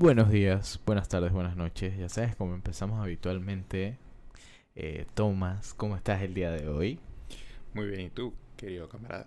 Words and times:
Buenos 0.00 0.30
días, 0.30 0.80
buenas 0.86 1.10
tardes, 1.10 1.30
buenas 1.30 1.56
noches. 1.56 1.94
Ya 1.98 2.08
sabes 2.08 2.34
cómo 2.34 2.54
empezamos 2.54 3.02
habitualmente. 3.02 3.98
Eh, 4.74 5.04
Tomás, 5.12 5.74
¿cómo 5.74 5.94
estás 5.94 6.22
el 6.22 6.32
día 6.32 6.50
de 6.50 6.68
hoy? 6.68 6.98
Muy 7.74 7.86
bien, 7.88 8.00
¿y 8.00 8.08
tú, 8.08 8.32
querido 8.56 8.88
camarada? 8.88 9.26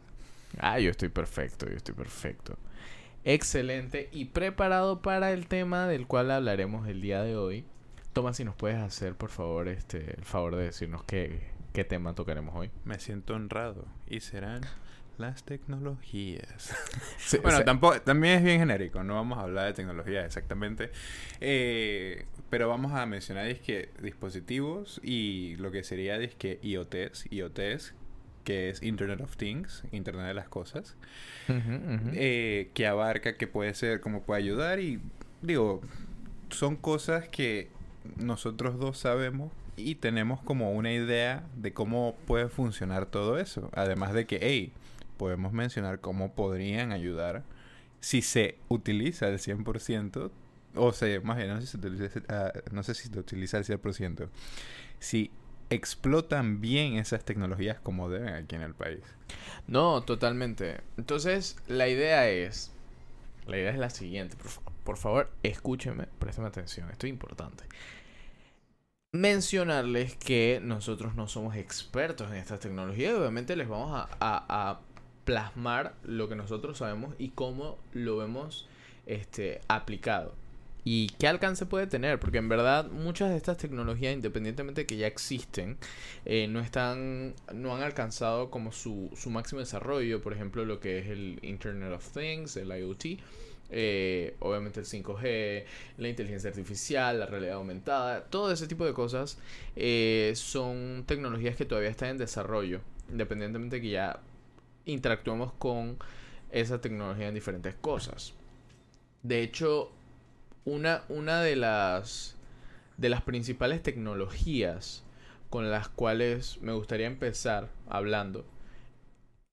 Ah, 0.58 0.80
yo 0.80 0.90
estoy 0.90 1.10
perfecto, 1.10 1.70
yo 1.70 1.76
estoy 1.76 1.94
perfecto. 1.94 2.58
Excelente 3.24 4.10
y 4.12 4.26
preparado 4.26 5.04
para 5.04 5.32
el 5.32 5.46
tema 5.46 5.88
del 5.88 6.08
cual 6.08 6.32
hablaremos 6.32 6.88
el 6.88 7.02
día 7.02 7.22
de 7.22 7.38
hoy. 7.38 7.66
Tomás, 8.12 8.38
si 8.38 8.44
nos 8.44 8.56
puedes 8.56 8.80
hacer, 8.80 9.14
por 9.14 9.30
favor, 9.30 9.68
este, 9.68 10.16
el 10.18 10.26
favor 10.26 10.56
de 10.56 10.64
decirnos 10.64 11.04
qué, 11.04 11.52
qué 11.72 11.84
tema 11.84 12.16
tocaremos 12.16 12.56
hoy. 12.56 12.72
Me 12.84 12.98
siento 12.98 13.36
honrado 13.36 13.86
y 14.08 14.22
serán 14.22 14.62
las 15.18 15.44
tecnologías. 15.44 16.76
Sí, 17.18 17.38
bueno, 17.38 17.64
tampoco, 17.64 18.02
también 18.02 18.40
es 18.40 18.44
bien 18.44 18.60
genérico, 18.60 19.02
no 19.02 19.16
vamos 19.16 19.38
a 19.38 19.44
hablar 19.44 19.68
de 19.68 19.74
tecnología 19.74 20.26
exactamente. 20.26 20.92
Eh, 21.40 22.26
pero 22.50 22.68
vamos 22.68 22.92
a 22.92 23.06
mencionar 23.06 23.48
disque, 23.48 23.90
dispositivos 24.02 25.00
y 25.04 25.56
lo 25.56 25.72
que 25.72 25.84
sería 25.84 26.20
disque 26.20 26.60
IoTs, 26.62 27.32
IoTs, 27.32 27.94
que 28.44 28.70
es 28.70 28.84
Internet 28.84 29.22
of 29.22 29.38
Things, 29.38 29.84
Internet 29.92 30.28
de 30.28 30.34
las 30.34 30.50
Cosas, 30.50 30.96
eh, 31.48 32.70
que 32.74 32.88
abarca, 32.88 33.38
que 33.38 33.48
puede 33.48 33.74
ser, 33.74 34.02
cómo 34.02 34.22
puede 34.22 34.42
ayudar 34.42 34.80
y 34.80 35.00
digo, 35.42 35.82
son 36.50 36.76
cosas 36.76 37.28
que 37.30 37.70
nosotros 38.18 38.78
dos 38.80 38.98
sabemos 38.98 39.52
y 39.76 39.96
tenemos 39.96 40.42
como 40.42 40.72
una 40.74 40.92
idea 40.92 41.44
de 41.56 41.74
cómo 41.74 42.16
puede 42.28 42.50
funcionar 42.50 43.06
todo 43.06 43.40
eso. 43.40 43.70
Además 43.74 44.14
de 44.14 44.26
que, 44.26 44.40
hey, 44.42 44.72
podemos 45.24 45.54
mencionar 45.54 46.02
cómo 46.02 46.34
podrían 46.36 46.92
ayudar 46.92 47.44
si 48.02 48.22
se 48.22 48.58
utiliza 48.68 49.30
el 49.30 49.40
100%, 49.40 50.32
o 50.76 50.92
sea, 50.92 51.22
más 51.22 51.38
bien, 51.38 51.48
no 51.50 51.62
sé 51.62 51.68
si 51.68 51.72
se 51.72 51.78
utiliza, 51.78 52.20
ah, 52.28 52.52
no 52.72 52.84
sé 52.84 52.94
si 52.94 53.08
se 53.08 53.18
utiliza 53.18 53.58
el 53.58 53.64
100%, 53.64 54.28
si 55.00 55.32
explotan 55.70 56.60
bien 56.60 56.98
esas 56.98 57.24
tecnologías 57.24 57.80
como 57.80 58.10
deben 58.10 58.34
aquí 58.34 58.56
en 58.56 58.64
el 58.64 58.74
país. 58.76 59.00
No, 59.68 60.02
totalmente. 60.02 60.82
Entonces, 60.98 61.56
la 61.68 61.88
idea 61.88 62.30
es. 62.30 62.74
La 63.48 63.58
idea 63.58 63.72
es 63.72 63.78
la 63.80 63.90
siguiente. 63.90 64.36
Por, 64.36 64.50
fa- 64.50 64.62
por 64.84 64.98
favor, 64.98 65.32
escúchenme, 65.42 66.08
préstame 66.20 66.50
atención. 66.50 66.90
Esto 66.92 67.08
es 67.08 67.12
importante. 67.12 67.64
Mencionarles 69.14 70.16
que 70.18 70.60
nosotros 70.62 71.16
no 71.16 71.28
somos 71.28 71.56
expertos 71.56 72.30
en 72.32 72.38
estas 72.38 72.60
tecnologías. 72.60 73.14
Obviamente 73.14 73.56
les 73.56 73.70
vamos 73.70 74.08
a 74.20 74.80
plasmar 75.26 75.96
lo 76.04 76.30
que 76.30 76.36
nosotros 76.36 76.78
sabemos 76.78 77.16
y 77.18 77.30
cómo 77.30 77.78
lo 77.94 78.18
vemos 78.18 78.68
este, 79.06 79.62
aplicado. 79.68 80.34
Y 80.86 81.08
qué 81.18 81.28
alcance 81.28 81.66
puede 81.66 81.88
tener, 81.88 82.20
porque 82.20 82.40
en 82.40 82.50
verdad 82.50 82.90
muchas 82.90 83.30
de 83.30 83.38
estas 83.38 83.58
tecnologías, 83.58 84.14
independientemente 84.14 84.82
de 84.82 84.86
que 84.86 84.98
ya 84.98 85.08
existen, 85.08 85.78
eh, 86.26 86.48
no 86.50 86.60
están, 86.60 87.36
no 87.54 87.74
han 87.74 87.84
alcanzado 87.84 88.50
como 88.52 88.74
su, 88.74 89.10
su 89.16 89.30
máximo 89.30 89.62
desarrollo, 89.62 90.22
por 90.22 90.34
ejemplo, 90.34 90.66
lo 90.66 90.82
que 90.82 91.00
es 91.00 91.08
el 91.08 91.40
Internet 91.42 91.94
of 91.94 92.06
Things, 92.12 92.58
el 92.58 92.68
IoT, 92.68 93.20
eh, 93.70 94.36
obviamente 94.40 94.82
el 94.82 94.86
5G, 94.86 95.64
la 96.00 96.08
inteligencia 96.10 96.50
artificial, 96.50 97.18
la 97.18 97.28
realidad 97.28 97.56
aumentada, 97.56 98.26
todo 98.26 98.52
ese 98.52 98.68
tipo 98.68 98.86
de 98.86 98.94
cosas 98.94 99.38
eh, 99.78 100.34
son 100.36 101.06
tecnologías 101.08 101.56
que 101.56 101.66
todavía 101.66 101.90
están 101.90 102.10
en 102.10 102.18
desarrollo, 102.18 102.82
independientemente 103.10 103.78
de 103.78 103.82
que 103.82 103.90
ya 103.90 104.20
interactuemos 104.86 105.54
con 105.54 105.98
esa 106.52 106.82
tecnología 106.82 107.28
en 107.28 107.34
diferentes 107.34 107.76
cosas. 107.76 108.34
De 109.24 109.42
hecho, 109.42 109.92
una, 110.66 111.04
una 111.10 111.42
de 111.42 111.56
las 111.56 112.38
de 112.98 113.10
las 113.10 113.22
principales 113.22 113.82
tecnologías 113.82 115.04
con 115.50 115.70
las 115.72 115.90
cuales 115.90 116.60
me 116.62 116.74
gustaría 116.74 117.08
empezar 117.08 117.70
hablando, 117.88 118.46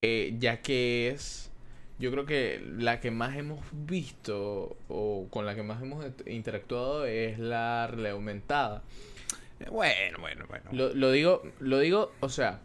eh, 0.01 0.35
ya 0.39 0.61
que 0.61 1.09
es, 1.09 1.51
yo 1.99 2.11
creo 2.11 2.25
que 2.25 2.63
la 2.77 2.99
que 2.99 3.11
más 3.11 3.35
hemos 3.35 3.59
visto 3.71 4.77
o 4.89 5.27
con 5.29 5.45
la 5.45 5.55
que 5.55 5.63
más 5.63 5.81
hemos 5.81 6.05
interactuado 6.25 7.05
es 7.05 7.37
la 7.39 7.87
realidad 7.87 8.13
aumentada. 8.13 8.83
Bueno, 9.69 10.17
bueno, 10.19 10.45
bueno. 10.47 10.65
Lo, 10.71 10.93
lo 10.95 11.11
digo, 11.11 11.43
lo 11.59 11.77
digo, 11.77 12.11
o 12.19 12.29
sea, 12.29 12.61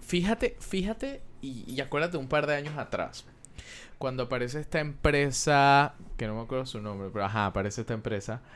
fíjate, 0.00 0.56
fíjate 0.58 1.20
y, 1.42 1.64
y 1.72 1.80
acuérdate 1.80 2.16
un 2.16 2.28
par 2.28 2.46
de 2.46 2.56
años 2.56 2.76
atrás. 2.78 3.26
Cuando 3.98 4.24
aparece 4.24 4.60
esta 4.60 4.80
empresa, 4.80 5.94
que 6.16 6.26
no 6.26 6.36
me 6.36 6.42
acuerdo 6.42 6.66
su 6.66 6.80
nombre, 6.80 7.10
pero 7.12 7.24
ajá, 7.24 7.46
aparece 7.46 7.82
esta 7.82 7.94
empresa. 7.94 8.42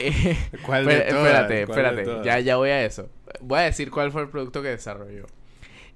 Eh, 0.00 0.36
¿Cuál 0.60 0.88
de 0.88 1.00
todas? 1.02 1.04
espérate, 1.14 1.64
¿Cuál 1.64 1.86
de 1.86 1.94
espérate, 1.94 2.02
todas? 2.02 2.24
ya, 2.24 2.38
ya 2.40 2.56
voy 2.56 2.70
a 2.70 2.84
eso. 2.84 3.10
Voy 3.40 3.58
a 3.60 3.62
decir 3.62 3.90
cuál 3.90 4.12
fue 4.12 4.22
el 4.22 4.28
producto 4.30 4.62
que 4.62 4.68
desarrolló. 4.68 5.26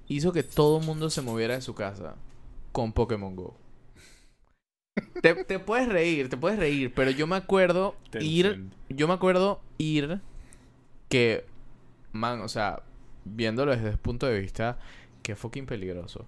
Hizo 0.09 0.33
que 0.33 0.43
todo 0.45 0.81
el 0.81 0.87
mundo 0.87 1.11
se 1.11 1.23
moviera 1.23 1.55
de 1.55 1.63
su 1.63 1.75
casa 1.75 2.17
con 2.73 2.93
Pokémon 2.93 3.37
Go. 3.37 3.57
Te, 5.21 5.35
te 5.45 5.59
puedes 5.59 5.89
reír, 5.89 6.29
te 6.29 6.37
puedes 6.37 6.59
reír, 6.59 6.93
pero 6.95 7.11
yo 7.11 7.27
me 7.27 7.37
acuerdo 7.37 7.95
ir 8.19 8.65
yo 8.89 9.07
me 9.09 9.15
acuerdo 9.15 9.61
ir 9.79 10.21
que, 11.09 11.45
man, 12.13 12.41
o 12.43 12.49
sea, 12.49 12.83
viéndolo 13.25 13.73
desde 13.73 13.91
ese 13.91 13.99
punto 13.99 14.27
de 14.27 14.41
vista, 14.41 14.79
que 15.23 15.37
fucking 15.37 15.67
peligroso. 15.67 16.27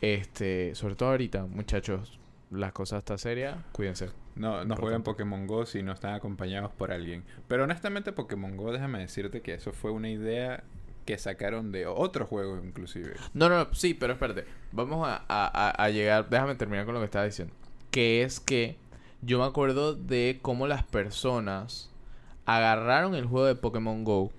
Este, 0.00 0.74
sobre 0.74 0.96
todo 0.96 1.10
ahorita, 1.10 1.46
muchachos, 1.46 2.18
las 2.50 2.72
cosas 2.72 2.98
están 2.98 3.18
serias, 3.18 3.56
cuídense. 3.72 4.10
No, 4.36 4.64
no 4.64 4.76
jueguen 4.76 5.02
Pokémon 5.02 5.46
Go 5.46 5.64
si 5.64 5.82
no 5.82 5.92
están 5.92 6.14
acompañados 6.14 6.72
por 6.72 6.92
alguien. 6.92 7.24
Pero 7.48 7.64
honestamente 7.64 8.12
Pokémon 8.12 8.56
Go, 8.56 8.72
déjame 8.72 8.98
decirte 8.98 9.40
que 9.40 9.54
eso 9.54 9.72
fue 9.72 9.92
una 9.92 10.10
idea 10.10 10.64
que 11.06 11.18
sacaron 11.18 11.70
de 11.70 11.86
otro 11.86 12.26
juego 12.26 12.60
inclusive. 12.64 13.14
No, 13.32 13.48
no, 13.48 13.58
no, 13.64 13.74
sí, 13.74 13.94
pero 13.94 14.12
espérate, 14.14 14.44
vamos 14.72 15.06
a, 15.08 15.22
a- 15.28 15.70
a 15.84 15.90
llegar, 15.90 16.28
déjame 16.28 16.54
terminar 16.56 16.84
con 16.84 16.94
lo 16.94 17.00
que 17.00 17.06
estaba 17.06 17.24
diciendo. 17.24 17.54
Que 17.90 18.22
es 18.22 18.40
que 18.40 18.76
yo 19.22 19.38
me 19.38 19.44
acuerdo 19.44 19.94
de 19.94 20.38
cómo 20.42 20.66
las 20.66 20.82
personas 20.82 21.90
agarraron 22.46 23.14
el 23.14 23.26
juego 23.26 23.46
de 23.46 23.54
Pokémon 23.54 24.02
Go 24.04 24.32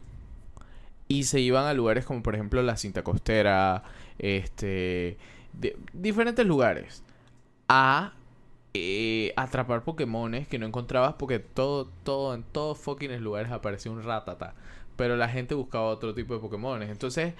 y 1.07 1.23
se 1.23 1.39
iban 1.39 1.65
a 1.65 1.73
lugares 1.73 2.05
como 2.05 2.23
por 2.23 2.35
ejemplo 2.35 2.61
la 2.63 2.77
cinta 2.77 3.03
costera, 3.03 3.83
este, 4.19 5.17
de- 5.53 5.77
diferentes 5.93 6.45
lugares 6.45 7.03
a 7.67 8.13
eh, 8.73 9.33
atrapar 9.37 9.83
Pokémones 9.83 10.47
que 10.47 10.59
no 10.59 10.65
encontrabas 10.65 11.13
porque 11.15 11.39
todo, 11.39 11.89
todo, 12.03 12.33
en 12.35 12.43
todos 12.43 12.77
fucking 12.77 13.11
lugares 13.23 13.51
aparecía 13.51 13.91
un 13.91 14.03
ratata. 14.03 14.53
Pero 14.97 15.15
la 15.17 15.27
gente 15.29 15.55
buscaba 15.55 15.85
otro 15.87 16.13
tipo 16.13 16.33
de 16.33 16.39
Pokémones. 16.39 16.89
Entonces, 16.89 17.33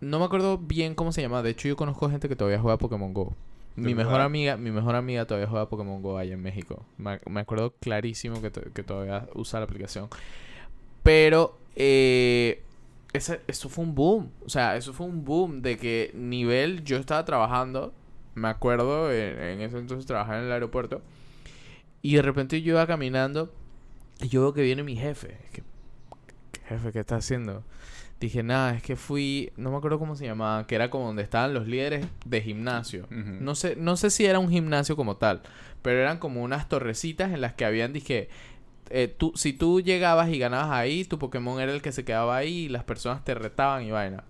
no 0.00 0.18
me 0.18 0.24
acuerdo 0.26 0.58
bien 0.58 0.94
cómo 0.94 1.12
se 1.12 1.22
llama. 1.22 1.42
De 1.42 1.50
hecho, 1.50 1.68
yo 1.68 1.76
conozco 1.76 2.08
gente 2.10 2.28
que 2.28 2.36
todavía 2.36 2.58
juega 2.60 2.78
Pokémon 2.78 3.12
Go. 3.14 3.34
Mi 3.76 3.92
¿De 3.92 3.94
mejor 3.94 4.20
amiga, 4.20 4.56
mi 4.56 4.70
mejor 4.70 4.94
amiga 4.94 5.26
todavía 5.26 5.48
juega 5.48 5.68
Pokémon 5.68 6.00
Go 6.02 6.16
allá 6.18 6.34
en 6.34 6.42
México. 6.42 6.84
Me, 6.96 7.20
me 7.28 7.40
acuerdo 7.40 7.74
clarísimo 7.80 8.40
que, 8.40 8.50
que 8.52 8.82
todavía 8.82 9.28
usa 9.34 9.60
la 9.60 9.64
aplicación. 9.64 10.08
Pero 11.02 11.58
eh, 11.76 12.62
ese- 13.14 13.40
eso 13.46 13.68
fue 13.70 13.84
un 13.84 13.94
boom. 13.94 14.30
O 14.44 14.50
sea, 14.50 14.76
eso 14.76 14.92
fue 14.92 15.06
un 15.06 15.24
boom 15.24 15.62
de 15.62 15.78
que 15.78 16.10
nivel 16.14 16.84
yo 16.84 16.98
estaba 16.98 17.24
trabajando. 17.24 17.94
Me 18.34 18.48
acuerdo 18.48 19.10
en, 19.12 19.40
en 19.40 19.60
ese 19.62 19.78
entonces 19.78 20.04
trabajaba 20.06 20.38
en 20.40 20.44
el 20.44 20.52
aeropuerto. 20.52 21.00
Y 22.02 22.16
de 22.16 22.22
repente 22.22 22.60
yo 22.60 22.74
iba 22.74 22.86
caminando 22.86 23.50
y 24.20 24.28
yo 24.28 24.42
veo 24.42 24.52
que 24.52 24.62
viene 24.62 24.82
mi 24.82 24.96
jefe. 24.96 25.38
Es 25.44 25.50
que, 25.50 25.62
jefe, 26.68 26.92
¿qué 26.92 27.00
está 27.00 27.16
haciendo? 27.16 27.64
Dije, 28.20 28.42
nada, 28.42 28.74
es 28.76 28.82
que 28.82 28.96
fui, 28.96 29.52
no 29.56 29.70
me 29.70 29.76
acuerdo 29.76 29.98
cómo 29.98 30.14
se 30.16 30.24
llamaba, 30.24 30.66
que 30.66 30.74
era 30.76 30.88
como 30.90 31.06
donde 31.06 31.22
estaban 31.22 31.52
los 31.52 31.66
líderes 31.66 32.06
de 32.24 32.40
gimnasio. 32.42 33.06
No 33.10 33.54
sé, 33.54 33.76
no 33.76 33.96
sé 33.96 34.10
si 34.10 34.24
era 34.24 34.38
un 34.38 34.48
gimnasio 34.50 34.96
como 34.96 35.16
tal, 35.16 35.42
pero 35.82 35.98
eran 36.00 36.18
como 36.18 36.42
unas 36.42 36.68
torrecitas 36.68 37.32
en 37.32 37.40
las 37.40 37.54
que 37.54 37.64
habían, 37.64 37.92
dije, 37.92 38.28
eh, 38.90 39.08
tú, 39.08 39.32
si 39.34 39.52
tú 39.52 39.80
llegabas 39.80 40.28
y 40.30 40.38
ganabas 40.38 40.70
ahí, 40.70 41.04
tu 41.04 41.18
Pokémon 41.18 41.60
era 41.60 41.72
el 41.72 41.82
que 41.82 41.92
se 41.92 42.04
quedaba 42.04 42.36
ahí 42.36 42.64
y 42.64 42.68
las 42.68 42.84
personas 42.84 43.24
te 43.24 43.34
retaban 43.34 43.84
y 43.84 43.90
vaina. 43.90 44.24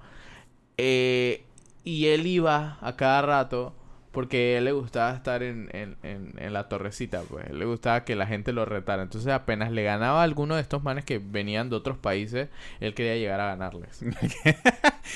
Eh, 0.78 1.44
y 1.84 2.06
él 2.06 2.26
iba 2.26 2.78
a 2.80 2.96
cada 2.96 3.22
rato 3.22 3.74
porque 4.10 4.54
a 4.54 4.58
él 4.58 4.64
le 4.64 4.72
gustaba 4.72 5.12
estar 5.12 5.42
en, 5.42 5.68
en, 5.72 5.96
en, 6.04 6.34
en 6.38 6.52
la 6.52 6.68
torrecita, 6.68 7.22
pues. 7.22 7.46
A 7.46 7.50
él 7.50 7.58
le 7.58 7.64
gustaba 7.64 8.04
que 8.04 8.14
la 8.14 8.26
gente 8.26 8.52
lo 8.52 8.64
retara. 8.64 9.02
Entonces 9.02 9.32
apenas 9.32 9.72
le 9.72 9.82
ganaba 9.82 10.20
a 10.20 10.22
alguno 10.22 10.54
de 10.54 10.62
estos 10.62 10.84
manes 10.84 11.04
que 11.04 11.18
venían 11.18 11.68
de 11.68 11.76
otros 11.76 11.98
países, 11.98 12.48
él 12.80 12.94
quería 12.94 13.16
llegar 13.16 13.40
a 13.40 13.46
ganarles. 13.46 14.02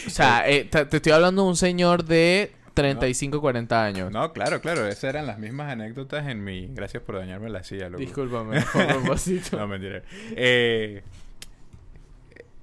O 0.07 0.11
sea, 0.11 0.49
eh, 0.49 0.65
te, 0.65 0.85
te 0.85 0.97
estoy 0.99 1.13
hablando 1.13 1.43
de 1.43 1.49
un 1.49 1.57
señor 1.57 2.05
de 2.05 2.53
35, 2.83 3.41
40 3.41 3.85
años. 3.85 4.11
No, 4.13 4.33
claro, 4.33 4.61
claro, 4.61 4.87
esas 4.87 5.05
eran 5.05 5.27
las 5.27 5.39
mismas 5.39 5.71
anécdotas 5.73 6.27
en 6.29 6.43
mi... 6.45 6.67
Gracias 6.69 7.03
por 7.03 7.17
dañarme 7.17 7.49
la 7.51 7.63
silla, 7.63 7.89
loco. 7.89 8.01
Discúlpame, 8.01 8.61
propósito. 8.73 9.57
No, 9.59 9.67
mentira. 9.69 10.03
Eh, 10.37 11.03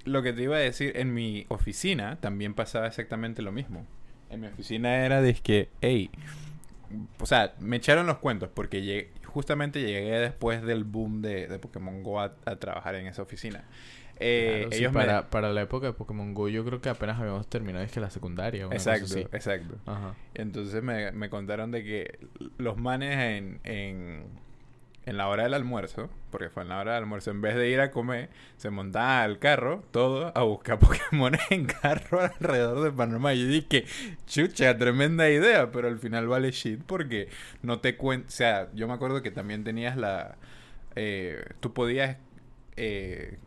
lo 0.06 0.22
que 0.22 0.34
te 0.34 0.44
iba 0.44 0.56
a 0.56 0.60
decir, 0.60 0.94
en 0.96 1.14
mi 1.14 1.46
oficina 1.50 2.18
también 2.20 2.54
pasaba 2.54 2.88
exactamente 2.88 3.42
lo 3.42 3.52
mismo. 3.52 3.86
En 4.30 4.42
mi 4.42 4.48
oficina 4.48 5.06
era 5.06 5.22
de 5.22 5.34
que, 5.36 5.70
hey, 5.82 6.10
o 7.20 7.26
sea, 7.26 7.54
me 7.60 7.78
echaron 7.78 8.06
los 8.06 8.18
cuentos 8.20 8.50
porque 8.54 8.82
llegué- 8.84 9.10
justamente 9.26 9.82
llegué 9.82 10.20
después 10.20 10.62
del 10.64 10.84
boom 10.84 11.22
de, 11.22 11.48
de 11.48 11.60
Pokémon 11.60 12.04
Go 12.04 12.20
a, 12.22 12.36
a 12.46 12.56
trabajar 12.58 12.96
en 12.96 13.08
esa 13.08 13.22
oficina. 13.24 13.64
Eh, 14.20 14.58
Claro, 14.60 14.72
sí, 14.72 14.78
ellos 14.80 14.94
me- 14.94 15.00
para, 15.02 15.30
para 15.30 15.52
la 15.54 15.62
época 15.62 15.88
de 15.88 15.94
Pokémon 15.94 16.34
Go 16.34 16.48
yo 16.50 16.64
creo 16.66 16.80
que 16.82 16.90
apenas 16.90 17.20
habíamos 17.20 17.48
terminado 17.48 17.84
es 17.84 17.92
que 17.92 18.00
la 18.00 18.10
secundaria. 18.10 18.66
Exacto, 18.72 19.06
así. 19.06 19.20
exacto. 19.34 19.76
Ajá. 19.86 20.16
Entonces 20.34 20.82
me, 20.84 21.12
me 21.12 21.30
contaron 21.30 21.72
de 21.72 21.84
que 21.84 22.20
los 22.58 22.78
manes 22.78 23.18
en, 23.18 23.60
en, 23.66 24.24
en 25.06 25.18
la 25.18 25.28
hora 25.28 25.44
del 25.44 25.54
almuerzo, 25.54 26.10
porque 26.32 26.50
fue 26.50 26.64
en 26.64 26.70
la 26.70 26.80
hora 26.80 26.94
del 26.94 27.04
almuerzo, 27.04 27.32
en 27.32 27.42
vez 27.42 27.56
de 27.56 27.70
ir 27.70 27.80
a 27.82 27.92
comer, 27.92 28.30
se 28.58 28.70
montaban 28.70 29.22
al 29.24 29.38
carro, 29.40 29.84
todo, 29.92 30.32
a 30.36 30.44
buscar 30.44 30.80
Pokémon 30.80 31.34
en 31.50 31.66
carro 31.66 32.22
alrededor 32.22 32.84
de 32.84 32.92
Panamá. 32.92 33.34
Y 33.34 33.42
yo 33.42 33.48
dije, 33.50 33.86
chucha, 34.26 34.78
tremenda 34.78 35.30
idea, 35.30 35.72
pero 35.72 35.90
al 35.90 36.00
final 36.00 36.28
vale 36.28 36.52
shit 36.52 36.82
porque 36.86 37.28
no 37.64 37.80
te 37.82 37.98
cuentas. 37.98 38.34
O 38.34 38.38
sea, 38.38 38.70
yo 38.74 38.88
me 38.88 38.94
acuerdo 38.94 39.22
que 39.22 39.32
también 39.32 39.64
tenías 39.66 39.98
la. 39.98 40.38
eh, 40.96 41.44
tú 41.60 41.74
podías. 41.74 42.18
eh, 42.78 43.38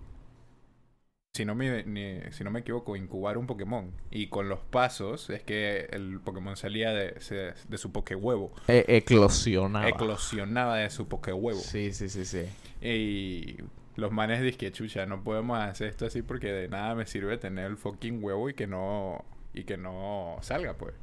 si 1.34 1.44
no, 1.44 1.54
me, 1.54 1.84
ni- 1.84 2.20
si 2.32 2.42
no 2.42 2.50
me 2.50 2.60
equivoco, 2.60 2.96
incubar 2.96 3.38
un 3.38 3.46
Pokémon. 3.46 3.92
Y 4.10 4.28
con 4.28 4.48
los 4.48 4.58
pasos 4.60 5.30
es 5.30 5.42
que 5.42 5.88
el 5.92 6.20
Pokémon 6.20 6.56
salía 6.56 6.92
de, 6.92 7.20
se- 7.20 7.54
de 7.68 7.78
su 7.78 7.92
Pokéhuevo. 7.92 8.52
E- 8.66 8.84
eclosionaba. 8.88 9.88
Eclosionaba 9.88 10.76
de 10.78 10.90
su 10.90 11.06
Pokéhuevo. 11.06 11.60
Sí, 11.60 11.92
sí, 11.92 12.08
sí, 12.08 12.24
sí. 12.24 12.44
Y 12.80 13.56
los 13.96 14.10
manes 14.10 14.40
dicen 14.42 14.58
que 14.58 14.72
chucha, 14.72 15.06
no 15.06 15.22
podemos 15.22 15.58
hacer 15.60 15.88
esto 15.88 16.06
así 16.06 16.22
porque 16.22 16.48
de 16.48 16.68
nada 16.68 16.94
me 16.94 17.06
sirve 17.06 17.38
tener 17.38 17.66
el 17.66 17.76
fucking 17.76 18.22
huevo 18.22 18.48
y 18.50 18.54
que 18.54 18.66
no. 18.66 19.24
Y 19.54 19.64
que 19.64 19.76
no 19.76 20.38
salga, 20.42 20.74
pues. 20.74 20.94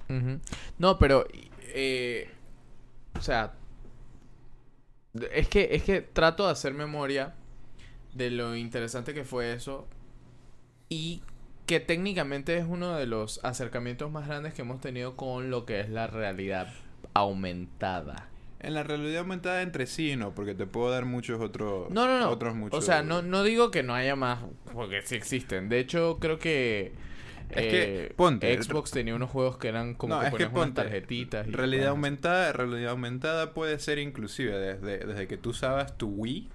No, 0.77 0.97
pero... 0.99 1.25
eh, 1.73 2.29
o 3.17 3.21
sea... 3.21 3.53
Es 5.31 5.47
que, 5.47 5.69
es 5.71 5.83
que 5.83 6.01
trato 6.01 6.45
de 6.45 6.51
hacer 6.51 6.73
memoria 6.73 7.35
de 8.13 8.29
lo 8.31 8.53
interesante 8.57 9.13
que 9.13 9.23
fue 9.23 9.53
eso 9.53 9.87
y 10.89 11.21
que 11.65 11.79
técnicamente 11.79 12.57
es 12.57 12.65
uno 12.67 12.95
de 12.95 13.07
los 13.07 13.39
acercamientos 13.43 14.11
más 14.11 14.27
grandes 14.27 14.53
que 14.53 14.61
hemos 14.61 14.81
tenido 14.81 15.15
con 15.15 15.49
lo 15.49 15.65
que 15.65 15.79
es 15.79 15.89
la 15.89 16.07
realidad 16.07 16.71
aumentada. 17.13 18.29
En 18.59 18.73
la 18.73 18.83
realidad 18.83 19.19
aumentada 19.19 19.61
entre 19.61 19.85
sí, 19.85 20.15
no, 20.15 20.33
porque 20.33 20.55
te 20.55 20.65
puedo 20.65 20.89
dar 20.91 21.05
muchos 21.05 21.39
otros. 21.41 21.89
No, 21.91 22.07
no, 22.07 22.19
no. 22.19 22.29
Otros 22.29 22.55
muchos. 22.55 22.79
O 22.79 22.81
sea, 22.81 23.03
no, 23.03 23.21
no 23.21 23.43
digo 23.43 23.69
que 23.71 23.83
no 23.83 23.93
haya 23.93 24.15
más, 24.15 24.39
porque 24.73 25.01
sí 25.03 25.15
existen. 25.15 25.69
De 25.69 25.79
hecho, 25.79 26.17
creo 26.19 26.39
que... 26.39 26.93
Es 27.49 27.61
que, 27.61 28.05
eh, 28.05 28.13
ponte, 28.15 28.59
Xbox 28.59 28.89
tenía 28.89 29.13
unos 29.13 29.29
juegos 29.29 29.57
que 29.57 29.67
eran 29.67 29.93
como 29.93 30.15
No, 30.15 30.21
que 30.21 30.27
es 30.27 30.31
que 30.31 30.37
ponías 30.37 30.51
unas 30.51 30.65
ponte, 30.65 30.81
tarjetitas. 30.81 31.47
y 31.47 31.51
Realidad 31.51 31.89
aumentada, 31.89 32.51
realidad 32.53 32.91
aumentada 32.91 33.53
puede 33.53 33.77
ser 33.77 33.99
inclusive 33.99 34.57
desde, 34.57 35.05
desde 35.05 35.27
que 35.27 35.37
tú 35.37 35.51
usabas 35.51 35.95
tu 35.95 36.07
Wii 36.07 36.49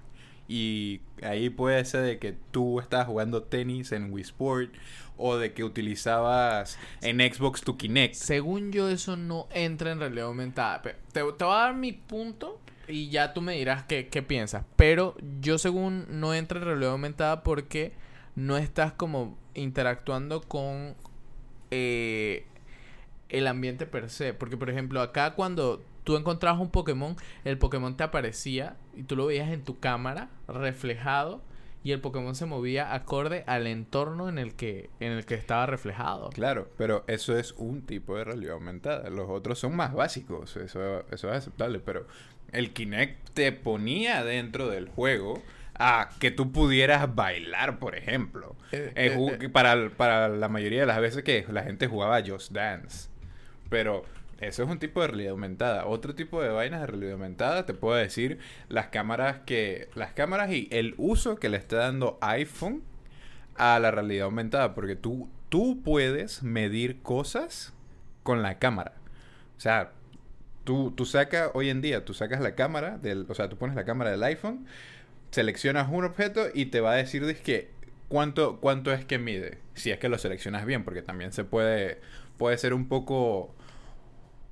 y 0.51 0.99
ahí 1.23 1.49
puede 1.49 1.85
ser 1.85 2.01
de 2.01 2.19
que 2.19 2.35
tú 2.51 2.81
estabas 2.81 3.07
jugando 3.07 3.43
tenis 3.43 3.93
en 3.93 4.11
Wii 4.11 4.23
Sport 4.23 4.73
o 5.15 5.37
de 5.37 5.53
que 5.53 5.63
utilizabas 5.63 6.77
en 7.01 7.19
Xbox 7.19 7.61
tu 7.61 7.77
Kinect. 7.77 8.15
Según 8.15 8.73
yo, 8.73 8.89
eso 8.89 9.15
no 9.15 9.47
entra 9.53 9.93
en 9.93 9.99
realidad 9.99 10.25
aumentada. 10.25 10.81
Te, 10.81 10.93
te 11.13 11.21
voy 11.21 11.33
a 11.39 11.57
dar 11.57 11.75
mi 11.75 11.93
punto 11.93 12.59
y 12.89 13.09
ya 13.09 13.31
tú 13.33 13.41
me 13.41 13.53
dirás 13.53 13.83
qué, 13.83 14.09
qué 14.09 14.21
piensas. 14.21 14.65
Pero 14.75 15.15
yo, 15.39 15.57
según, 15.57 16.05
no 16.09 16.33
entra 16.33 16.59
en 16.59 16.65
realidad 16.65 16.91
aumentada 16.91 17.43
porque 17.43 17.93
no 18.35 18.57
estás 18.57 18.91
como 18.91 19.37
interactuando 19.53 20.41
con 20.41 20.95
eh, 21.69 22.45
el 23.29 23.47
ambiente 23.47 23.85
per 23.85 24.09
se. 24.09 24.33
Porque, 24.33 24.57
por 24.57 24.69
ejemplo, 24.69 24.99
acá 24.99 25.31
cuando 25.31 25.81
tú 26.03 26.15
encontrabas 26.15 26.59
un 26.59 26.69
Pokémon, 26.69 27.15
el 27.45 27.57
Pokémon 27.57 27.95
te 27.95 28.03
aparecía 28.03 28.75
y 28.95 29.03
tú 29.03 29.15
lo 29.15 29.25
veías 29.27 29.49
en 29.49 29.63
tu 29.63 29.79
cámara 29.79 30.29
reflejado. 30.47 31.41
Y 31.83 31.93
el 31.93 31.99
Pokémon 31.99 32.35
se 32.35 32.45
movía 32.45 32.93
acorde 32.93 33.43
al 33.47 33.65
entorno 33.65 34.29
en 34.29 34.37
el 34.37 34.53
que, 34.53 34.91
en 34.99 35.13
el 35.13 35.25
que 35.25 35.33
estaba 35.33 35.65
reflejado. 35.65 36.29
Claro, 36.29 36.69
pero 36.77 37.03
eso 37.07 37.35
es 37.35 37.53
un 37.53 37.81
tipo 37.81 38.15
de 38.15 38.23
realidad 38.23 38.53
aumentada. 38.53 39.09
Los 39.09 39.27
otros 39.31 39.57
son 39.57 39.75
más 39.75 39.91
básicos, 39.91 40.57
eso, 40.57 41.03
eso 41.11 41.29
es 41.29 41.35
aceptable, 41.35 41.79
pero 41.79 42.05
el 42.51 42.71
Kinect 42.71 43.31
te 43.33 43.51
ponía 43.51 44.23
dentro 44.23 44.69
del 44.69 44.89
juego 44.89 45.41
a 45.73 46.09
que 46.19 46.29
tú 46.29 46.51
pudieras 46.51 47.15
bailar, 47.15 47.79
por 47.79 47.95
ejemplo. 47.95 48.55
Eh, 48.71 48.91
Eh, 48.95 49.37
eh, 49.41 49.49
para, 49.49 49.89
para 49.89 50.29
la 50.29 50.49
mayoría 50.49 50.81
de 50.81 50.85
las 50.85 51.01
veces 51.01 51.23
que 51.23 51.45
la 51.49 51.63
gente 51.63 51.87
jugaba 51.87 52.21
Just 52.23 52.51
Dance. 52.51 53.09
Pero 53.69 54.03
eso 54.41 54.63
es 54.63 54.69
un 54.69 54.79
tipo 54.79 55.01
de 55.01 55.07
realidad 55.07 55.31
aumentada. 55.31 55.85
Otro 55.85 56.15
tipo 56.15 56.41
de 56.41 56.49
vainas 56.49 56.81
de 56.81 56.87
realidad 56.87 57.13
aumentada, 57.13 57.65
te 57.65 57.73
puedo 57.73 57.95
decir, 57.95 58.39
las 58.69 58.87
cámaras 58.87 59.39
que. 59.45 59.89
Las 59.95 60.13
cámaras 60.13 60.51
y 60.51 60.67
el 60.71 60.95
uso 60.97 61.37
que 61.37 61.49
le 61.49 61.57
está 61.57 61.77
dando 61.77 62.17
iPhone 62.21 62.83
a 63.55 63.79
la 63.79 63.91
realidad 63.91 64.25
aumentada. 64.25 64.75
Porque 64.75 64.95
tú, 64.95 65.29
tú 65.49 65.81
puedes 65.83 66.43
medir 66.43 67.01
cosas 67.01 67.73
con 68.23 68.41
la 68.41 68.59
cámara. 68.59 68.93
O 69.57 69.59
sea, 69.61 69.91
tú, 70.63 70.91
tú 70.91 71.05
sacas, 71.05 71.51
hoy 71.53 71.69
en 71.69 71.81
día, 71.81 72.05
tú 72.05 72.13
sacas 72.13 72.41
la 72.41 72.55
cámara, 72.55 72.97
del, 72.97 73.25
o 73.29 73.35
sea, 73.35 73.49
tú 73.49 73.57
pones 73.57 73.75
la 73.75 73.85
cámara 73.85 74.11
del 74.11 74.23
iPhone, 74.23 74.65
seleccionas 75.31 75.89
un 75.91 76.03
objeto 76.05 76.47
y 76.53 76.65
te 76.67 76.81
va 76.81 76.93
a 76.93 76.95
decir 76.95 77.35
que 77.43 77.69
cuánto, 78.07 78.59
cuánto 78.59 78.91
es 78.91 79.05
que 79.05 79.17
mide. 79.17 79.59
Si 79.73 79.91
es 79.91 79.99
que 79.99 80.09
lo 80.09 80.17
seleccionas 80.17 80.65
bien, 80.65 80.83
porque 80.83 81.01
también 81.01 81.31
se 81.31 81.43
puede, 81.43 81.99
puede 82.37 82.57
ser 82.57 82.73
un 82.73 82.87
poco, 82.87 83.55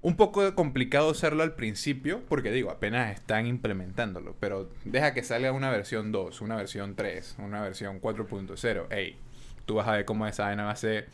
un 0.01 0.16
poco 0.16 0.56
complicado 0.56 1.10
usarlo 1.10 1.44
al 1.44 1.56
principio, 1.56 2.22
porque 2.30 2.51
digo, 2.51 2.72
apenas 2.72 3.13
están 3.13 3.46
implementándolo, 3.48 4.36
pero 4.40 4.69
deja 4.86 5.13
que 5.13 5.24
salga 5.24 5.51
una 5.51 5.69
versión 5.69 6.12
2, 6.12 6.40
una 6.42 6.56
versión 6.56 6.96
3, 6.96 7.36
una 7.40 7.62
versión 7.62 8.00
4.0, 8.00 8.86
hey, 8.92 9.18
tú 9.66 9.75
vas 9.75 9.88
a 9.88 9.92
ver 9.94 10.06
cómo 10.06 10.25
esa 10.25 10.46
vaina 10.46 10.63
va 10.66 10.72
a 10.72 10.75
ser 10.78 11.07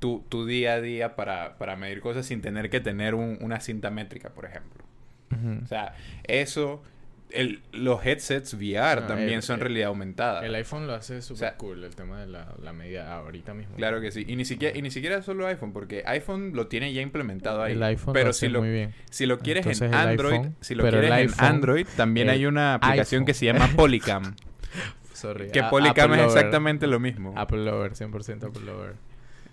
tu, 0.00 0.24
tu 0.28 0.44
día 0.44 0.74
a 0.74 0.80
día 0.80 1.16
para, 1.16 1.56
para 1.56 1.76
medir 1.76 2.00
cosas 2.00 2.26
sin 2.26 2.42
tener 2.42 2.68
que 2.68 2.80
tener 2.80 3.14
un- 3.14 3.38
una 3.40 3.60
cinta 3.60 3.90
métrica, 3.90 4.30
por 4.30 4.44
ejemplo. 4.44 4.84
O 5.64 5.66
sea, 5.66 5.94
eso, 6.24 6.82
el, 7.34 7.60
los 7.72 8.04
headsets 8.06 8.54
VR 8.54 9.02
No, 9.02 9.06
también 9.06 9.34
el- 9.34 9.42
son 9.42 9.60
realidad 9.60 9.88
aumentada. 9.88 10.44
El 10.46 10.54
iPhone 10.54 10.86
lo 10.86 10.94
hace 10.94 11.20
súper 11.22 11.38
sea, 11.38 11.56
cool, 11.56 11.84
el 11.84 11.94
tema 11.94 12.20
de 12.20 12.26
la, 12.26 12.54
la 12.62 12.72
medida 12.72 13.12
ahorita 13.16 13.54
mismo. 13.54 13.76
Claro 13.76 14.00
que 14.00 14.10
sí. 14.10 14.24
Y 14.26 14.36
ni 14.36 14.44
siquiera, 14.44 14.76
y 14.78 14.82
ni 14.82 14.90
siquiera 14.90 15.20
solo 15.22 15.46
iPhone, 15.46 15.72
porque 15.72 16.02
iPhone 16.06 16.52
lo 16.54 16.66
tiene 16.68 16.92
ya 16.92 17.02
implementado 17.02 17.62
ahí. 17.62 17.72
El 17.72 17.82
iPhone 17.82 18.14
pero 18.14 18.28
lo 18.28 18.32
si 18.32 18.48
lo, 18.48 18.60
muy 18.60 18.70
bien. 18.70 18.94
si 19.10 19.26
lo 19.26 19.38
quieres 19.38 19.66
Entonces, 19.66 19.88
en 19.88 19.94
Android, 19.94 20.32
iPhone, 20.34 20.56
si 20.60 20.74
lo 20.74 20.84
quieres 20.88 21.32
en 21.38 21.44
Android, 21.44 21.86
también 21.96 22.30
hay 22.30 22.46
una 22.46 22.74
aplicación 22.74 23.20
iPhone. 23.20 23.26
que 23.26 23.34
se 23.34 23.46
llama 23.46 23.68
Polycam. 23.76 24.34
Sorry. 25.12 25.50
que 25.50 25.62
Polycam 25.62 26.10
Apple 26.10 26.16
es 26.22 26.26
lover. 26.26 26.36
exactamente 26.38 26.86
lo 26.86 27.00
mismo. 27.00 27.32
Apple 27.36 27.64
Lover, 27.64 27.92
100% 27.92 28.44
Apple 28.48 28.62
Lover. 28.64 28.94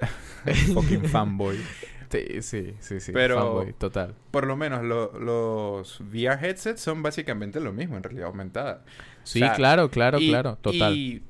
Fucking 0.73 1.05
fanboy. 1.05 1.57
Sí, 2.11 2.41
sí, 2.41 2.73
sí, 2.79 2.99
sí. 2.99 3.11
Pero- 3.11 3.37
fanboy, 3.37 3.73
total. 3.73 4.15
Por 4.31 4.45
lo 4.47 4.55
menos 4.57 4.83
lo- 4.83 5.17
los 5.19 5.99
VR 6.01 6.39
headsets 6.47 6.81
son 6.81 7.01
básicamente 7.03 7.59
lo 7.59 7.71
mismo 7.73 7.97
en 7.97 8.03
realidad 8.03 8.27
aumentada. 8.27 8.83
Sí, 9.23 9.39
sea, 9.39 9.53
claro, 9.53 9.89
claro, 9.89 10.19
Y- 10.19 10.29
claro, 10.29 10.57
total. 10.61 10.93
Y 10.95 11.23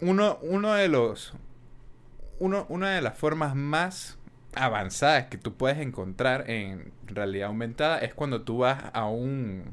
uno, 0.00 0.38
uno 0.42 0.74
de 0.74 0.88
los. 0.88 1.32
Uno, 2.38 2.66
una 2.70 2.90
de 2.90 3.02
las 3.02 3.18
formas 3.18 3.54
más 3.54 4.18
avanzadas 4.54 5.26
que 5.26 5.38
tú 5.38 5.54
puedes 5.54 5.78
encontrar 5.78 6.50
en 6.50 6.92
realidad 7.06 7.48
aumentada 7.48 7.98
es 7.98 8.14
cuando 8.14 8.42
tú 8.42 8.58
vas 8.58 8.84
a 8.92 9.06
un. 9.06 9.72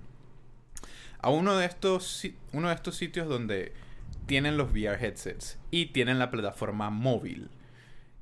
a 1.19 1.29
uno 1.29 1.57
de 1.57 1.65
estos. 1.65 2.25
uno 2.53 2.69
de 2.69 2.75
estos 2.75 2.95
sitios 2.95 3.27
donde 3.27 3.73
tienen 4.27 4.57
los 4.57 4.71
VR 4.71 4.97
headsets 5.03 5.57
y 5.71 5.87
tienen 5.87 6.19
la 6.19 6.29
plataforma 6.31 6.89
móvil. 6.89 7.49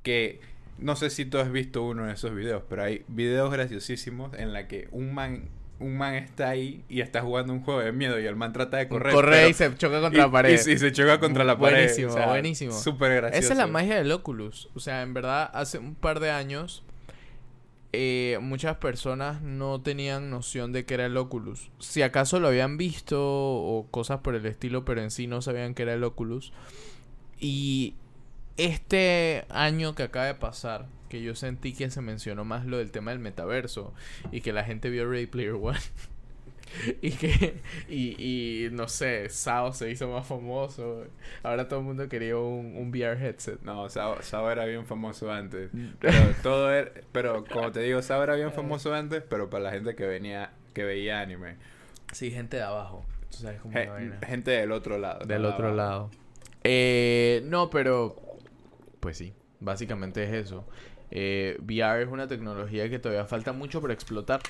Que 0.04 0.40
no 0.78 0.96
sé 0.96 1.10
si 1.10 1.26
tú 1.26 1.38
has 1.38 1.52
visto 1.52 1.84
uno 1.84 2.06
de 2.06 2.14
esos 2.14 2.34
videos, 2.36 2.64
pero 2.68 2.84
hay 2.84 3.06
videos 3.08 3.52
graciosísimos 3.52 4.34
en 4.38 4.54
la 4.54 4.68
que 4.68 4.88
un 4.92 5.14
man. 5.14 5.50
Un 5.78 5.98
man 5.98 6.16
está 6.16 6.48
ahí 6.48 6.86
y 6.88 7.02
está 7.02 7.22
jugando 7.22 7.52
un 7.52 7.62
juego 7.62 7.82
de 7.82 7.92
miedo 7.92 8.18
y 8.18 8.26
el 8.26 8.38
man 8.38 8.54
trata 8.54 8.78
de 8.78 8.88
correr. 8.88 9.14
Corre 9.14 9.50
y 9.50 9.54
se 9.54 9.76
choca 9.76 10.00
contra 10.00 10.18
y, 10.18 10.24
la 10.24 10.32
pared. 10.32 10.54
Y, 10.54 10.58
se 10.58 10.92
choca 10.94 11.20
contra 11.20 11.44
la 11.44 11.60
pared. 11.60 11.80
Buenísimo, 11.80 12.12
o 12.12 12.14
sea, 12.14 12.28
buenísimo. 12.28 12.72
Súper 12.72 13.14
gracioso. 13.16 13.44
Esa 13.44 13.54
es 13.54 13.60
la 13.60 13.68
magia 13.68 13.98
del 13.98 14.10
Oculus. 14.14 14.70
O 14.74 14.80
sea, 14.80 15.02
en 15.02 15.14
verdad, 15.14 15.52
hace 15.54 15.78
un 15.78 15.96
par 15.96 16.22
de 16.22 16.32
años, 16.32 16.86
eh, 17.92 18.40
muchas 18.42 18.78
personas 18.78 19.42
no 19.42 19.82
tenían 19.82 20.30
noción 20.30 20.72
de 20.72 20.86
que 20.86 20.94
era 20.94 21.08
el 21.08 21.18
Oculus. 21.18 21.72
Si 21.80 22.02
acaso 22.02 22.40
lo 22.40 22.48
habían 22.48 22.78
visto 22.78 23.22
o 23.22 23.86
cosas 23.92 24.20
por 24.20 24.36
el 24.36 24.46
estilo, 24.46 24.86
pero 24.86 25.02
en 25.02 25.12
sí 25.12 25.28
no 25.28 25.42
sabían 25.42 25.74
que 25.74 25.84
era 25.84 25.94
el 25.94 26.06
Oculus. 26.06 26.54
Y 27.38 27.96
este 28.58 29.46
año 29.50 29.96
que 29.96 30.04
acaba 30.04 30.26
de 30.26 30.36
pasar, 30.36 30.88
que 31.10 31.22
yo 31.22 31.36
sentí 31.36 31.74
que 31.74 31.90
se 31.90 32.02
mencionó 32.02 32.46
más 32.46 32.66
lo 32.66 32.78
del 32.78 32.92
tema 32.92 33.12
del 33.12 33.20
metaverso 33.20 33.94
y 34.32 34.42
que 34.42 34.54
la 34.54 34.64
gente 34.64 34.90
vio 34.90 35.10
Ready 35.10 35.28
Player 35.28 35.54
One. 35.54 35.80
y 37.02 37.12
que, 37.12 37.62
y, 37.90 38.66
y 38.66 38.70
no 38.72 38.88
sé, 38.88 39.30
Sao 39.30 39.74
se 39.74 39.92
hizo 39.92 40.10
más 40.10 40.26
famoso. 40.28 41.06
Ahora 41.44 41.68
todo 41.68 41.80
el 41.80 41.86
mundo 41.86 42.10
quería 42.10 42.38
un, 42.38 42.76
un 42.78 42.90
VR 42.90 43.24
headset. 43.24 43.62
No, 43.62 43.90
Sao, 43.90 44.22
Sao 44.22 44.50
era 44.52 44.66
bien 44.66 44.86
famoso 44.86 45.32
antes. 45.32 45.74
Mm. 45.74 45.88
Pero 46.00 46.18
todo 46.44 46.72
era, 46.72 46.92
pero 47.12 47.46
como 47.46 47.72
te 47.72 47.82
digo, 47.82 48.02
Sao 48.02 48.24
era 48.24 48.36
bien 48.36 48.52
famoso 48.52 48.94
antes, 48.94 49.24
pero 49.28 49.50
para 49.50 49.66
la 49.66 49.72
gente 49.72 49.96
que 49.96 50.06
venía, 50.06 50.52
que 50.74 50.84
veía 50.84 51.22
anime. 51.22 51.56
Sí, 52.12 52.32
gente 52.32 52.58
de 52.58 52.64
abajo. 52.64 53.06
Tú 53.32 53.38
sabes 53.38 53.60
cómo 53.60 53.74
gente 54.26 54.52
del 54.52 54.72
otro 54.72 54.98
lado. 54.98 55.26
Del 55.26 55.46
otro 55.46 55.68
abajo. 55.68 55.76
lado. 55.76 56.12
Eh, 56.64 57.44
no, 57.46 57.70
pero. 57.70 58.16
Pues 59.06 59.18
sí, 59.20 59.34
básicamente 59.60 60.24
es 60.24 60.32
eso. 60.48 60.68
Eh, 61.12 61.58
VR 61.62 62.02
es 62.02 62.10
una 62.10 62.28
tecnología 62.28 62.90
que 62.90 62.98
todavía 62.98 63.26
falta 63.26 63.54
mucho 63.54 63.80
por 63.82 63.92
explotar. 63.92 64.42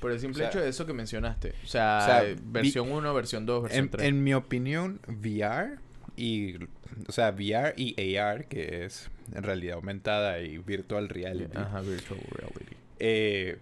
Por 0.00 0.10
el 0.10 0.18
simple 0.18 0.38
O 0.42 0.42
sea- 0.42 0.48
hecho 0.48 0.60
de 0.60 0.68
eso 0.68 0.84
que 0.84 0.92
mencionaste. 0.92 1.54
O 1.62 1.66
sea, 1.68 1.98
O 2.02 2.06
sea, 2.06 2.24
eh, 2.24 2.36
versión 2.42 2.90
1, 2.90 3.14
versión 3.14 3.46
2, 3.46 3.62
versión 3.62 3.84
En, 3.84 3.90
3. 3.92 4.08
en 4.08 4.24
mi 4.24 4.34
opinión, 4.34 4.98
VR 5.06 5.76
y 6.16 6.56
o 7.06 7.12
sea, 7.12 7.30
VR 7.30 7.72
y 7.76 8.16
AR, 8.16 8.48
que 8.48 8.84
es 8.84 9.08
en 9.32 9.44
realidad 9.44 9.76
aumentada 9.76 10.40
y 10.40 10.58
virtual 10.58 11.08
reality, 11.08 11.56
Ajá, 11.56 11.80
virtual 11.82 12.18
reality. 12.32 12.76
eh, 12.98 13.58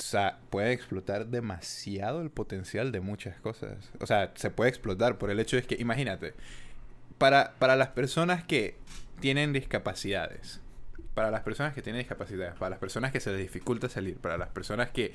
o 0.00 0.02
sea, 0.02 0.40
puede 0.50 0.72
explotar 0.72 1.26
demasiado 1.28 2.22
el 2.22 2.30
potencial 2.30 2.90
de 2.90 3.00
muchas 3.00 3.38
cosas. 3.40 3.92
O 4.00 4.06
sea, 4.06 4.32
se 4.34 4.50
puede 4.50 4.70
explotar 4.70 5.16
por 5.18 5.30
el 5.30 5.38
hecho 5.40 5.54
de 5.56 5.62
que, 5.62 5.76
imagínate, 5.80 6.34
para, 7.18 7.54
para 7.58 7.76
las 7.76 7.88
personas 7.88 8.44
que 8.44 8.76
tienen 9.20 9.52
discapacidades, 9.52 10.60
para 11.14 11.30
las 11.30 11.42
personas 11.42 11.74
que 11.74 11.82
tienen 11.82 12.00
discapacidades, 12.00 12.54
para 12.54 12.70
las 12.70 12.78
personas 12.78 13.12
que 13.12 13.20
se 13.20 13.30
les 13.30 13.40
dificulta 13.40 13.88
salir, 13.88 14.16
para 14.18 14.38
las 14.38 14.48
personas 14.48 14.90
que 14.90 15.12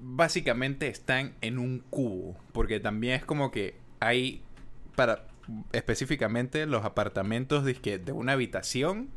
básicamente 0.00 0.88
están 0.88 1.34
en 1.40 1.58
un 1.58 1.80
cubo, 1.90 2.36
porque 2.52 2.80
también 2.80 3.14
es 3.14 3.24
como 3.24 3.50
que 3.50 3.76
hay 4.00 4.42
para 4.94 5.26
específicamente 5.72 6.66
los 6.66 6.84
apartamentos 6.84 7.64
dizque, 7.64 7.98
de 7.98 8.12
una 8.12 8.32
habitación 8.32 9.10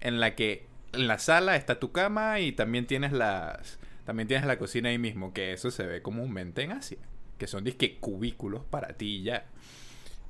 en 0.00 0.20
la 0.20 0.34
que 0.34 0.66
en 0.92 1.06
la 1.06 1.18
sala 1.18 1.56
está 1.56 1.78
tu 1.78 1.92
cama 1.92 2.40
y 2.40 2.52
también 2.52 2.86
tienes 2.86 3.12
las 3.12 3.78
también 4.04 4.28
tienes 4.28 4.46
la 4.46 4.58
cocina 4.58 4.90
ahí 4.90 4.98
mismo, 4.98 5.32
que 5.32 5.52
eso 5.52 5.70
se 5.70 5.86
ve 5.86 6.02
comúnmente 6.02 6.62
en 6.62 6.72
Asia, 6.72 6.98
que 7.38 7.46
son 7.46 7.64
disque 7.64 7.98
cubículos 7.98 8.64
para 8.64 8.94
ti 8.94 9.16
y 9.16 9.22
ya. 9.24 9.46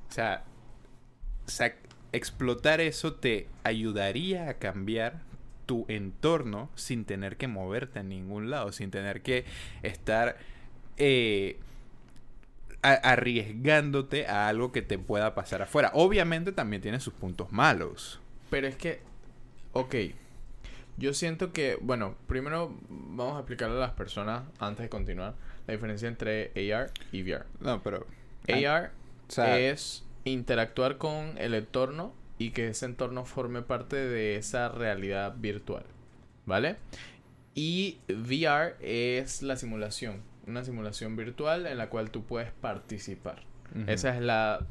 O 0.09 0.13
sea, 0.13 0.45
explotar 2.11 2.81
eso 2.81 3.13
te 3.13 3.47
ayudaría 3.63 4.49
a 4.49 4.53
cambiar 4.55 5.21
tu 5.65 5.85
entorno 5.87 6.69
sin 6.75 7.05
tener 7.05 7.37
que 7.37 7.47
moverte 7.47 7.99
a 7.99 8.03
ningún 8.03 8.49
lado, 8.49 8.71
sin 8.71 8.91
tener 8.91 9.21
que 9.21 9.45
estar 9.83 10.37
eh, 10.97 11.59
arriesgándote 12.81 14.27
a 14.27 14.47
algo 14.47 14.71
que 14.71 14.81
te 14.81 14.99
pueda 14.99 15.33
pasar 15.35 15.61
afuera. 15.61 15.91
Obviamente 15.93 16.51
también 16.51 16.81
tiene 16.81 16.99
sus 16.99 17.13
puntos 17.13 17.51
malos. 17.51 18.19
Pero 18.49 18.67
es 18.67 18.75
que, 18.75 19.01
ok, 19.73 19.95
yo 20.97 21.13
siento 21.13 21.51
que, 21.51 21.77
bueno, 21.81 22.15
primero 22.27 22.77
vamos 22.89 23.35
a 23.35 23.39
explicarle 23.39 23.77
a 23.77 23.79
las 23.79 23.91
personas, 23.91 24.43
antes 24.59 24.83
de 24.83 24.89
continuar, 24.89 25.33
la 25.67 25.73
diferencia 25.73 26.07
entre 26.07 26.51
AR 26.71 26.91
y 27.11 27.23
VR. 27.23 27.45
No, 27.59 27.81
pero... 27.81 28.05
AR 28.47 28.91
o 29.27 29.31
sea, 29.31 29.57
es 29.57 30.04
interactuar 30.25 30.97
con 30.97 31.37
el 31.37 31.53
entorno 31.53 32.13
y 32.37 32.51
que 32.51 32.67
ese 32.67 32.85
entorno 32.85 33.23
forme 33.25 33.61
parte 33.61 33.95
de 33.95 34.35
esa 34.35 34.67
realidad 34.69 35.35
virtual, 35.37 35.85
¿vale? 36.45 36.75
Y 37.53 37.99
VR 38.09 38.75
es 38.81 39.41
la 39.41 39.55
simulación, 39.55 40.21
una 40.45 40.63
simulación 40.65 41.15
virtual 41.15 41.65
en 41.67 41.77
la 41.77 41.89
cual 41.89 42.11
tú 42.11 42.23
puedes 42.25 42.51
participar. 42.51 43.43
Esa 43.87 44.15
es 44.15 44.21
la 44.21 44.65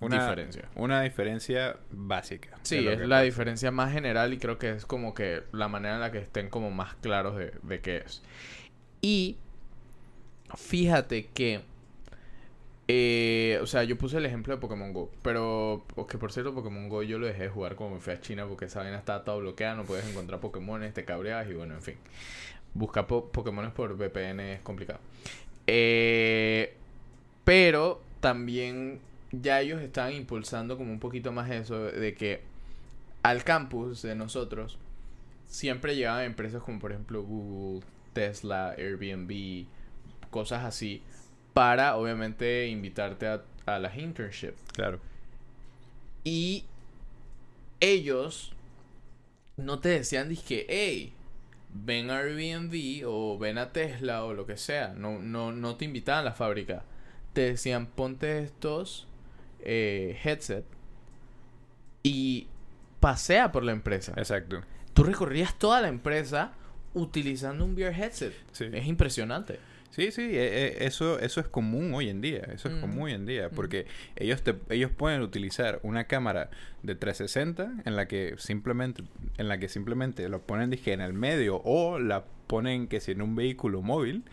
Una- 0.00 0.22
diferencia. 0.24 0.68
Una 0.76 1.02
diferencia 1.02 1.76
básica. 1.90 2.58
Sí, 2.62 2.86
es 2.86 3.00
la 3.00 3.08
pasa. 3.16 3.22
diferencia 3.22 3.70
más 3.72 3.92
general 3.92 4.32
y 4.32 4.38
creo 4.38 4.58
que 4.58 4.70
es 4.70 4.86
como 4.86 5.14
que 5.14 5.42
la 5.52 5.68
manera 5.68 5.94
en 5.96 6.00
la 6.00 6.12
que 6.12 6.18
estén 6.18 6.48
como 6.48 6.70
más 6.70 6.94
claros 6.96 7.36
de, 7.36 7.52
de 7.62 7.80
qué 7.80 7.96
es. 7.98 8.22
Y 9.00 9.36
fíjate 10.56 11.26
que, 11.34 11.62
eh, 12.88 13.41
o 13.60 13.66
sea, 13.66 13.84
yo 13.84 13.96
puse 13.98 14.18
el 14.18 14.26
ejemplo 14.26 14.54
de 14.54 14.60
Pokémon 14.60 14.92
Go, 14.92 15.10
pero, 15.22 15.84
que 16.08 16.18
por 16.18 16.32
cierto, 16.32 16.54
Pokémon 16.54 16.88
Go 16.88 17.02
yo 17.02 17.18
lo 17.18 17.26
dejé 17.26 17.44
de 17.44 17.48
jugar 17.48 17.76
como 17.76 17.94
me 17.96 18.00
fui 18.00 18.12
a 18.12 18.20
China 18.20 18.46
porque 18.46 18.66
esa 18.66 18.80
vaina 18.80 18.98
estaba 18.98 19.24
todo 19.24 19.40
bloqueada, 19.40 19.74
no 19.74 19.84
puedes 19.84 20.06
encontrar 20.08 20.40
Pokémon, 20.40 20.80
te 20.92 21.04
cabreas 21.04 21.48
y 21.48 21.54
bueno, 21.54 21.74
en 21.74 21.82
fin. 21.82 21.96
Buscar 22.74 23.06
po 23.06 23.30
Pokémon 23.30 23.70
por 23.72 23.96
VPN 23.96 24.40
es 24.40 24.60
complicado. 24.60 25.00
Eh, 25.66 26.74
pero 27.44 28.00
también 28.20 29.00
ya 29.32 29.60
ellos 29.60 29.80
están 29.80 30.12
impulsando 30.12 30.76
como 30.76 30.92
un 30.92 31.00
poquito 31.00 31.32
más 31.32 31.50
eso 31.50 31.78
de 31.78 32.14
que 32.14 32.42
al 33.22 33.44
campus 33.44 34.02
de 34.02 34.14
nosotros 34.14 34.78
siempre 35.46 35.96
llegaban 35.96 36.24
empresas 36.24 36.62
como 36.62 36.78
por 36.78 36.92
ejemplo 36.92 37.22
Google, 37.22 37.84
Tesla, 38.12 38.74
Airbnb, 38.76 39.66
cosas 40.30 40.64
así, 40.64 41.02
para 41.52 41.96
obviamente 41.96 42.66
invitarte 42.68 43.26
a, 43.26 43.42
a 43.66 43.78
las 43.78 43.96
internships. 43.96 44.60
Claro. 44.72 45.00
Y 46.24 46.64
ellos 47.80 48.52
no 49.56 49.80
te 49.80 49.90
decían, 49.90 50.28
dizque, 50.28 50.66
hey, 50.68 51.12
ven 51.72 52.10
a 52.10 52.18
Airbnb 52.18 53.02
o 53.06 53.38
ven 53.38 53.58
a 53.58 53.72
Tesla 53.72 54.24
o 54.24 54.34
lo 54.34 54.46
que 54.46 54.56
sea. 54.56 54.94
No, 54.96 55.18
no, 55.18 55.52
no 55.52 55.76
te 55.76 55.84
invitaban 55.84 56.22
a 56.22 56.30
la 56.30 56.32
fábrica. 56.32 56.84
Te 57.32 57.42
decían, 57.42 57.86
ponte 57.86 58.42
estos 58.42 59.06
eh, 59.60 60.18
headset 60.22 60.64
y 62.02 62.46
pasea 63.00 63.52
por 63.52 63.64
la 63.64 63.72
empresa. 63.72 64.12
Exacto. 64.16 64.62
Tú 64.92 65.04
recorrías 65.04 65.58
toda 65.58 65.80
la 65.80 65.88
empresa 65.88 66.52
utilizando 66.94 67.64
un 67.64 67.74
VR 67.74 67.94
headset. 67.94 68.34
Sí. 68.52 68.68
Es 68.72 68.86
impresionante. 68.86 69.58
Sí, 69.94 70.10
sí, 70.10 70.22
eh, 70.22 70.38
eh, 70.68 70.76
eso, 70.80 71.18
eso 71.20 71.40
es 71.40 71.46
común 71.48 71.92
hoy 71.92 72.08
en 72.08 72.20
día, 72.22 72.40
eso 72.52 72.68
es 72.68 72.74
Mm. 72.74 72.80
común 72.80 73.02
hoy 73.04 73.12
en 73.12 73.26
día, 73.26 73.48
Mm. 73.48 73.54
porque 73.54 73.86
ellos, 74.16 74.42
te, 74.42 74.54
ellos 74.70 74.90
pueden 74.90 75.20
utilizar 75.20 75.80
una 75.82 76.04
cámara 76.04 76.48
de 76.82 76.94
360 76.94 77.70
en 77.84 77.94
la 77.94 78.08
que 78.08 78.34
simplemente, 78.38 79.02
en 79.36 79.48
la 79.48 79.58
que 79.58 79.68
simplemente 79.68 80.26
lo 80.30 80.40
ponen 80.40 80.70
dije, 80.70 80.94
en 80.94 81.02
el 81.02 81.12
medio 81.12 81.60
o 81.64 81.98
la 81.98 82.24
ponen 82.46 82.88
que 82.88 83.00
si 83.00 83.12
en 83.12 83.20
un 83.20 83.36
vehículo 83.36 83.82
móvil, 83.82 84.24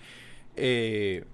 eh, 0.55 1.25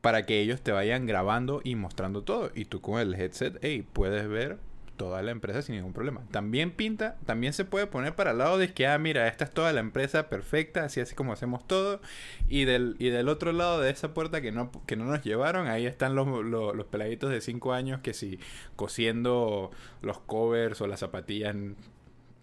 para 0.00 0.26
que 0.26 0.40
ellos 0.40 0.60
te 0.60 0.72
vayan 0.72 1.06
grabando 1.06 1.60
y 1.64 1.76
mostrando 1.76 2.22
todo. 2.24 2.50
Y 2.54 2.64
tú 2.66 2.80
con 2.80 3.00
el 3.00 3.14
headset, 3.14 3.56
hey, 3.62 3.86
puedes 3.92 4.28
ver 4.28 4.58
toda 4.96 5.22
la 5.22 5.30
empresa 5.30 5.62
sin 5.62 5.76
ningún 5.76 5.92
problema. 5.92 6.22
También 6.30 6.70
pinta, 6.70 7.16
también 7.26 7.52
se 7.52 7.64
puede 7.64 7.86
poner 7.86 8.14
para 8.14 8.32
el 8.32 8.38
lado 8.38 8.58
de 8.58 8.72
que, 8.72 8.86
ah, 8.86 8.98
mira, 8.98 9.28
esta 9.28 9.44
es 9.44 9.50
toda 9.50 9.72
la 9.72 9.80
empresa 9.80 10.28
perfecta, 10.28 10.84
así 10.84 11.00
así 11.00 11.14
como 11.14 11.32
hacemos 11.32 11.66
todo. 11.66 12.00
Y 12.48 12.64
del, 12.64 12.96
y 12.98 13.08
del 13.08 13.28
otro 13.28 13.52
lado 13.52 13.80
de 13.80 13.90
esa 13.90 14.14
puerta 14.14 14.40
que 14.40 14.52
no, 14.52 14.70
que 14.86 14.96
no 14.96 15.04
nos 15.04 15.22
llevaron, 15.22 15.68
ahí 15.68 15.86
están 15.86 16.14
los, 16.14 16.26
los, 16.26 16.74
los 16.74 16.86
peladitos 16.86 17.30
de 17.30 17.40
5 17.40 17.72
años 17.72 18.00
que 18.00 18.14
si 18.14 18.38
cosiendo 18.76 19.70
los 20.02 20.18
covers 20.20 20.80
o 20.80 20.86
las 20.86 21.00
zapatillas, 21.00 21.56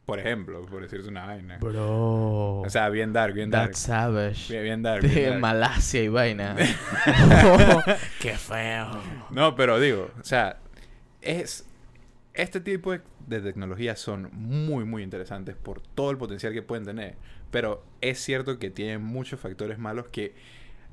por 0.06 0.20
ejemplo, 0.20 0.66
por 0.66 0.82
decirte 0.82 1.08
una 1.08 1.26
vaina. 1.26 1.58
Bro. 1.60 2.62
O 2.62 2.70
sea, 2.70 2.90
bien 2.90 3.14
dark, 3.14 3.34
bien 3.34 3.50
dark. 3.50 3.72
That's 3.72 3.80
savage. 3.80 4.52
Bien, 4.52 4.64
bien 4.64 4.82
dark. 4.82 5.02
bien 5.04 5.14
De 5.14 5.26
dark. 5.30 5.40
Malasia 5.40 6.04
y 6.04 6.08
vaina. 6.10 6.56
Qué 8.20 8.34
feo. 8.34 9.02
No, 9.30 9.56
pero 9.56 9.80
digo, 9.80 10.10
o 10.20 10.24
sea, 10.24 10.58
es 11.22 11.66
este 12.34 12.62
tipo 12.62 12.92
de, 12.92 13.42
tecnologías 13.42 14.00
son 14.00 14.30
muy, 14.34 14.86
muy 14.86 15.04
interesantes 15.04 15.56
por 15.56 15.82
todo 15.82 16.12
el 16.12 16.18
potencial 16.18 16.54
que 16.54 16.62
pueden 16.62 16.86
tener. 16.86 17.16
Pero 17.52 17.84
es 18.00 18.20
cierto 18.20 18.60
que 18.60 18.70
tienen 18.70 19.02
muchos 19.02 19.40
factores 19.40 19.78
malos 19.78 20.08
que 20.08 20.34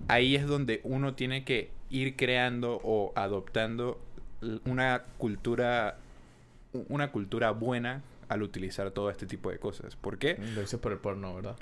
ahí 0.09 0.37
es 0.37 0.47
donde 0.47 0.81
uno 0.85 1.15
tiene 1.15 1.45
que 1.45 1.71
ir 1.91 2.17
creando 2.17 2.81
o 2.83 3.13
adoptando 3.17 4.01
una 4.65 5.05
cultura, 5.19 5.99
una 6.89 7.11
cultura 7.11 7.51
buena 7.53 8.03
al 8.29 8.43
utilizar 8.43 8.91
todo 8.91 9.11
este 9.11 9.27
tipo 9.27 9.51
de 9.51 9.59
cosas. 9.59 9.97
¿Por 9.97 10.19
qué? 10.19 10.39
Lo 10.55 10.63
hice 10.63 10.79
por 10.79 10.93
el 10.93 10.99
porno, 10.99 11.35
¿verdad? 11.35 11.57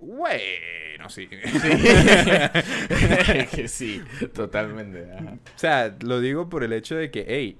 Bueno, 0.00 1.08
sí. 1.08 1.28
que 3.52 3.68
sí, 3.68 4.02
totalmente. 4.34 5.06
ajá. 5.12 5.34
O 5.34 5.58
sea, 5.58 5.96
lo 6.00 6.20
digo 6.20 6.48
por 6.48 6.64
el 6.64 6.72
hecho 6.72 6.96
de 6.96 7.10
que, 7.10 7.26
hey, 7.28 7.58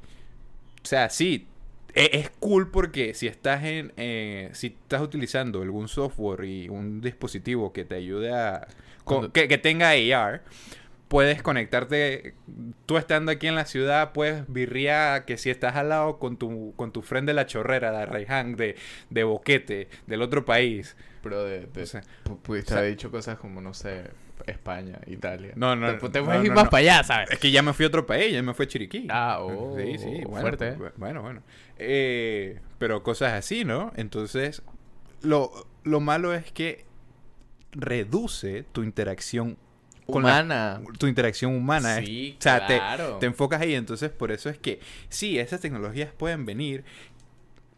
o 0.82 0.86
sea, 0.86 1.10
sí, 1.10 1.46
e- 1.94 2.10
es 2.14 2.30
cool 2.40 2.70
porque 2.70 3.14
si 3.14 3.26
estás 3.26 3.64
en, 3.64 3.92
eh, 3.96 4.50
si 4.52 4.68
estás 4.68 5.02
utilizando 5.02 5.62
algún 5.62 5.88
software 5.88 6.44
y 6.44 6.68
un 6.68 7.00
dispositivo 7.00 7.72
que 7.72 7.84
te 7.84 7.96
ayude 7.96 8.32
a, 8.34 8.66
con- 9.04 9.30
que, 9.32 9.48
que 9.48 9.58
tenga 9.58 9.90
AR, 9.90 10.42
puedes 11.08 11.42
conectarte, 11.42 12.34
tú 12.86 12.96
estando 12.96 13.32
aquí 13.32 13.48
en 13.48 13.56
la 13.56 13.64
ciudad, 13.64 14.12
puedes 14.12 14.44
birriar 14.46 15.24
que 15.24 15.36
si 15.38 15.50
estás 15.50 15.74
al 15.74 15.88
lado 15.88 16.18
con 16.20 16.36
tu, 16.36 16.72
con 16.76 16.92
tu 16.92 17.02
friend 17.02 17.26
de 17.26 17.34
la 17.34 17.46
chorrera, 17.46 17.90
de 17.90 18.06
Raihan, 18.06 18.54
de, 18.54 18.76
de 19.10 19.24
Boquete, 19.24 19.88
del 20.06 20.22
otro 20.22 20.44
país. 20.44 20.96
Pero 21.22 21.42
de, 21.44 21.66
de- 21.66 21.82
O 21.82 21.86
sea, 21.86 22.02
pu- 22.24 22.38
pudiste 22.38 22.68
o 22.72 22.74
sea- 22.74 22.78
haber 22.78 22.92
dicho 22.92 23.10
cosas 23.10 23.38
como, 23.38 23.60
no 23.60 23.74
sé, 23.74 24.04
España, 24.46 24.98
Italia. 25.06 25.52
No, 25.56 25.74
no, 25.76 25.96
Te, 25.98 26.08
te 26.08 26.20
no, 26.20 26.26
puedes 26.26 26.42
ir 26.44 26.48
no, 26.50 26.54
más 26.56 26.64
no. 26.64 26.70
para 26.70 26.80
allá, 26.80 27.02
¿sabes? 27.04 27.30
Es 27.30 27.38
que 27.38 27.50
ya 27.50 27.62
me 27.62 27.72
fui 27.72 27.84
a 27.84 27.88
otro 27.88 28.06
país, 28.06 28.32
ya 28.32 28.42
me 28.42 28.54
fui 28.54 28.64
a 28.66 28.68
Chiriquí. 28.68 29.06
Ah, 29.10 29.38
oh, 29.40 29.76
sí, 29.76 29.98
sí, 29.98 30.22
bueno, 30.24 30.40
fuerte, 30.40 30.72
pues, 30.72 30.90
¿eh? 30.90 30.94
bueno, 30.96 31.22
bueno. 31.22 31.42
Eh, 31.78 32.60
pero 32.78 33.02
cosas 33.02 33.32
así, 33.34 33.64
¿no? 33.64 33.92
Entonces, 33.96 34.62
lo, 35.22 35.50
lo 35.84 36.00
malo 36.00 36.34
es 36.34 36.50
que 36.52 36.84
reduce 37.72 38.64
tu 38.72 38.82
interacción 38.82 39.56
la- 40.08 40.16
Humana. 40.16 40.80
tu 40.98 41.06
interacción 41.06 41.54
humana. 41.54 41.96
Sí, 42.00 42.34
o 42.38 42.42
sea, 42.42 42.66
te- 42.66 42.76
claro. 42.78 43.18
te, 43.18 43.26
enfocas 43.26 43.60
ahí. 43.60 43.74
Entonces, 43.74 44.10
por 44.10 44.32
eso 44.32 44.48
es 44.50 44.58
que 44.58 44.80
sí, 45.08 45.38
esas 45.38 45.60
tecnologías 45.60 46.10
pueden 46.12 46.44
venir 46.44 46.84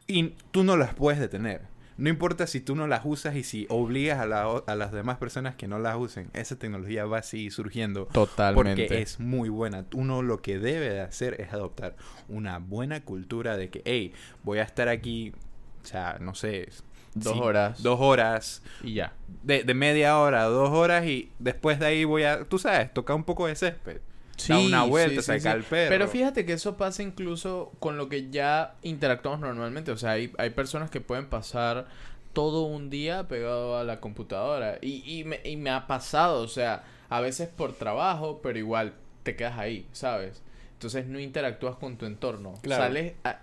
y 0.07 0.35
tú 0.51 0.65
no 0.65 0.77
las 0.79 0.95
puedes 0.95 1.21
detener. 1.21 1.63
No 2.03 2.09
importa 2.09 2.49
si 2.49 2.61
tú 2.61 2.75
no 2.75 2.89
las 2.89 3.03
usas 3.05 3.37
y 3.37 3.45
si 3.45 3.65
obligas 3.69 4.19
a, 4.19 4.27
la 4.27 4.43
a 4.43 4.75
las 4.75 4.91
demás 4.91 5.19
personas 5.19 5.55
que 5.55 5.69
no 5.69 5.79
las 5.79 5.95
usen, 5.97 6.31
esa 6.33 6.59
tecnología 6.59 7.07
va 7.07 7.19
a 7.19 7.23
seguir 7.23 7.53
surgiendo 7.53 8.07
Totalmente. 8.07 8.87
porque 8.87 9.03
es 9.03 9.21
muy 9.21 9.49
buena. 9.49 9.85
Uno 9.95 10.21
lo 10.21 10.43
que 10.43 10.59
debe 10.59 10.91
de 10.91 11.01
hacer 11.01 11.41
es 11.41 11.53
adoptar 11.53 11.95
una 12.29 12.59
buena 12.59 13.05
cultura 13.05 13.57
de 13.57 13.71
que, 13.71 13.83
hey, 13.85 14.13
voy 14.43 14.59
a 14.59 14.65
estar 14.65 14.89
aquí, 14.89 15.33
o 15.81 15.87
sea, 15.87 16.19
no 16.21 16.35
sé. 16.35 16.71
Dos 17.15 17.35
sí, 17.35 17.41
horas. 17.41 17.81
Dos 17.85 18.01
horas. 18.01 18.65
Y 18.83 18.95
ya. 18.95 19.13
De, 19.45 19.63
de 19.63 19.75
media 19.75 20.19
hora, 20.19 20.43
dos 20.47 20.71
horas 20.71 21.07
y 21.07 21.31
después 21.39 21.79
de 21.79 21.87
ahí 21.87 22.05
voy 22.05 22.25
a, 22.25 22.43
tú 22.47 22.59
sabes, 22.59 22.93
tocar 22.93 23.15
un 23.15 23.23
poco 23.23 23.47
de 23.47 23.55
césped. 23.55 24.01
Da 24.49 24.59
una 24.59 24.85
vuelta, 24.85 25.17
sí, 25.17 25.21
sí, 25.21 25.23
sacar 25.27 25.41
sí. 25.41 25.49
al 25.49 25.63
perro. 25.65 25.89
Pero 25.91 26.09
fíjate 26.09 26.45
que 26.47 26.53
eso 26.55 26.77
pasa 26.77 27.03
incluso 27.03 27.73
con 27.79 27.97
lo 27.97 28.09
que 28.09 28.31
ya 28.31 28.75
interactuamos 28.83 29.41
normalmente. 29.41 29.91
O 29.93 29.97
sea, 29.97 30.13
hay, 30.13 30.33
hay 30.39 30.51
personas 30.51 30.91
que 30.91 31.01
pueden 31.01 31.27
pasar 31.27 31.87
todo 32.33 32.63
un 32.63 32.89
día 32.91 33.29
pegado 33.29 33.77
a 33.79 33.85
la 33.85 34.01
computadora. 34.01 34.79
Y, 34.81 35.03
y, 35.05 35.25
me, 35.25 35.41
y 35.45 35.57
me 35.57 35.71
ha 35.71 35.87
pasado, 35.87 36.43
o 36.43 36.49
sea, 36.49 36.85
a 37.09 37.21
veces 37.21 37.49
por 37.49 37.75
trabajo, 37.75 38.41
pero 38.43 38.59
igual 38.59 38.95
te 39.23 39.37
quedas 39.37 39.59
ahí, 39.59 39.87
¿sabes? 39.93 40.43
Entonces 40.75 41.07
no 41.07 41.21
interactúas 41.21 41.77
con 41.77 41.97
tu 41.97 42.07
entorno. 42.07 42.55
Claro. 42.63 42.85
Sales 42.85 43.15
a- 43.25 43.39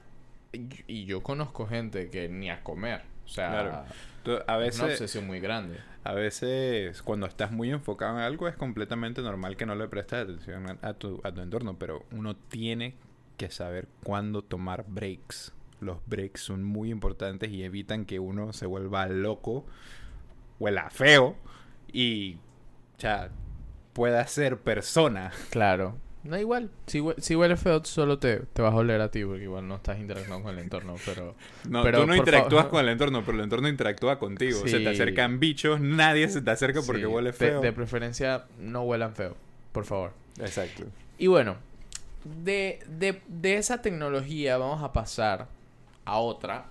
Y 0.88 1.06
yo 1.06 1.22
conozco 1.22 1.68
gente 1.68 2.10
que 2.10 2.28
ni 2.30 2.50
a 2.50 2.64
comer. 2.64 3.02
O 3.26 3.30
sea, 3.30 3.50
Claro. 3.52 4.44
A 4.48 4.66
es 4.66 4.76
una 4.76 4.86
veces, 4.88 5.02
obsesión 5.02 5.28
muy 5.28 5.40
grande. 5.40 5.78
A 6.04 6.14
veces 6.14 7.02
cuando 7.02 7.28
estás 7.28 7.52
muy 7.52 7.72
enfocado 7.72 8.18
en 8.18 8.24
algo 8.24 8.48
es 8.48 8.56
completamente 8.56 9.22
normal 9.22 9.58
que 9.58 9.66
no 9.66 9.76
le 9.76 9.88
prestes 9.88 10.20
atención 10.20 10.80
a, 10.82 10.94
tu, 10.94 11.20
a 11.24 11.32
tu 11.32 11.42
entorno, 11.42 11.78
pero 11.78 12.06
uno 12.12 12.36
tiene 12.36 12.96
que 13.38 13.50
saber 13.52 13.88
cuándo 14.04 14.42
tomar 14.42 14.86
breaks. 14.88 15.54
Los 15.82 16.00
breaks 16.08 16.42
son 16.42 16.64
muy 16.64 16.92
importantes 16.92 17.52
y 17.52 17.64
evitan 17.64 18.06
que 18.06 18.20
uno 18.20 18.54
se 18.54 18.66
vuelva 18.66 19.08
loco, 19.08 19.66
huela 20.60 20.90
feo 20.90 21.38
y 21.92 22.38
sea, 22.98 23.30
pueda 23.94 24.26
ser 24.28 24.60
persona. 24.60 25.32
Claro. 25.50 25.98
No 26.24 26.38
igual. 26.38 26.70
Si, 26.88 27.00
hue- 27.00 27.16
si 27.20 27.36
huele 27.36 27.56
feo, 27.56 27.84
solo 27.86 28.20
te, 28.20 28.40
te 28.42 28.62
vas 28.62 28.74
a 28.74 28.78
oler 28.78 29.00
a 29.00 29.10
ti, 29.10 29.24
porque 29.24 29.44
igual 29.44 29.68
no 29.68 29.76
estás 29.76 30.00
interactuando 30.00 30.44
con 30.44 30.54
el 30.58 30.64
entorno, 30.64 30.96
pero... 31.06 31.34
No, 31.70 31.82
Pero, 31.84 32.02
tú 32.02 32.08
no 32.08 32.16
interactúas 32.16 32.66
con 32.66 32.82
el 32.82 32.90
entorno, 32.90 33.24
pero 33.26 33.38
el 33.38 33.44
entorno 33.46 33.68
interactúa 33.70 34.20
contigo. 34.20 34.68
Se 34.68 34.80
te 34.80 34.90
acercan 34.90 35.40
bichos, 35.40 35.80
nadie 35.80 36.28
se 36.30 36.42
te 36.42 36.52
acerca 36.52 36.82
porque 36.86 37.02
sí, 37.02 37.08
huele 37.08 37.32
de- 37.32 37.38
feo. 37.38 37.62
De, 37.62 37.72
preferencia, 37.72 38.46
no 38.60 38.82
huelan 38.84 39.16
feo, 39.16 39.36
por 39.72 39.86
favor. 39.86 40.12
Exacto. 40.40 40.84
Y 41.18 41.28
bueno, 41.28 41.56
de, 42.44 42.80
de, 42.88 43.22
de 43.28 43.56
esa 43.58 43.82
tecnología 43.82 44.58
vamos 44.58 44.84
a 44.84 44.92
pasar 44.92 45.48
a 46.06 46.18
otra 46.20 46.66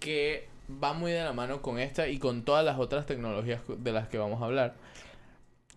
que 0.00 0.48
va 0.82 0.92
muy 0.94 1.12
de 1.12 1.22
la 1.24 1.32
mano 1.32 1.60
con 1.62 1.78
esta 1.78 2.08
y 2.08 2.18
con 2.18 2.42
todas 2.42 2.64
las 2.64 2.78
otras 2.78 3.04
tecnologías 3.06 3.60
de 3.66 3.92
las 3.92 4.08
que 4.08 4.16
vamos 4.18 4.40
a 4.40 4.46
hablar, 4.46 4.74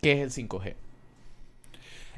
que 0.00 0.12
es 0.12 0.20
el 0.38 0.48
5G. 0.48 0.74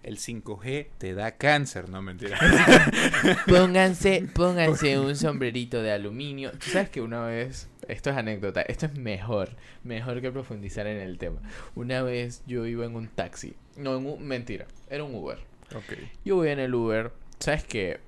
El 0.04 0.18
5G 0.18 0.88
te 0.98 1.14
da 1.14 1.32
cáncer, 1.38 1.88
no 1.88 2.02
mentira. 2.02 2.38
Pónganse, 3.46 4.28
pónganse 4.34 4.98
un 4.98 5.16
sombrerito 5.16 5.82
de 5.82 5.92
aluminio. 5.92 6.52
Tú 6.52 6.68
sabes 6.70 6.90
que 6.90 7.00
una 7.00 7.24
vez, 7.24 7.70
esto 7.88 8.10
es 8.10 8.16
anécdota, 8.16 8.60
esto 8.60 8.84
es 8.84 8.94
mejor, 8.98 9.56
mejor 9.82 10.20
que 10.20 10.30
profundizar 10.30 10.86
en 10.86 10.98
el 10.98 11.16
tema. 11.16 11.40
Una 11.74 12.02
vez 12.02 12.42
yo 12.46 12.66
iba 12.66 12.84
en 12.84 12.96
un 12.96 13.08
taxi, 13.08 13.54
no, 13.78 13.96
en 13.96 14.04
un, 14.04 14.22
mentira, 14.22 14.66
era 14.90 15.04
un 15.04 15.14
Uber. 15.14 15.38
ok. 15.74 15.98
Yo 16.22 16.36
voy 16.36 16.50
en 16.50 16.58
el 16.58 16.74
Uber, 16.74 17.10
sabes 17.38 17.64
que 17.64 17.98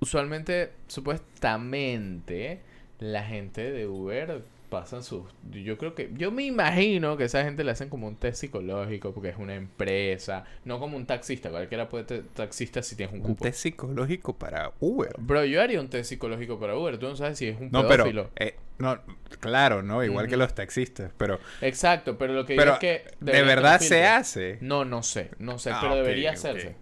usualmente, 0.00 0.72
supuestamente, 0.88 2.60
la 2.98 3.24
gente 3.24 3.70
de 3.72 3.86
Uber 3.86 4.42
pasan 4.70 5.02
sus, 5.02 5.24
yo 5.50 5.76
creo 5.76 5.94
que, 5.94 6.10
yo 6.16 6.30
me 6.30 6.44
imagino 6.44 7.16
que 7.16 7.24
esa 7.24 7.42
gente 7.44 7.64
le 7.64 7.72
hacen 7.72 7.88
como 7.90 8.06
un 8.08 8.16
test 8.16 8.40
psicológico 8.40 9.12
porque 9.12 9.28
es 9.30 9.36
una 9.36 9.54
empresa, 9.56 10.44
no 10.64 10.78
como 10.78 10.96
un 10.96 11.04
taxista, 11.06 11.50
cualquiera 11.50 11.88
puede 11.88 12.06
ser 12.06 12.22
taxista 12.28 12.82
si 12.82 12.96
tienes 12.96 13.12
un 13.14 13.20
Un 13.20 13.26
cupo. 13.34 13.44
test 13.44 13.58
psicológico 13.60 14.38
para 14.38 14.72
Uber. 14.80 15.12
Bro, 15.18 15.44
yo 15.44 15.60
haría 15.60 15.80
un 15.80 15.88
test 15.88 16.08
psicológico 16.08 16.58
para 16.58 16.76
Uber. 16.76 16.96
Tú 16.98 17.08
no 17.08 17.16
sabes 17.16 17.36
si 17.38 17.48
es 17.48 17.60
un 17.60 17.70
No, 17.70 17.86
pero 17.86 18.30
eh, 18.36 18.56
no, 18.78 18.98
claro, 19.40 19.82
no, 19.82 20.02
igual 20.04 20.28
que 20.28 20.36
los 20.36 20.54
taxistas, 20.54 21.12
pero 21.18 21.38
Exacto, 21.60 22.16
pero 22.16 22.32
lo 22.32 22.46
que 22.46 22.54
pero 22.56 22.72
digo 22.72 22.74
es 22.74 22.80
que... 22.80 23.04
de 23.20 23.42
verdad 23.42 23.80
se 23.80 24.06
hace. 24.06 24.58
No, 24.60 24.84
no 24.84 25.02
sé, 25.02 25.30
no 25.38 25.58
sé, 25.58 25.70
Ah, 25.72 25.78
pero 25.82 25.96
debería 25.96 26.32
hacerse. 26.32 26.76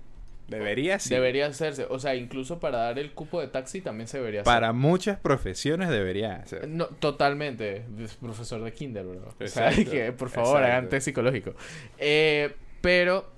Debería 0.48 0.98
sí. 0.98 1.10
Debería 1.10 1.46
hacerse. 1.46 1.86
O 1.90 1.98
sea, 1.98 2.14
incluso 2.14 2.58
para 2.58 2.78
dar 2.78 2.98
el 2.98 3.12
cupo 3.12 3.40
de 3.40 3.48
taxi 3.48 3.82
también 3.82 4.08
se 4.08 4.16
debería 4.18 4.42
Para 4.44 4.72
muchas 4.72 5.20
profesiones 5.20 5.90
debería 5.90 6.36
hacer. 6.36 6.60
hacer. 6.60 6.68
No, 6.70 6.86
totalmente. 6.86 7.84
Es 8.02 8.14
profesor 8.14 8.62
de 8.62 8.72
kinder, 8.72 9.04
bro. 9.04 9.34
O 9.38 9.46
sea, 9.46 9.70
que 9.70 10.12
por 10.12 10.30
favor 10.30 10.62
hagan 10.62 10.88
test 10.88 11.04
psicológico. 11.06 11.54
Eh, 11.98 12.54
pero... 12.80 13.36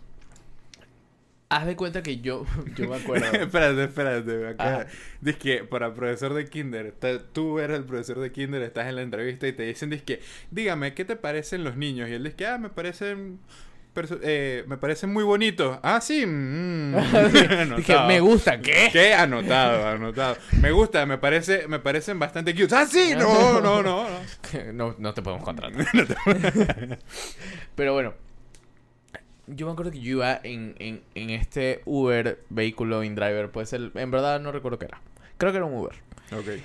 Haz 1.53 1.67
de 1.67 1.75
cuenta 1.75 2.01
que 2.05 2.21
yo... 2.21 2.47
Yo 2.77 2.89
me 2.89 2.95
acuerdo... 2.95 3.27
espérate, 3.33 3.83
espérate. 3.83 4.47
Acá. 4.47 4.87
Dice 5.21 5.37
que 5.37 5.65
para 5.65 5.93
profesor 5.93 6.33
de 6.33 6.49
kinder, 6.49 6.95
tú 7.33 7.59
eres 7.59 7.77
el 7.77 7.85
profesor 7.85 8.21
de 8.21 8.31
kinder, 8.31 8.63
estás 8.63 8.87
en 8.87 8.95
la 8.95 9.03
entrevista 9.03 9.49
y 9.49 9.53
te 9.53 9.65
dicen, 9.65 9.91
dice 9.91 10.05
que, 10.05 10.21
dígame, 10.53 10.95
¿qué 10.95 11.05
te 11.05 11.17
parecen 11.17 11.65
los 11.65 11.77
niños? 11.77 12.09
Y 12.09 12.13
él 12.13 12.23
dice 12.23 12.37
que, 12.37 12.47
ah, 12.47 12.59
me 12.59 12.71
parecen, 12.71 13.41
eh, 14.23 14.65
me 14.67 14.77
parecen 14.77 15.13
muy 15.13 15.25
bonitos. 15.25 15.79
Ah, 15.83 16.01
sí. 16.01 16.25
mm. 16.27 16.95
Dije, 17.33 17.55
Anotado. 17.63 18.09
me 18.09 18.21
gusta, 18.21 18.61
¿qué? 18.61 18.89
¿Qué? 18.93 19.15
Anotado, 19.15 19.89
anotado. 19.89 20.37
Me 20.61 20.71
gusta, 20.71 21.07
me 21.07 21.19
parece, 21.19 21.67
me 21.69 21.79
parecen 21.79 22.19
bastante 22.19 22.55
cute. 22.55 22.75
Ah, 22.75 22.87
sí, 22.87 23.15
no, 23.17 23.61
no, 23.61 23.83
no. 23.83 24.05
no. 24.05 24.73
no, 24.73 24.95
no 24.99 25.15
te 25.15 25.23
podemos 25.23 25.45
contratar. 25.45 25.73
Pero 27.75 27.93
bueno, 27.95 28.15
yo 29.47 29.67
me 29.67 29.73
acuerdo 29.73 29.91
que 29.93 30.01
yo 30.01 30.11
iba 30.19 30.41
en, 30.43 30.75
en, 30.79 31.03
en 31.15 31.31
este 31.31 31.83
Uber, 31.85 32.41
vehículo 32.51 33.03
InDriver, 33.03 33.51
puede 33.51 33.67
ser, 33.67 33.91
en 33.95 34.11
verdad 34.11 34.41
no 34.41 34.53
recuerdo 34.53 34.79
qué 34.79 34.87
era. 34.87 35.01
Creo 35.39 35.53
que 35.53 35.59
era 35.59 35.67
un 35.67 35.75
Uber. 35.75 35.95
Ok. 36.33 36.63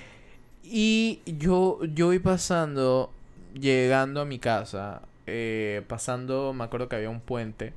Y 0.64 1.22
yo, 1.26 1.80
yo 1.94 2.14
iba 2.14 2.32
pasando, 2.32 3.12
llegando 3.54 4.22
a 4.22 4.26
mi 4.26 4.40
casa, 4.40 5.02
eh, 5.28 5.84
pasando, 5.88 6.54
me 6.54 6.64
acuerdo 6.64 6.90
que 6.90 6.96
había 6.96 7.10
un 7.10 7.22
puente. 7.22 7.74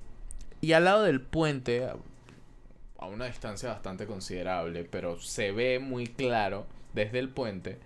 Y 0.61 0.72
al 0.72 0.84
lado 0.84 1.04
del 1.04 1.20
puente, 1.20 1.87
a, 1.87 3.06
una 3.06 3.26
distancia 3.26 3.70
bastante 3.70 4.06
considerable, 4.06 4.84
pero 4.84 5.20
se 5.20 5.52
ve 5.52 5.78
muy 5.78 6.06
claro 6.06 6.66
desde 6.94 7.18
el 7.20 7.28
puente, 7.28 7.78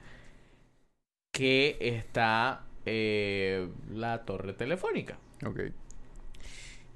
que 1.33 1.77
está 1.81 2.65
eh, 2.87 3.69
la 3.93 4.25
torre 4.25 4.53
telefónica. 4.55 5.19
Ok. 5.45 5.61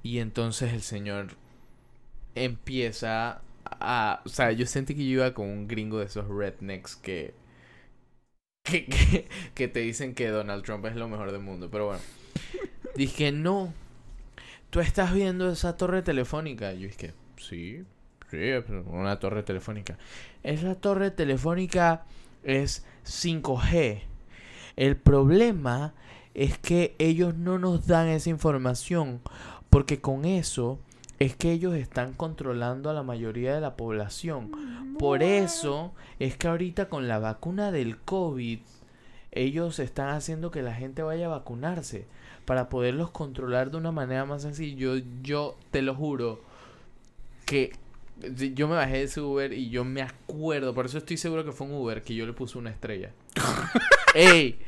Y 0.03 0.19
entonces 0.19 0.73
el 0.73 0.81
señor 0.81 1.35
empieza 2.35 3.41
a... 3.65 4.21
O 4.25 4.29
sea, 4.29 4.51
yo 4.51 4.65
sentí 4.65 4.95
que 4.95 5.05
yo 5.05 5.11
iba 5.23 5.33
con 5.33 5.47
un 5.47 5.67
gringo 5.67 5.99
de 5.99 6.05
esos 6.05 6.27
rednecks 6.27 6.95
que... 6.95 7.33
Que, 8.63 8.85
que, 8.85 9.27
que 9.55 9.67
te 9.69 9.79
dicen 9.79 10.13
que 10.13 10.27
Donald 10.27 10.63
Trump 10.63 10.85
es 10.85 10.95
lo 10.95 11.07
mejor 11.07 11.31
del 11.31 11.41
mundo. 11.41 11.69
Pero 11.71 11.87
bueno. 11.87 12.01
Dije, 12.95 13.31
no. 13.31 13.73
Tú 14.69 14.79
estás 14.79 15.13
viendo 15.13 15.49
esa 15.51 15.77
torre 15.77 16.01
telefónica. 16.01 16.73
Yo 16.73 16.87
dije, 16.87 17.13
sí. 17.37 17.83
Sí, 18.29 18.37
es 18.37 18.65
una 18.87 19.19
torre 19.19 19.43
telefónica. 19.43 19.97
Esa 20.43 20.75
torre 20.75 21.11
telefónica 21.11 22.03
es 22.43 22.85
5G. 23.05 24.01
El 24.75 24.97
problema 24.97 25.93
es 26.33 26.57
que 26.57 26.95
ellos 26.99 27.35
no 27.35 27.57
nos 27.57 27.87
dan 27.87 28.07
esa 28.09 28.29
información 28.29 29.21
porque 29.69 30.01
con 30.01 30.25
eso 30.25 30.79
es 31.19 31.35
que 31.35 31.51
ellos 31.51 31.73
están 31.75 32.13
controlando 32.13 32.89
a 32.89 32.93
la 32.93 33.03
mayoría 33.03 33.55
de 33.55 33.61
la 33.61 33.75
población. 33.75 34.51
Por 34.99 35.23
eso 35.23 35.93
es 36.19 36.37
que 36.37 36.47
ahorita 36.47 36.89
con 36.89 37.07
la 37.07 37.19
vacuna 37.19 37.71
del 37.71 37.97
COVID 37.97 38.59
ellos 39.31 39.79
están 39.79 40.09
haciendo 40.09 40.51
que 40.51 40.61
la 40.61 40.73
gente 40.73 41.01
vaya 41.01 41.25
a 41.25 41.29
vacunarse 41.29 42.05
para 42.47 42.69
poderlos 42.69 43.11
controlar 43.11 43.71
de 43.71 43.77
una 43.77 43.91
manera 43.91 44.23
más 44.23 44.43
sencilla. 44.43 44.77
Yo, 44.77 44.95
yo 45.21 45.57
te 45.69 45.81
lo 45.81 45.93
juro 45.93 46.41
que 47.45 47.73
yo 48.55 48.69
me 48.69 48.75
bajé 48.75 48.93
de 48.93 49.03
ese 49.03 49.19
Uber 49.19 49.51
y 49.51 49.69
yo 49.69 49.83
me 49.83 50.01
acuerdo, 50.01 50.73
por 50.73 50.85
eso 50.85 50.97
estoy 50.97 51.17
seguro 51.17 51.43
que 51.43 51.51
fue 51.51 51.67
un 51.67 51.73
Uber 51.73 52.01
que 52.03 52.15
yo 52.15 52.25
le 52.25 52.31
puse 52.31 52.57
una 52.57 52.69
estrella. 52.69 53.11
¡Ey! 54.15 54.59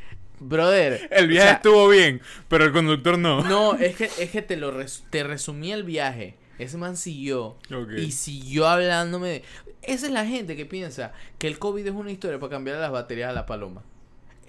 Brother. 0.41 1.07
El 1.11 1.25
o 1.25 1.27
viaje 1.29 1.47
sea, 1.47 1.55
estuvo 1.55 1.87
bien, 1.87 2.21
pero 2.49 2.65
el 2.65 2.73
conductor 2.73 3.17
no. 3.17 3.43
No, 3.43 3.75
es 3.75 3.95
que, 3.95 4.05
es 4.19 4.29
que 4.29 4.41
te 4.41 4.57
lo 4.57 4.71
res- 4.71 5.05
te 5.09 5.23
resumí 5.23 5.71
el 5.71 5.83
viaje. 5.83 6.35
Ese 6.59 6.77
man 6.77 6.97
siguió 6.97 7.55
y 7.97 8.11
siguió 8.11 8.67
hablándome 8.67 9.29
de... 9.29 9.43
Esa 9.83 10.07
es 10.07 10.11
la 10.11 10.25
gente 10.25 10.57
que 10.57 10.65
piensa 10.65 11.13
que 11.37 11.47
el 11.47 11.57
COVID 11.57 11.87
es 11.87 11.93
una 11.93 12.11
historia 12.11 12.39
para 12.39 12.49
cambiar 12.49 12.77
las 12.77 12.91
baterías 12.91 13.29
a 13.29 13.33
la 13.33 13.45
paloma. 13.45 13.83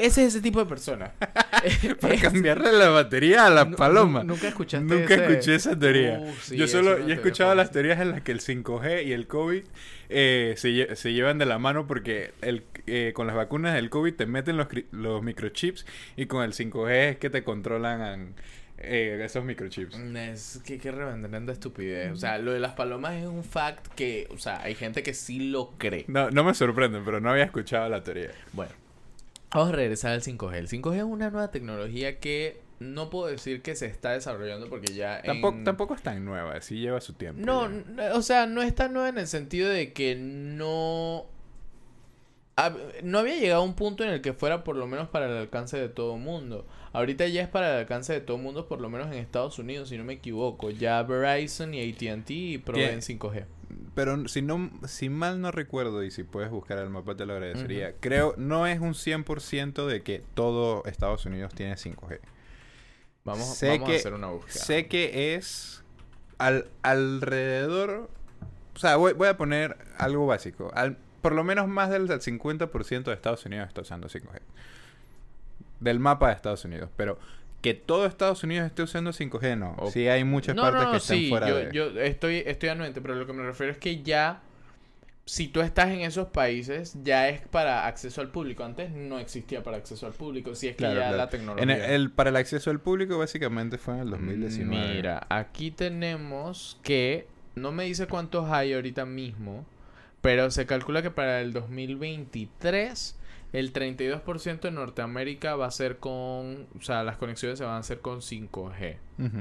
Ese 0.00 0.22
es 0.22 0.28
ese 0.34 0.40
tipo 0.40 0.58
de 0.60 0.66
persona. 0.66 1.12
Para 2.00 2.16
cambiarle 2.16 2.72
la 2.72 2.88
batería 2.88 3.46
a 3.46 3.50
la 3.50 3.64
Nu- 3.66 3.76
paloma. 3.76 4.20
nu- 4.24 4.34
nunca 4.34 4.48
escuchaste 4.48 4.86
Nunca 4.94 5.14
ese? 5.14 5.26
escuché 5.32 5.54
esa 5.54 5.78
teoría. 5.78 6.18
Uh, 6.20 6.32
sí, 6.42 6.56
yo 6.56 6.66
solo 6.66 6.98
yo 7.00 7.08
he 7.08 7.12
escuchado 7.14 7.54
las 7.54 7.70
teorías 7.70 8.00
en 8.00 8.10
las 8.12 8.22
que 8.22 8.32
el 8.32 8.40
5G 8.40 9.04
y 9.06 9.12
el 9.12 9.26
COVID 9.26 9.62
eh, 10.08 10.54
se, 10.56 10.96
se 10.96 11.12
llevan 11.12 11.38
de 11.38 11.46
la 11.46 11.58
mano 11.58 11.86
porque 11.86 12.32
el, 12.40 12.64
eh, 12.86 13.12
con 13.14 13.26
las 13.26 13.36
vacunas 13.36 13.74
del 13.74 13.90
COVID 13.90 14.14
te 14.14 14.26
meten 14.26 14.56
los, 14.56 14.68
los 14.90 15.22
microchips 15.22 15.84
y 16.16 16.26
con 16.26 16.42
el 16.44 16.52
5G 16.52 16.90
es 17.10 17.16
que 17.18 17.28
te 17.30 17.44
controlan 17.44 18.34
eh, 18.78 19.20
esos 19.22 19.44
microchips. 19.44 19.94
Es 19.98 20.60
que 20.64 20.78
qué 20.78 20.90
reverenda 20.90 21.52
estupidez. 21.52 22.10
O 22.12 22.16
sea, 22.16 22.38
lo 22.38 22.52
de 22.52 22.60
las 22.60 22.72
palomas 22.72 23.14
es 23.16 23.26
un 23.26 23.44
fact 23.44 23.86
que, 23.94 24.26
o 24.30 24.38
sea, 24.38 24.62
hay 24.62 24.74
gente 24.74 25.02
que 25.02 25.12
sí 25.12 25.50
lo 25.50 25.72
cree. 25.76 26.06
No, 26.08 26.30
no 26.30 26.42
me 26.44 26.54
sorprende, 26.54 27.00
pero 27.04 27.20
no 27.20 27.30
había 27.30 27.44
escuchado 27.44 27.88
la 27.90 28.02
teoría. 28.02 28.30
Bueno, 28.54 28.72
vamos 29.50 29.68
a 29.70 29.76
regresar 29.76 30.12
al 30.12 30.22
5G. 30.22 30.54
El 30.54 30.68
5G 30.68 30.96
es 30.98 31.02
una 31.04 31.30
nueva 31.30 31.50
tecnología 31.50 32.18
que 32.18 32.60
no 32.78 33.10
puedo 33.10 33.26
decir 33.26 33.60
que 33.62 33.74
se 33.76 33.86
está 33.86 34.12
desarrollando 34.12 34.68
porque 34.70 34.94
ya 34.94 35.20
Tampoco, 35.22 35.58
en- 35.58 35.64
tampoco 35.64 35.94
es 35.94 36.02
tan 36.02 36.24
nueva, 36.24 36.60
sí 36.62 36.78
lleva 36.80 37.00
su 37.00 37.12
tiempo. 37.12 37.42
No, 37.44 37.68
ya. 37.96 38.14
o 38.14 38.22
sea, 38.22 38.46
no 38.46 38.62
es 38.62 38.74
tan 38.74 38.92
nueva 38.94 39.08
en 39.10 39.18
el 39.18 39.26
sentido 39.26 39.68
de 39.68 39.92
que 39.92 40.14
no... 40.16 41.26
No 43.02 43.18
había 43.20 43.36
llegado 43.38 43.62
a 43.62 43.64
un 43.64 43.72
punto 43.74 44.04
en 44.04 44.10
el 44.10 44.20
que 44.20 44.34
fuera 44.34 44.64
por 44.64 44.76
lo 44.76 44.86
menos 44.86 45.08
para 45.08 45.24
el 45.26 45.36
alcance 45.36 45.78
de 45.78 45.88
todo 45.88 46.16
el 46.16 46.20
mundo. 46.20 46.66
Ahorita 46.92 47.26
ya 47.26 47.40
es 47.40 47.48
para 47.48 47.72
el 47.72 47.78
alcance 47.80 48.12
de 48.12 48.20
todo 48.20 48.36
el 48.36 48.42
mundo, 48.42 48.66
por 48.68 48.82
lo 48.82 48.90
menos 48.90 49.06
en 49.06 49.14
Estados 49.14 49.58
Unidos, 49.58 49.88
si 49.88 49.96
no 49.96 50.04
me 50.04 50.12
equivoco. 50.14 50.68
Ya 50.70 51.02
Verizon 51.02 51.72
y 51.72 51.80
ATT 51.90 52.62
proveen 52.62 53.00
5G. 53.00 53.44
Pero 53.94 54.28
si 54.28 54.42
no 54.42 54.70
si 54.86 55.08
mal 55.08 55.40
no 55.40 55.50
recuerdo 55.50 56.02
y 56.02 56.10
si 56.10 56.24
puedes 56.24 56.50
buscar 56.50 56.78
el 56.78 56.90
mapa 56.90 57.16
te 57.16 57.26
lo 57.26 57.34
agradecería. 57.34 57.94
Creo 58.00 58.34
no 58.36 58.66
es 58.66 58.80
un 58.80 58.94
100% 58.94 59.86
de 59.86 60.02
que 60.02 60.22
todo 60.34 60.84
Estados 60.86 61.24
Unidos 61.26 61.54
tiene 61.54 61.76
5G. 61.76 62.18
Vamos, 63.24 63.46
Sé 63.56 63.68
vamos 63.70 63.88
que- 63.88 63.96
a 63.96 63.98
hacer 63.98 64.14
una 64.14 64.28
búsqueda. 64.28 64.64
Sé 64.64 64.86
que 64.88 65.34
es 65.34 65.84
al, 66.38 66.68
alrededor 66.82 68.08
o 68.74 68.78
sea, 68.78 68.96
voy, 68.96 69.12
voy 69.12 69.28
a 69.28 69.36
poner 69.36 69.76
algo 69.98 70.26
básico. 70.26 70.70
Al, 70.74 70.96
por 71.20 71.32
lo 71.34 71.44
menos 71.44 71.68
más 71.68 71.90
del 71.90 72.08
50% 72.08 73.04
de 73.04 73.12
Estados 73.14 73.44
Unidos 73.44 73.68
está 73.68 73.82
usando 73.82 74.08
5G. 74.08 74.40
Del 75.80 75.98
mapa 75.98 76.28
de 76.28 76.34
Estados 76.34 76.64
Unidos, 76.64 76.90
pero 76.96 77.18
que 77.60 77.74
todo 77.74 78.06
Estados 78.06 78.42
Unidos 78.44 78.66
esté 78.66 78.82
usando 78.82 79.12
5G 79.12 79.56
no. 79.58 79.76
Sí 79.92 80.08
hay 80.08 80.24
muchas 80.24 80.56
no, 80.56 80.62
partes 80.62 80.80
no, 80.80 80.86
no, 80.86 80.90
que 80.92 80.96
están 80.98 81.16
sí, 81.16 81.28
fuera 81.28 81.48
yo, 81.48 81.56
de 81.56 81.70
yo 81.72 81.86
estoy, 82.00 82.42
estoy 82.46 82.68
anuente, 82.70 83.00
pero 83.00 83.14
lo 83.14 83.26
que 83.26 83.32
me 83.32 83.42
refiero 83.42 83.72
es 83.72 83.78
que 83.78 84.02
ya, 84.02 84.40
si 85.26 85.48
tú 85.48 85.60
estás 85.60 85.90
en 85.90 86.00
esos 86.00 86.28
países, 86.28 86.96
ya 87.04 87.28
es 87.28 87.46
para 87.48 87.86
acceso 87.86 88.20
al 88.20 88.28
público. 88.30 88.64
Antes 88.64 88.90
no 88.90 89.18
existía 89.18 89.62
para 89.62 89.76
acceso 89.76 90.06
al 90.06 90.12
público, 90.12 90.54
si 90.54 90.66
es 90.68 90.72
que 90.72 90.78
Claro, 90.78 90.94
ya 91.00 91.00
claro. 91.10 91.16
la 91.18 91.24
En 91.24 91.28
tecnología... 91.30 91.86
el, 91.86 91.92
el- 91.92 92.10
para 92.10 92.30
el 92.30 92.36
acceso 92.36 92.70
al 92.70 92.80
público 92.80 93.18
básicamente 93.18 93.78
fue 93.78 93.94
en 93.94 94.00
el 94.00 94.10
2019. 94.10 94.94
Mira, 94.94 95.26
aquí 95.28 95.70
tenemos 95.70 96.78
que, 96.82 97.28
no 97.54 97.70
me 97.72 97.84
dice 97.84 98.06
cuántos 98.08 98.50
hay 98.50 98.72
ahorita 98.72 99.04
mismo, 99.06 99.66
pero 100.20 100.50
se 100.50 100.66
calcula 100.66 101.02
que 101.02 101.10
para 101.10 101.40
el 101.42 101.52
2023 101.52 103.16
el 103.52 103.72
32% 103.72 104.60
de 104.60 104.70
Norteamérica 104.70 105.56
va 105.56 105.66
a 105.66 105.70
ser 105.70 105.98
con, 105.98 106.66
o 106.76 106.80
sea, 106.80 107.02
las 107.02 107.16
conexiones 107.16 107.58
se 107.58 107.64
van 107.64 107.74
a 107.74 107.78
hacer 107.78 108.00
con 108.00 108.20
5G. 108.20 108.96
Ujú. 109.18 109.38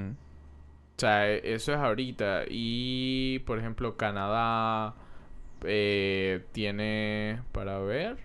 O 0.97 0.99
sea, 0.99 1.29
e- 1.29 1.53
eso 1.53 1.73
es 1.73 1.77
ahorita. 1.79 2.43
Y, 2.49 3.39
por 3.39 3.59
ejemplo, 3.59 3.97
Canadá 3.97 4.95
eh, 5.63 6.43
tiene, 6.51 7.41
para 7.51 7.79
ver, 7.79 8.17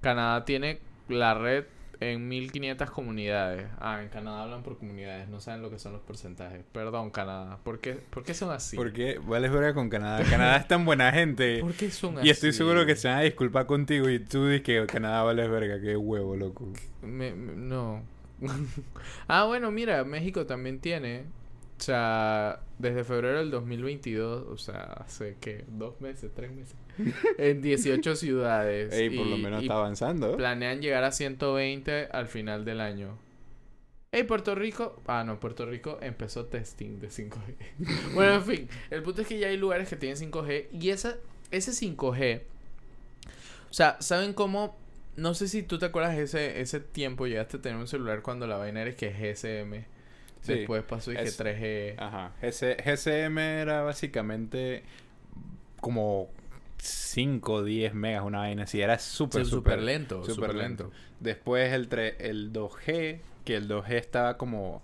Canadá 0.00 0.44
tiene 0.44 0.80
la 1.08 1.34
red 1.34 1.64
en 2.02 2.28
1500 2.28 2.90
comunidades. 2.90 3.66
Ah, 3.78 4.00
en 4.02 4.08
Canadá 4.08 4.42
hablan 4.42 4.62
por 4.62 4.78
comunidades, 4.78 5.28
no 5.28 5.40
saben 5.40 5.62
lo 5.62 5.70
que 5.70 5.78
son 5.78 5.92
los 5.92 6.02
porcentajes. 6.02 6.62
Perdón, 6.72 7.10
Canadá. 7.10 7.58
¿Por 7.62 7.80
qué, 7.80 7.94
por 7.94 8.24
qué 8.24 8.34
son 8.34 8.50
así? 8.50 8.76
Porque 8.76 9.18
vales 9.24 9.50
verga 9.52 9.74
con 9.74 9.88
Canadá. 9.88 10.24
Canadá 10.28 10.56
es 10.56 10.68
tan 10.68 10.84
buena 10.84 11.12
gente. 11.12 11.58
¿Por 11.62 11.72
qué 11.74 11.90
son 11.90 12.18
así? 12.18 12.26
Y 12.26 12.30
estoy 12.30 12.52
seguro 12.52 12.84
que 12.86 12.96
se 12.96 13.08
van 13.08 13.18
a 13.18 13.22
disculpar 13.22 13.66
contigo 13.66 14.08
y 14.08 14.18
tú 14.18 14.46
dices 14.48 14.62
que 14.62 14.86
Canadá 14.86 15.22
vales 15.22 15.48
verga. 15.50 15.80
Qué 15.80 15.96
huevo, 15.96 16.36
loco. 16.36 16.68
Me- 17.02 17.32
me- 17.34 17.54
no. 17.54 18.02
ah, 19.28 19.44
bueno, 19.44 19.70
mira, 19.70 20.04
México 20.04 20.46
también 20.46 20.80
tiene. 20.80 21.24
O 21.82 21.84
sea, 21.84 22.60
desde 22.78 23.02
febrero 23.02 23.38
del 23.38 23.50
2022, 23.50 24.46
o 24.48 24.56
sea, 24.56 24.82
hace 25.04 25.36
que 25.40 25.64
dos 25.66 26.00
meses, 26.00 26.30
tres 26.32 26.52
meses, 26.52 26.76
en 27.38 27.60
18 27.60 28.14
ciudades. 28.14 28.92
Ey, 28.92 29.10
por 29.10 29.26
lo 29.26 29.36
menos 29.36 29.62
está 29.62 29.74
avanzando. 29.74 30.36
Planean 30.36 30.80
llegar 30.80 31.02
a 31.02 31.10
120 31.10 32.06
al 32.12 32.28
final 32.28 32.64
del 32.64 32.80
año. 32.80 33.18
Ey, 34.12 34.22
Puerto 34.22 34.54
Rico. 34.54 35.02
Ah, 35.08 35.24
no, 35.24 35.40
Puerto 35.40 35.66
Rico 35.66 35.98
empezó 36.00 36.44
testing 36.46 37.00
de 37.00 37.08
5G. 37.08 37.56
bueno, 38.14 38.34
en 38.34 38.44
fin, 38.44 38.68
el 38.90 39.02
punto 39.02 39.22
es 39.22 39.26
que 39.26 39.40
ya 39.40 39.48
hay 39.48 39.56
lugares 39.56 39.88
que 39.88 39.96
tienen 39.96 40.16
5G 40.16 40.68
y 40.70 40.90
esa, 40.90 41.16
ese 41.50 41.72
5G. 41.72 42.42
O 43.70 43.74
sea, 43.74 43.96
¿saben 43.98 44.34
cómo? 44.34 44.78
No 45.16 45.34
sé 45.34 45.48
si 45.48 45.64
tú 45.64 45.80
te 45.80 45.86
acuerdas 45.86 46.16
ese, 46.16 46.60
ese 46.60 46.78
tiempo, 46.78 47.26
llegaste 47.26 47.56
a 47.56 47.60
tener 47.60 47.76
un 47.76 47.88
celular 47.88 48.22
cuando 48.22 48.46
la 48.46 48.56
vaina 48.56 48.82
era 48.82 48.94
que 48.94 49.10
GSM. 49.10 49.90
Sí. 50.42 50.54
Después 50.54 50.82
pasó 50.82 51.12
y 51.12 51.16
que 51.16 51.22
Es- 51.22 51.38
3G. 51.40 51.94
Ajá. 51.98 52.32
GC 52.42 52.76
GCM 52.84 53.38
era 53.38 53.82
básicamente 53.82 54.82
como 55.80 56.28
5 56.78 57.52
o 57.54 57.64
10 57.64 57.94
megas, 57.94 58.24
una 58.24 58.38
vaina 58.38 58.64
así. 58.64 58.80
Era 58.80 58.98
súper, 58.98 59.46
súper 59.46 59.80
lento, 59.82 60.24
súper 60.24 60.54
lento. 60.54 60.84
lento. 60.84 60.96
Después 61.20 61.72
el, 61.72 61.88
tre- 61.88 62.16
el 62.18 62.52
2G, 62.52 63.20
que 63.44 63.56
el 63.56 63.68
2G 63.68 63.92
estaba 63.92 64.36
como... 64.36 64.76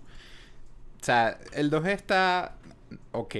O 1.01 1.03
sea, 1.03 1.37
el 1.53 1.69
2G 1.71 1.87
está 1.91 2.55
ok. 3.11 3.35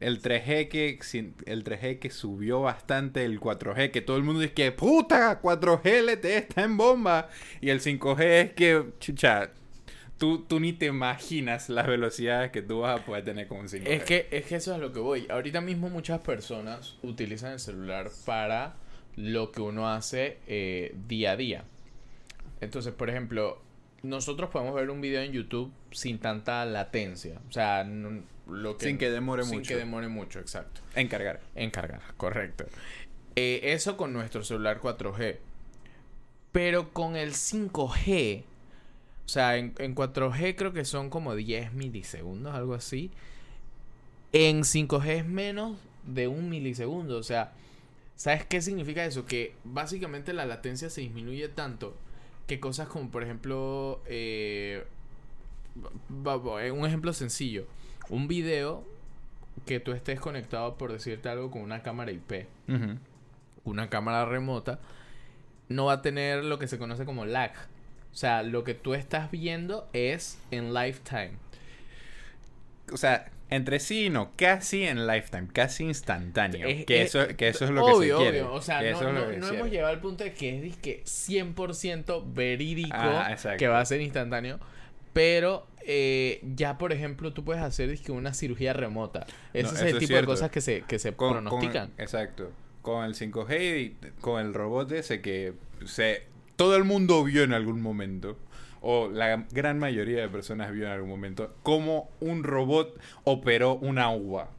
El 0.00 0.22
3G 0.22 0.68
que 0.68 0.98
el 1.46 1.62
3G 1.64 1.98
que 1.98 2.10
subió 2.10 2.62
bastante, 2.62 3.24
el 3.24 3.38
4G 3.38 3.90
que 3.90 4.00
todo 4.00 4.16
el 4.16 4.22
mundo 4.24 4.40
dice 4.40 4.54
que 4.54 4.72
puta, 4.72 5.40
4G 5.42 6.02
LTE 6.14 6.38
está 6.38 6.62
en 6.64 6.76
bomba 6.76 7.28
y 7.60 7.68
el 7.70 7.80
5G 7.80 8.20
es 8.22 8.52
que 8.54 8.84
chucha, 8.98 9.50
tú, 10.20 10.44
tú 10.46 10.60
ni 10.60 10.72
te 10.74 10.86
imaginas 10.86 11.68
las 11.70 11.86
velocidades 11.86 12.50
que 12.52 12.60
tú 12.62 12.80
vas 12.80 13.00
a 13.00 13.04
poder 13.04 13.24
tener 13.24 13.48
con 13.48 13.58
un 13.58 13.68
5G. 13.68 13.86
Es 13.88 14.04
que, 14.04 14.28
es 14.30 14.44
que 14.44 14.56
eso 14.56 14.70
es 14.70 14.76
a 14.76 14.78
lo 14.78 14.92
que 14.92 15.00
voy. 15.00 15.26
Ahorita 15.30 15.60
mismo 15.62 15.88
muchas 15.88 16.20
personas 16.20 16.96
utilizan 17.02 17.52
el 17.52 17.58
celular 17.58 18.10
para 18.26 18.74
lo 19.16 19.50
que 19.50 19.62
uno 19.62 19.88
hace 19.88 20.36
eh, 20.46 20.94
día 21.08 21.32
a 21.32 21.36
día. 21.36 21.64
Entonces, 22.60 22.92
por 22.92 23.08
ejemplo, 23.08 23.60
nosotros 24.02 24.50
podemos 24.50 24.74
ver 24.74 24.90
un 24.90 25.00
video 25.00 25.22
en 25.22 25.32
YouTube 25.32 25.72
sin 25.90 26.18
tanta 26.18 26.64
latencia. 26.66 27.40
O 27.48 27.52
sea, 27.52 27.82
no- 27.84 28.22
lo 28.46 28.76
que, 28.76 28.86
Sin 28.86 28.98
que 28.98 29.10
demore 29.10 29.44
sin 29.44 29.58
mucho. 29.58 29.68
que 29.68 29.76
demore 29.76 30.08
mucho, 30.08 30.38
exacto. 30.38 30.80
en 30.96 31.08
cargar. 31.08 31.40
En 31.54 31.70
cargar, 31.70 32.02
correcto. 32.16 32.64
Eh, 33.36 33.60
eso 33.62 33.96
con 33.96 34.12
nuestro 34.12 34.44
celular 34.44 34.80
4G. 34.80 35.36
Pero 36.52 36.92
con 36.92 37.14
el 37.16 37.32
5G, 37.32 38.42
o 38.42 38.49
sea, 39.32 39.56
en, 39.56 39.74
en 39.78 39.94
4G 39.94 40.54
creo 40.56 40.72
que 40.72 40.84
son 40.84 41.08
como 41.10 41.34
10 41.34 41.72
milisegundos, 41.72 42.54
algo 42.54 42.74
así. 42.74 43.10
En 44.32 44.60
5G 44.62 45.06
es 45.08 45.26
menos 45.26 45.76
de 46.06 46.28
un 46.28 46.48
milisegundo. 46.48 47.16
O 47.18 47.22
sea, 47.22 47.52
¿sabes 48.16 48.44
qué 48.44 48.60
significa 48.62 49.04
eso? 49.04 49.26
Que 49.26 49.54
básicamente 49.64 50.32
la 50.32 50.46
latencia 50.46 50.90
se 50.90 51.00
disminuye 51.00 51.48
tanto 51.48 51.96
que 52.46 52.60
cosas 52.60 52.88
como, 52.88 53.10
por 53.10 53.22
ejemplo, 53.22 54.00
eh, 54.06 54.84
va- 56.26 56.36
un 56.72 56.86
ejemplo 56.86 57.12
sencillo. 57.12 57.66
Un 58.08 58.26
video 58.28 58.84
que 59.66 59.78
tú 59.80 59.92
estés 59.92 60.20
conectado, 60.20 60.76
por 60.76 60.92
decirte 60.92 61.28
algo, 61.28 61.50
con 61.50 61.62
una 61.62 61.82
cámara 61.82 62.12
IP, 62.12 62.46
una 63.64 63.90
cámara 63.90 64.24
remota, 64.24 64.80
no 65.68 65.86
va 65.86 65.94
a 65.94 66.02
tener 66.02 66.44
lo 66.44 66.58
que 66.58 66.66
se 66.66 66.78
conoce 66.78 67.04
como 67.04 67.24
lag. 67.26 67.52
O 68.12 68.16
sea, 68.16 68.42
lo 68.42 68.64
que 68.64 68.74
tú 68.74 68.94
estás 68.94 69.30
viendo 69.30 69.88
es 69.92 70.38
en 70.50 70.74
lifetime. 70.74 71.32
O 72.92 72.96
sea, 72.96 73.30
entre 73.50 73.78
sí 73.80 74.06
y 74.06 74.10
no, 74.10 74.32
casi 74.36 74.84
en 74.84 75.06
lifetime, 75.06 75.48
casi 75.52 75.84
instantáneo. 75.84 76.66
Es- 76.68 76.84
que, 76.86 77.02
es- 77.02 77.14
eso, 77.14 77.36
que 77.36 77.48
eso 77.48 77.64
es 77.64 77.70
lo 77.70 77.84
que 77.86 77.92
obvio, 77.92 78.16
se 78.18 78.22
quiere. 78.22 78.42
obvio. 78.42 78.54
O 78.54 78.62
sea, 78.62 78.80
que 78.80 78.92
no, 78.92 79.12
no- 79.12 79.26
que 79.28 79.56
hemos 79.56 79.70
llegado 79.70 79.92
al 79.92 80.00
punto 80.00 80.24
de 80.24 80.32
que 80.32 80.56
es 80.56 80.62
disque 80.62 81.02
100% 81.04 82.24
verídico 82.34 82.90
Ah, 82.96 83.36
que 83.58 83.68
va 83.68 83.80
a 83.80 83.84
ser 83.84 84.00
instantáneo. 84.00 84.58
Pero 85.12 85.66
eh, 85.86 86.40
ya, 86.54 86.78
por 86.78 86.92
ejemplo, 86.92 87.32
tú 87.32 87.44
puedes 87.44 87.62
hacer 87.62 87.88
disque 87.88 88.12
una 88.12 88.34
cirugía 88.34 88.72
remota. 88.72 89.26
Ese 89.52 89.72
No, 89.72 89.78
es 89.78 89.82
el 89.94 89.98
tipo 89.98 90.14
de 90.14 90.24
cosas 90.24 90.50
que 90.50 90.60
se, 90.60 90.82
que 90.82 90.98
se 90.98 91.12
Con- 91.14 91.32
pronostican. 91.32 91.90
con- 91.90 92.00
exacto. 92.00 92.52
Con 92.82 93.04
el 93.04 93.14
5G 93.14 93.78
y 93.80 93.96
con 94.20 94.40
el 94.44 94.54
robot 94.54 94.92
ese 94.92 95.20
que 95.20 95.54
se 95.86 96.22
todo 96.60 96.76
el 96.76 96.84
mundo 96.84 97.24
vio 97.24 97.42
en 97.42 97.54
algún 97.54 97.80
momento, 97.80 98.36
o 98.82 99.08
la 99.08 99.46
gran 99.50 99.78
mayoría 99.78 100.20
de 100.20 100.28
personas 100.28 100.70
vio 100.72 100.84
en 100.84 100.92
algún 100.92 101.08
momento, 101.08 101.54
cómo 101.62 102.10
un 102.20 102.44
robot 102.44 103.00
operó 103.24 103.76
una 103.76 104.10
uva. 104.10 104.50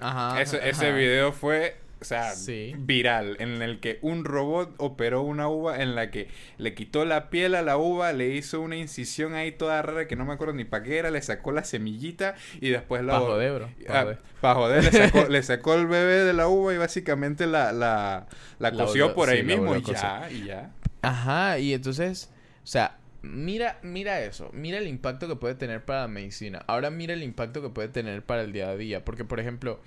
Ajá. 0.00 0.42
Ese, 0.42 0.90
video 0.92 1.30
fue, 1.30 1.76
o 2.00 2.04
sea, 2.04 2.32
Sí. 2.32 2.74
viral, 2.76 3.36
en 3.38 3.62
el 3.62 3.78
que 3.78 4.00
un 4.02 4.24
robot 4.24 4.74
operó 4.78 5.22
una 5.22 5.48
uva 5.48 5.80
en 5.80 5.94
la 5.94 6.10
que 6.10 6.26
le 6.58 6.74
quitó 6.74 7.04
la 7.04 7.30
piel 7.30 7.54
a 7.54 7.62
la 7.62 7.76
uva, 7.76 8.12
le 8.12 8.30
hizo 8.34 8.60
una 8.60 8.74
incisión 8.74 9.34
ahí 9.34 9.52
toda 9.52 9.80
rara 9.80 10.08
que 10.08 10.16
no 10.16 10.24
me 10.24 10.32
acuerdo 10.32 10.54
ni 10.54 10.64
para 10.64 10.82
qué 10.82 10.98
era, 10.98 11.12
le 11.12 11.22
sacó 11.22 11.52
la 11.52 11.62
semillita 11.62 12.34
y 12.60 12.70
después 12.70 13.04
la... 13.04 13.12
Pa' 13.12 13.20
joder, 13.20 13.52
bro, 13.52 13.68
pa' 13.86 14.00
Ah, 14.00 14.02
joder. 14.02 14.18
pa' 14.40 14.54
joder, 14.56 14.82
le 14.82 14.90
sacó, 14.90 15.24
le 15.28 15.42
sacó 15.44 15.74
el 15.74 15.86
bebé 15.86 16.24
de 16.24 16.32
la 16.32 16.48
uva 16.48 16.74
y 16.74 16.78
básicamente 16.78 17.46
la, 17.46 17.70
la, 17.70 18.26
la 18.58 18.72
coció 18.72 19.14
por 19.14 19.28
sí, 19.28 19.36
ahí 19.36 19.42
mismo 19.44 19.76
y 19.76 19.82
ya, 19.82 20.28
y 20.32 20.44
ya. 20.46 20.72
Ajá, 21.04 21.58
y 21.58 21.74
entonces, 21.74 22.30
o 22.62 22.66
sea, 22.66 22.98
mira, 23.22 23.78
mira 23.82 24.20
eso, 24.20 24.50
mira 24.52 24.78
el 24.78 24.86
impacto 24.86 25.28
que 25.28 25.36
puede 25.36 25.54
tener 25.54 25.84
para 25.84 26.02
la 26.02 26.08
medicina. 26.08 26.62
Ahora 26.66 26.90
mira 26.90 27.14
el 27.14 27.22
impacto 27.22 27.62
que 27.62 27.70
puede 27.70 27.88
tener 27.88 28.24
para 28.24 28.42
el 28.42 28.52
día 28.52 28.68
a 28.68 28.76
día, 28.76 29.04
porque 29.04 29.24
por 29.24 29.40
ejemplo, 29.40 29.80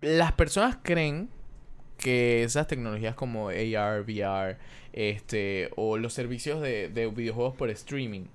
las 0.00 0.32
personas 0.32 0.78
creen 0.82 1.28
que 1.98 2.42
esas 2.42 2.66
tecnologías 2.66 3.14
como 3.14 3.48
AR, 3.48 4.02
VR, 4.02 4.58
este, 4.96 5.70
o 5.74 5.98
los 5.98 6.12
servicios 6.12 6.62
de, 6.62 6.88
de 6.88 7.08
videojuegos 7.08 7.56
por 7.56 7.68
streaming, 7.68 8.26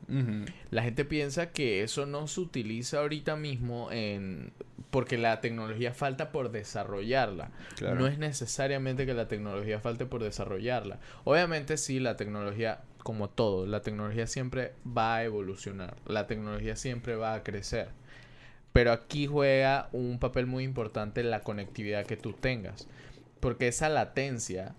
la 0.71 0.83
gente 0.83 1.05
piensa 1.05 1.51
que 1.51 1.83
eso 1.83 2.05
no 2.05 2.27
se 2.27 2.41
utiliza 2.41 2.99
ahorita 2.99 3.37
mismo 3.37 3.89
en 3.93 4.51
porque 4.91 5.17
la 5.17 5.39
tecnología 5.39 5.93
falta 5.93 6.33
por 6.33 6.51
desarrollarla. 6.51 7.51
Claro. 7.77 7.95
No 7.95 8.07
es 8.07 8.17
necesariamente 8.17 9.05
que 9.05 9.13
la 9.13 9.29
tecnología 9.29 9.79
falte 9.79 10.05
por 10.05 10.21
desarrollarla. 10.21 10.99
Obviamente 11.23 11.77
sí, 11.77 11.99
la 11.99 12.17
tecnología, 12.17 12.81
como 13.03 13.29
todo, 13.29 13.65
la 13.65 13.81
tecnología 13.81 14.27
siempre 14.27 14.73
va 14.85 15.17
a 15.17 15.23
evolucionar. 15.23 15.95
La 16.07 16.27
tecnología 16.27 16.75
siempre 16.75 17.15
va 17.15 17.35
a 17.35 17.43
crecer. 17.43 17.89
Pero 18.73 18.91
aquí 18.91 19.27
juega 19.27 19.89
un 19.93 20.19
papel 20.19 20.45
muy 20.45 20.63
importante 20.63 21.23
la 21.23 21.41
conectividad 21.41 22.05
que 22.05 22.17
tú 22.17 22.33
tengas. 22.33 22.87
Porque 23.39 23.67
esa 23.67 23.89
latencia 23.89 24.75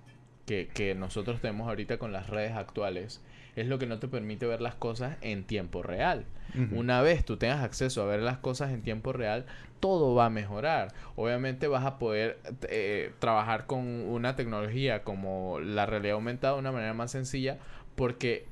que, 0.51 0.67
que 0.67 0.97
nosotros 0.97 1.41
tenemos 1.41 1.69
ahorita 1.69 1.99
con 1.99 2.11
las 2.11 2.29
redes 2.29 2.57
actuales 2.57 3.21
es 3.55 3.69
lo 3.69 3.79
que 3.79 3.87
no 3.87 4.01
te 4.01 4.09
permite 4.09 4.47
ver 4.47 4.61
las 4.61 4.75
cosas 4.75 5.17
en 5.21 5.45
tiempo 5.45 5.85
real. 5.85 6.25
Una 6.73 7.01
vez 7.03 7.25
tú 7.25 7.37
tengas 7.37 7.63
acceso 7.63 8.03
a 8.03 8.07
ver 8.07 8.19
las 8.19 8.39
cosas 8.39 8.73
en 8.73 8.83
tiempo 8.83 9.13
real, 9.13 9.47
todo 9.79 10.17
va 10.17 10.27
a 10.27 10.31
mejorar. 10.31 10.93
Obviamente 11.15 11.69
vas 11.69 11.85
a 11.85 11.99
poder 12.01 12.41
eh, 12.69 13.13
trabajar 13.21 13.67
con 13.67 13.87
una 13.87 14.35
tecnología 14.35 15.05
como 15.05 15.61
la 15.61 15.87
realidad 15.87 16.15
aumentada 16.15 16.55
de 16.55 16.59
una 16.59 16.73
manera 16.73 16.95
más 16.95 17.13
sencilla 17.13 17.59
porque 17.95 18.47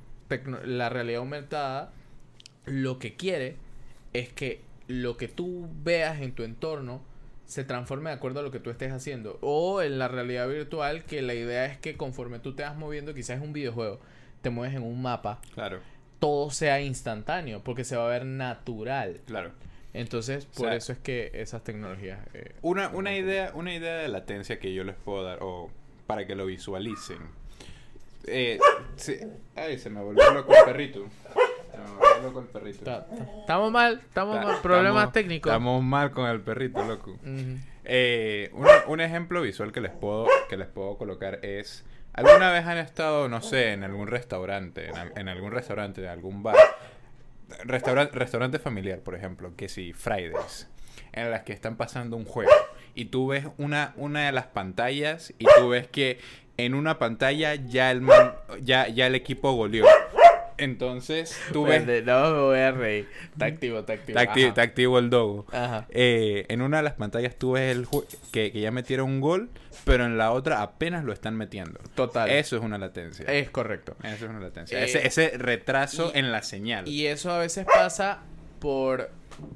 la 0.64 0.88
realidad 0.90 1.18
aumentada 1.18 1.90
lo 2.64 3.00
que 3.00 3.16
quiere 3.16 3.56
es 4.12 4.28
que 4.28 4.60
lo 4.86 5.16
que 5.16 5.26
tú 5.26 5.68
veas 5.82 6.20
en 6.20 6.30
tu 6.30 6.44
entorno 6.44 7.00
se 7.48 7.64
transforme 7.64 8.10
de 8.10 8.16
acuerdo 8.16 8.38
a 8.38 8.42
lo 8.44 8.52
que 8.52 8.60
tú 8.60 8.70
estés 8.70 8.92
haciendo. 8.92 9.38
O 9.40 9.82
en 9.82 9.98
la 9.98 10.06
realidad 10.06 10.46
virtual, 10.48 11.02
que 11.04 11.20
la 11.22 11.34
idea 11.34 11.64
es 11.66 11.76
que 11.78 11.96
conforme 11.96 12.38
tú 12.38 12.54
te 12.54 12.62
vas 12.62 12.76
moviendo, 12.76 13.12
quizás 13.14 13.38
es 13.38 13.42
un 13.42 13.52
videojuego, 13.52 13.98
te 14.42 14.50
mueves 14.50 14.76
en 14.76 14.82
un 14.84 15.02
mapa, 15.02 15.40
Claro, 15.54 15.80
todo 16.20 16.50
sea 16.50 16.80
instantáneo, 16.80 17.62
porque 17.64 17.82
se 17.84 17.96
va 17.96 18.06
a 18.06 18.10
ver 18.10 18.24
natural. 18.24 19.20
claro. 19.26 19.50
Entonces, 19.94 20.46
O 20.54 20.58
por 20.58 20.66
sea, 20.68 20.76
eso 20.76 20.92
es 20.92 20.98
que 20.98 21.30
esas 21.32 21.64
tecnologías... 21.64 22.20
eh, 22.34 22.52
Una, 22.62 22.88
una 22.90 23.16
idea, 23.16 23.50
una 23.54 23.74
idea 23.74 23.96
de 23.96 24.08
latencia 24.08 24.60
que 24.60 24.72
yo 24.74 24.84
les 24.84 24.94
puedo 24.94 25.24
dar, 25.24 25.38
o 25.40 25.70
para 26.06 26.26
que 26.26 26.34
lo 26.36 26.44
visualicen. 26.46 27.18
Eh, 28.26 28.58
sí. 28.96 29.16
Ay, 29.56 29.78
se 29.78 29.88
me 29.88 30.02
volvió 30.02 30.30
loco 30.32 30.54
el 30.54 30.64
perrito. 30.66 31.06
Se 31.86 31.92
me 31.92 31.96
volvió 31.98 32.22
loco 32.22 32.40
el 32.40 32.46
perrito. 32.46 32.84
Ta- 32.84 33.06
ta- 33.06 33.26
Estamos 33.40 33.70
mal, 33.72 34.00
estamos 34.04 34.36
Ta- 34.36 34.42
mal. 34.46 34.56
Problemas 34.62 34.88
estamos- 34.94 35.12
técnicos. 35.12 35.50
Estamos 35.52 35.82
mal 35.82 36.10
con 36.10 36.28
el 36.28 36.40
perrito, 36.40 36.84
loco. 36.84 37.16
Eh, 37.84 38.50
un, 38.52 38.66
un 38.88 39.00
ejemplo 39.00 39.40
visual 39.42 39.72
que 39.72 39.80
les 39.80 39.92
puedo 39.92 40.26
que 40.50 40.56
les 40.58 40.66
puedo 40.68 40.98
colocar 40.98 41.42
es 41.44 41.84
alguna 42.12 42.50
vez 42.52 42.66
han 42.66 42.76
estado 42.78 43.28
no 43.30 43.40
sé 43.40 43.72
en 43.72 43.82
algún 43.82 44.08
restaurante 44.08 44.90
en 45.16 45.28
algún 45.28 45.52
restaurante 45.52 46.02
en 46.02 46.08
algún 46.10 46.42
bar 46.42 46.56
restaurante 47.64 48.14
restaurante 48.18 48.58
familiar 48.58 48.98
por 49.00 49.14
ejemplo 49.14 49.52
que 49.56 49.68
si 49.70 49.92
Fridays 49.94 50.68
en 51.12 51.30
las 51.30 51.42
que 51.42 51.52
están 51.54 51.76
pasando 51.76 52.16
un 52.16 52.24
juego 52.26 52.50
y 52.94 53.06
tú 53.06 53.28
ves 53.28 53.46
una 53.56 53.94
una 53.96 54.26
de 54.26 54.32
las 54.32 54.46
pantallas 54.46 55.32
y 55.38 55.46
tú 55.58 55.70
ves 55.70 55.86
que 55.86 56.18
en 56.58 56.74
una 56.74 56.98
pantalla 56.98 57.54
ya 57.54 57.90
el 57.90 58.00
man- 58.02 58.34
ya 58.60 58.88
ya 58.88 59.06
el 59.06 59.14
equipo 59.14 59.52
goleó 59.52 59.86
entonces 60.58 61.40
tú 61.52 61.64
ves 61.64 61.86
Vende, 61.86 62.02
No 62.02 62.30
me 62.34 62.40
voy 62.40 62.58
a 62.58 62.70
reír. 62.72 63.08
Está 63.32 63.46
activo, 63.46 63.78
está 63.80 63.92
activo. 63.94 64.18
está 64.18 64.32
acti- 64.34 64.46
está 64.48 64.62
activo 64.62 64.98
el 64.98 65.10
dogo 65.10 65.46
Ajá. 65.52 65.86
eh, 65.90 66.44
en 66.48 66.62
una 66.62 66.78
de 66.78 66.82
las 66.82 66.94
pantallas 66.94 67.36
tú 67.36 67.52
ves 67.52 67.74
el 67.76 67.86
que, 68.32 68.52
que 68.52 68.60
ya 68.60 68.70
metieron 68.70 69.08
un 69.08 69.20
gol, 69.20 69.48
pero 69.84 70.04
en 70.04 70.18
la 70.18 70.32
otra 70.32 70.62
apenas 70.62 71.04
lo 71.04 71.12
están 71.12 71.36
metiendo. 71.36 71.80
Total. 71.94 72.28
Eso 72.30 72.56
es 72.56 72.62
una 72.62 72.76
latencia. 72.78 73.24
Es 73.26 73.48
correcto. 73.50 73.96
Eso 74.02 74.24
es 74.26 74.30
una 74.30 74.40
latencia. 74.40 74.80
Eh, 74.80 74.84
ese, 74.84 75.06
ese 75.06 75.38
retraso 75.38 76.10
y- 76.14 76.18
en 76.18 76.30
la 76.32 76.42
señal. 76.42 76.86
Y 76.88 77.06
eso 77.06 77.30
a 77.32 77.38
veces 77.38 77.64
pasa 77.64 78.18
por... 78.60 79.10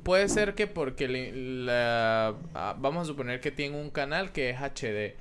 Puede 0.05 0.29
ser 0.29 0.55
que 0.55 0.69
porque 0.69 1.09
la, 1.09 2.35
vamos 2.79 3.03
a 3.03 3.05
suponer 3.07 3.41
que 3.41 3.51
tiene 3.51 3.77
un 3.81 3.91
canal 3.91 4.31
que 4.31 4.51
es 4.51 4.59
HD 4.61 5.17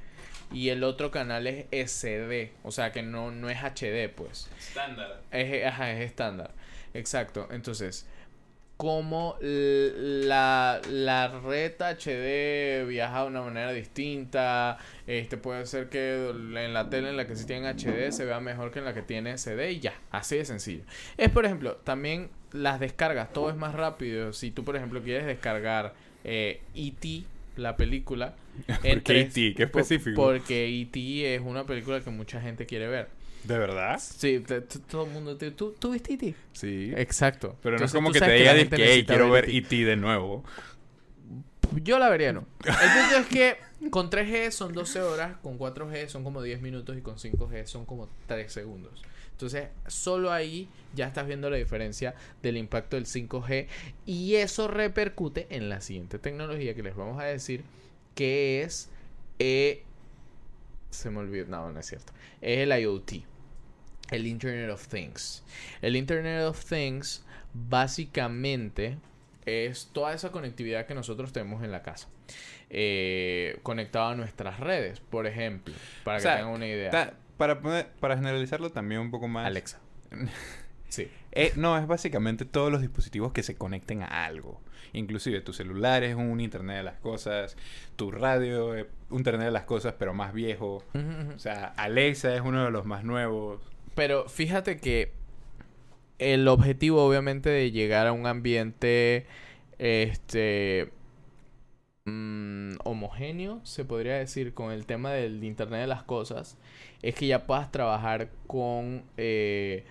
y 0.51 0.69
el 0.69 0.83
otro 0.83 1.11
canal 1.11 1.47
es 1.47 1.65
SD, 1.71 2.51
o 2.63 2.71
sea 2.71 2.91
que 2.91 3.03
no, 3.03 3.31
no 3.31 3.49
es 3.49 3.57
HD 3.57 4.09
pues. 4.09 4.49
Estándar. 4.57 5.21
Es, 5.31 5.65
ajá, 5.65 5.91
es 5.91 6.01
estándar. 6.01 6.51
Exacto. 6.93 7.47
Entonces, 7.51 8.05
como 8.81 9.37
la, 9.41 10.81
la 10.89 11.27
red 11.27 11.73
HD 11.79 12.87
viaja 12.87 13.21
de 13.21 13.27
una 13.27 13.41
manera 13.43 13.71
distinta, 13.71 14.79
este 15.05 15.37
puede 15.37 15.67
ser 15.67 15.89
que 15.89 16.29
en 16.29 16.73
la 16.73 16.89
tele 16.89 17.09
en 17.09 17.17
la 17.17 17.27
que 17.27 17.35
sí 17.35 17.45
tiene 17.45 17.69
HD 17.69 18.11
se 18.11 18.25
vea 18.25 18.39
mejor 18.39 18.71
que 18.71 18.79
en 18.79 18.85
la 18.85 18.95
que 18.95 19.03
tiene 19.03 19.37
SD 19.37 19.73
y 19.73 19.79
ya, 19.81 19.93
así 20.09 20.37
de 20.37 20.45
sencillo. 20.45 20.83
Es 21.17 21.29
por 21.29 21.45
ejemplo, 21.45 21.75
también 21.83 22.31
las 22.53 22.79
descargas, 22.79 23.31
todo 23.31 23.51
es 23.51 23.55
más 23.55 23.75
rápido. 23.75 24.33
Si 24.33 24.49
tú 24.49 24.65
por 24.65 24.75
ejemplo 24.75 25.03
quieres 25.03 25.27
descargar 25.27 25.93
eh, 26.23 26.61
E.T., 26.73 27.25
la 27.57 27.75
película, 27.77 28.35
¿Por 28.81 29.01
qué 29.03 29.21
E.T.? 29.21 29.53
¿Qué 29.55 29.67
po- 29.67 29.79
específico? 29.79 30.21
Porque 30.21 30.67
E.T. 30.81 31.35
es 31.35 31.41
una 31.41 31.65
película 31.65 32.01
que 32.01 32.09
mucha 32.09 32.41
gente 32.41 32.65
quiere 32.65 32.87
ver. 32.87 33.09
¿De 33.43 33.57
verdad? 33.57 33.99
Sí, 33.99 34.43
todo 34.89 35.05
el 35.05 35.11
mundo. 35.11 35.35
¿Tú, 35.37 35.75
¿tú 35.79 35.91
viste 35.91 36.13
E.T.? 36.13 36.35
Sí. 36.53 36.91
Exacto. 36.95 37.57
Pero 37.63 37.79
no 37.79 37.85
es 37.85 37.91
como 37.91 38.11
que 38.11 38.19
te 38.19 38.31
diga 38.33 38.53
que 38.53 38.59
"Hey, 38.61 38.67
necesita 38.71 39.13
quiero 39.13 39.31
ver 39.31 39.45
E.T.. 39.45 39.57
E.T. 39.57 39.75
de 39.85 39.95
nuevo. 39.95 40.43
Yo 41.83 41.99
la 41.99 42.09
vería, 42.09 42.33
no. 42.33 42.45
El 42.65 42.73
punto 42.73 43.17
es 43.17 43.27
que 43.27 43.57
con 43.89 44.09
3G 44.09 44.51
son 44.51 44.73
12 44.73 45.01
horas, 45.01 45.37
con 45.41 45.57
4G 45.57 46.07
son 46.07 46.23
como 46.23 46.41
10 46.41 46.61
minutos 46.61 46.97
y 46.97 47.01
con 47.01 47.15
5G 47.15 47.65
son 47.65 47.85
como 47.85 48.09
3 48.27 48.51
segundos. 48.51 49.01
Entonces, 49.31 49.69
solo 49.87 50.31
ahí 50.31 50.69
ya 50.93 51.07
estás 51.07 51.25
viendo 51.25 51.49
la 51.49 51.57
diferencia 51.57 52.13
del 52.43 52.57
impacto 52.57 52.95
del 52.95 53.05
5G 53.05 53.67
y 54.05 54.35
eso 54.35 54.67
repercute 54.67 55.47
en 55.49 55.69
la 55.69 55.81
siguiente 55.81 56.19
tecnología 56.19 56.75
que 56.75 56.83
les 56.83 56.95
vamos 56.95 57.19
a 57.19 57.25
decir 57.25 57.63
que 58.13 58.61
es 58.61 58.89
eh, 59.39 59.83
se 60.91 61.09
me 61.09 61.19
olvidó, 61.19 61.47
no, 61.47 61.71
no 61.71 61.79
es 61.79 61.87
cierto. 61.87 62.13
Es 62.41 62.59
el 62.59 62.79
IoT, 62.79 63.13
el 64.11 64.27
Internet 64.27 64.69
of 64.69 64.87
Things. 64.87 65.43
El 65.81 65.95
Internet 65.95 66.43
of 66.43 66.63
Things 66.63 67.23
básicamente 67.53 68.97
es 69.45 69.89
toda 69.93 70.13
esa 70.13 70.31
conectividad 70.31 70.85
que 70.85 70.93
nosotros 70.95 71.31
tenemos 71.33 71.63
en 71.63 71.71
la 71.71 71.81
casa. 71.81 72.07
Eh, 72.69 73.59
conectado 73.63 74.07
a 74.09 74.15
nuestras 74.15 74.59
redes, 74.59 74.99
por 74.99 75.27
ejemplo, 75.27 75.73
para 76.03 76.17
O 76.17 76.19
que 76.19 76.23
sea, 76.23 76.37
tengan 76.37 76.53
una 76.53 76.67
idea. 76.67 76.89
Ta- 76.89 77.13
para, 77.37 77.59
para 77.99 78.15
generalizarlo 78.15 78.69
también 78.71 79.01
un 79.01 79.11
poco 79.11 79.27
más. 79.27 79.45
Alexa. 79.47 79.79
Sí. 80.89 81.09
Eh, 81.31 81.53
no, 81.55 81.77
es 81.77 81.87
básicamente 81.87 82.43
todos 82.43 82.69
los 82.69 82.81
dispositivos 82.81 83.31
que 83.31 83.43
se 83.43 83.55
conecten 83.55 84.03
a 84.03 84.25
algo. 84.25 84.59
Inclusive 84.91 85.39
tu 85.39 85.53
celular 85.53 86.03
es 86.03 86.15
un 86.15 86.41
internet 86.41 86.75
de 86.75 86.83
las 86.83 86.99
cosas, 86.99 87.55
tu 87.95 88.11
radio 88.11 88.75
es 88.75 88.87
un 89.09 89.19
internet 89.19 89.45
de 89.45 89.51
las 89.51 89.63
cosas, 89.63 89.93
pero 89.97 90.13
más 90.13 90.33
viejo. 90.33 90.83
O 91.33 91.39
sea, 91.39 91.67
Alexa 91.77 92.35
es 92.35 92.41
uno 92.41 92.65
de 92.65 92.71
los 92.71 92.85
más 92.85 93.05
nuevos. 93.05 93.61
Pero 93.95 94.27
fíjate 94.27 94.81
que 94.81 95.13
el 96.21 96.47
objetivo, 96.47 97.03
obviamente, 97.05 97.49
de 97.49 97.71
llegar 97.71 98.07
a 98.07 98.11
un 98.13 98.27
ambiente 98.27 99.25
este 99.79 100.91
mm, 102.05 102.73
homogéneo, 102.83 103.61
se 103.63 103.85
podría 103.85 104.15
decir, 104.17 104.53
con 104.53 104.71
el 104.71 104.85
tema 104.85 105.11
del 105.11 105.43
Internet 105.43 105.81
de 105.81 105.87
las 105.87 106.03
Cosas, 106.03 106.57
es 107.01 107.15
que 107.15 107.27
ya 107.27 107.45
puedas 107.45 107.71
trabajar 107.71 108.29
con 108.47 109.03
eh, 109.17 109.85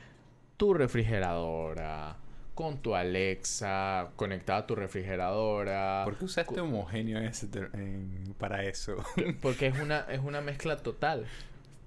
tu 0.57 0.75
refrigeradora, 0.75 2.17
con 2.55 2.79
tu 2.83 2.95
Alexa, 2.95 4.11
conectada 4.17 4.61
a 4.61 4.67
tu 4.67 4.75
refrigeradora. 4.75 6.03
¿Por 6.05 6.17
qué 6.19 6.25
usaste 6.27 6.61
homogéneo 6.61 7.19
en 7.19 7.25
ese 7.25 7.49
en- 7.73 8.35
para 8.39 8.65
eso? 8.65 8.97
Porque 9.41 9.67
es 9.69 9.79
una, 9.81 10.01
es 10.11 10.21
una 10.21 10.41
mezcla 10.41 10.77
total. 10.77 11.27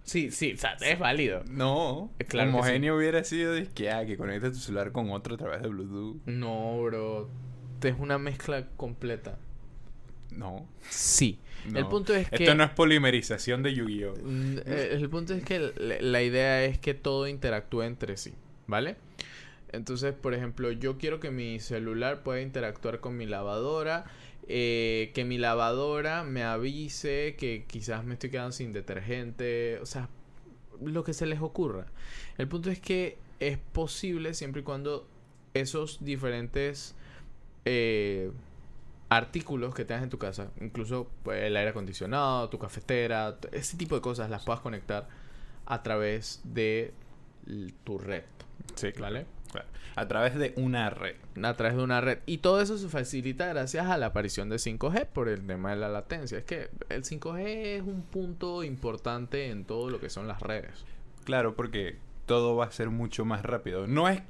Sí, 0.03 0.31
sí, 0.31 0.53
o 0.53 0.57
sea, 0.57 0.75
es 0.81 0.99
válido. 0.99 1.43
No, 1.49 2.11
Eh, 2.19 2.25
claro 2.25 2.49
homogéneo 2.49 2.97
hubiera 2.97 3.23
sido 3.23 3.53
de 3.53 3.67
que, 3.67 3.89
ah, 3.89 4.05
que 4.05 4.17
conectes 4.17 4.51
tu 4.53 4.59
celular 4.59 4.91
con 4.91 5.09
otro 5.11 5.35
a 5.35 5.37
través 5.37 5.61
de 5.61 5.69
Bluetooth. 5.69 6.17
No, 6.25 6.81
bro. 6.83 7.29
Es 7.81 7.95
una 7.97 8.17
mezcla 8.17 8.67
completa. 8.75 9.37
No. 10.31 10.67
Sí. 10.89 11.39
no. 11.69 11.79
El 11.79 11.87
punto 11.87 12.13
es 12.15 12.29
que... 12.29 12.43
Esto 12.43 12.55
no 12.55 12.63
es 12.63 12.71
polimerización 12.71 13.63
de 13.63 13.73
Yu-Gi-Oh! 13.73 14.13
Eh, 14.65 14.89
El 14.93 15.09
punto 15.09 15.33
es 15.33 15.43
que 15.43 15.71
la 16.01 16.21
idea 16.21 16.63
es 16.65 16.77
que 16.79 16.93
todo 16.93 17.27
interactúe 17.27 17.83
entre 17.83 18.17
sí, 18.17 18.33
¿vale? 18.67 18.95
Entonces, 19.71 20.13
por 20.13 20.33
ejemplo, 20.33 20.71
yo 20.71 20.97
quiero 20.97 21.19
que 21.19 21.31
mi 21.31 21.59
celular 21.59 22.23
pueda 22.23 22.41
interactuar 22.41 22.99
con 22.99 23.17
mi 23.17 23.25
lavadora, 23.25 24.05
eh, 24.47 25.11
que 25.13 25.25
mi 25.25 25.37
lavadora 25.37 26.23
me 26.23 26.43
avise 26.43 27.35
que 27.37 27.65
quizás 27.67 28.03
me 28.03 28.13
estoy 28.13 28.29
quedando 28.29 28.51
sin 28.51 28.73
detergente, 28.73 29.79
o 29.81 29.85
sea, 29.85 30.09
lo 30.81 31.03
que 31.03 31.13
se 31.13 31.25
les 31.25 31.41
ocurra. 31.41 31.85
El 32.37 32.47
punto 32.47 32.69
es 32.69 32.79
que 32.79 33.17
es 33.39 33.57
posible 33.57 34.33
siempre 34.33 34.61
y 34.61 34.63
cuando 34.63 35.07
esos 35.53 36.03
diferentes 36.03 36.95
eh, 37.65 38.31
artículos 39.09 39.73
que 39.75 39.85
tengas 39.85 40.03
en 40.03 40.09
tu 40.09 40.17
casa, 40.17 40.51
incluso 40.59 41.07
pues, 41.23 41.43
el 41.43 41.55
aire 41.55 41.69
acondicionado, 41.69 42.49
tu 42.49 42.59
cafetera, 42.59 43.37
ese 43.51 43.77
tipo 43.77 43.95
de 43.95 44.01
cosas 44.01 44.29
las 44.29 44.43
puedas 44.43 44.61
conectar 44.61 45.07
a 45.65 45.83
través 45.83 46.41
de 46.43 46.93
tu 47.83 47.97
red, 47.97 48.23
Sí, 48.75 48.89
¿vale? 48.99 49.25
Claro. 49.53 49.67
A 49.95 50.07
través 50.07 50.35
de 50.35 50.53
una 50.57 50.89
red. 50.89 51.15
A 51.41 51.53
través 51.55 51.77
de 51.77 51.83
una 51.83 52.01
red. 52.01 52.19
Y 52.25 52.39
todo 52.39 52.61
eso 52.61 52.77
se 52.77 52.89
facilita 52.89 53.47
gracias 53.47 53.87
a 53.87 53.97
la 53.97 54.07
aparición 54.07 54.49
de 54.49 54.57
5G 54.57 55.07
por 55.07 55.29
el 55.29 55.45
tema 55.45 55.69
de 55.69 55.77
la 55.77 55.89
latencia. 55.89 56.37
Es 56.37 56.43
que 56.43 56.69
el 56.89 57.03
5G 57.03 57.45
es 57.45 57.81
un 57.83 58.01
punto 58.01 58.63
importante 58.63 59.49
en 59.49 59.65
todo 59.65 59.89
lo 59.89 59.99
que 59.99 60.09
son 60.09 60.27
las 60.27 60.41
redes. 60.41 60.83
Claro, 61.23 61.55
porque 61.55 61.97
todo 62.25 62.55
va 62.55 62.65
a 62.65 62.71
ser 62.71 62.89
mucho 62.89 63.25
más 63.25 63.43
rápido. 63.43 63.87
No 63.87 64.09
es 64.09 64.21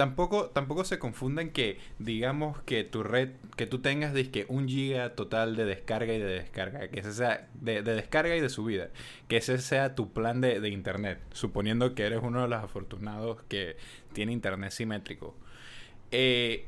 tampoco 0.00 0.46
tampoco 0.46 0.84
se 0.84 0.98
confundan 0.98 1.50
que 1.50 1.78
digamos 1.98 2.62
que 2.62 2.84
tu 2.84 3.02
red 3.02 3.32
que 3.54 3.66
tú 3.66 3.80
tengas 3.80 4.14
disque 4.14 4.46
un 4.48 4.66
giga 4.66 5.14
total 5.14 5.56
de 5.56 5.66
descarga 5.66 6.14
y 6.14 6.18
de 6.18 6.24
descarga, 6.24 6.88
que 6.88 7.00
ese 7.00 7.12
sea 7.12 7.50
de, 7.52 7.82
de 7.82 7.96
descarga 7.96 8.34
y 8.34 8.40
de 8.40 8.48
subida, 8.48 8.88
que 9.28 9.36
ese 9.36 9.58
sea 9.58 9.94
tu 9.94 10.10
plan 10.10 10.40
de, 10.40 10.58
de 10.58 10.70
internet, 10.70 11.18
suponiendo 11.34 11.94
que 11.94 12.04
eres 12.04 12.20
uno 12.22 12.40
de 12.40 12.48
los 12.48 12.64
afortunados 12.64 13.42
que 13.42 13.76
tiene 14.14 14.32
internet 14.32 14.70
simétrico. 14.70 15.36
Eh, 16.12 16.64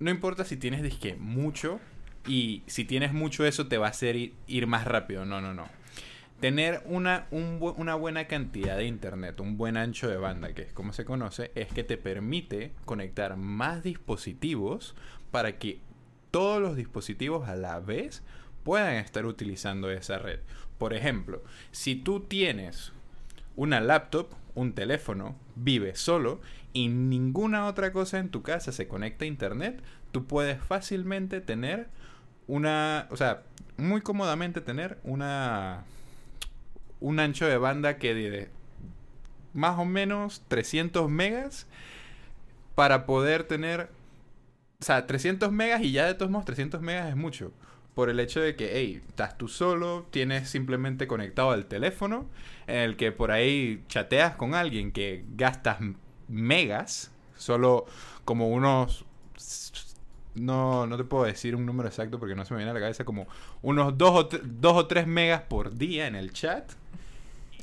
no 0.00 0.10
importa 0.10 0.44
si 0.44 0.56
tienes 0.56 0.82
disque 0.82 1.14
mucho 1.14 1.78
y 2.26 2.64
si 2.66 2.84
tienes 2.84 3.12
mucho 3.12 3.46
eso 3.46 3.68
te 3.68 3.78
va 3.78 3.86
a 3.86 3.90
hacer 3.90 4.16
ir, 4.16 4.34
ir 4.48 4.66
más 4.66 4.84
rápido. 4.84 5.24
No, 5.24 5.40
no, 5.40 5.54
no. 5.54 5.68
Tener 6.42 6.82
una, 6.86 7.28
una 7.30 7.94
buena 7.94 8.26
cantidad 8.26 8.76
de 8.76 8.86
internet, 8.86 9.38
un 9.38 9.56
buen 9.56 9.76
ancho 9.76 10.08
de 10.08 10.16
banda, 10.16 10.52
que 10.54 10.62
es 10.62 10.72
como 10.72 10.92
se 10.92 11.04
conoce, 11.04 11.52
es 11.54 11.68
que 11.68 11.84
te 11.84 11.96
permite 11.96 12.72
conectar 12.84 13.36
más 13.36 13.84
dispositivos 13.84 14.96
para 15.30 15.60
que 15.60 15.78
todos 16.32 16.60
los 16.60 16.74
dispositivos 16.74 17.48
a 17.48 17.54
la 17.54 17.78
vez 17.78 18.24
puedan 18.64 18.96
estar 18.96 19.24
utilizando 19.24 19.88
esa 19.92 20.18
red. 20.18 20.40
Por 20.78 20.94
ejemplo, 20.94 21.44
si 21.70 21.94
tú 21.94 22.18
tienes 22.18 22.92
una 23.54 23.80
laptop, 23.80 24.30
un 24.56 24.72
teléfono, 24.72 25.36
vives 25.54 26.00
solo 26.00 26.40
y 26.72 26.88
ninguna 26.88 27.66
otra 27.66 27.92
cosa 27.92 28.18
en 28.18 28.30
tu 28.30 28.42
casa 28.42 28.72
se 28.72 28.88
conecta 28.88 29.24
a 29.24 29.28
internet, 29.28 29.80
tú 30.10 30.26
puedes 30.26 30.60
fácilmente 30.60 31.40
tener 31.40 31.86
una, 32.48 33.06
o 33.10 33.16
sea, 33.16 33.44
muy 33.76 34.00
cómodamente 34.00 34.60
tener 34.60 34.98
una 35.04 35.84
un 37.02 37.20
ancho 37.20 37.46
de 37.46 37.58
banda 37.58 37.98
que 37.98 38.14
de 38.14 38.48
más 39.52 39.78
o 39.78 39.84
menos 39.84 40.42
300 40.48 41.10
megas 41.10 41.66
para 42.74 43.04
poder 43.04 43.44
tener 43.44 43.90
o 44.82 44.84
sea, 44.84 45.06
300 45.06 45.52
megas 45.52 45.80
y 45.82 45.92
ya 45.92 46.06
de 46.06 46.14
todos 46.14 46.32
modos 46.32 46.44
300 46.44 46.80
megas 46.80 47.08
es 47.08 47.14
mucho. 47.14 47.52
Por 47.94 48.10
el 48.10 48.18
hecho 48.18 48.40
de 48.40 48.56
que, 48.56 48.72
hey, 48.74 49.00
estás 49.06 49.38
tú 49.38 49.46
solo, 49.46 50.08
tienes 50.10 50.48
simplemente 50.48 51.06
conectado 51.06 51.52
al 51.52 51.66
teléfono, 51.66 52.26
en 52.66 52.78
el 52.78 52.96
que 52.96 53.12
por 53.12 53.30
ahí 53.30 53.84
chateas 53.86 54.34
con 54.34 54.56
alguien 54.56 54.90
que 54.90 55.24
gastas 55.36 55.78
megas, 56.26 57.12
solo 57.36 57.86
como 58.24 58.48
unos... 58.48 59.04
No, 60.34 60.86
no 60.86 60.96
te 60.96 61.04
puedo 61.04 61.24
decir 61.24 61.54
un 61.54 61.66
número 61.66 61.88
exacto 61.88 62.18
porque 62.18 62.34
no 62.34 62.44
se 62.44 62.54
me 62.54 62.58
viene 62.58 62.70
a 62.70 62.74
la 62.74 62.80
cabeza, 62.80 63.04
como 63.04 63.26
unos 63.60 63.98
2 63.98 64.10
o, 64.10 64.28
tre- 64.28 64.40
dos 64.42 64.76
o 64.76 64.86
3 64.86 65.06
megas 65.06 65.42
por 65.42 65.74
día 65.76 66.06
en 66.06 66.14
el 66.14 66.32
chat. 66.32 66.72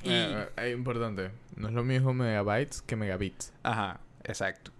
Y... 0.03 0.09
Eh, 0.11 0.47
eh, 0.57 0.71
importante. 0.77 1.31
No 1.55 1.67
es 1.69 1.73
lo 1.73 1.83
mismo 1.83 2.13
megabytes 2.13 2.81
que 2.83 2.95
megabits. 2.95 3.51
Ajá, 3.63 3.99
exacto. 4.23 4.71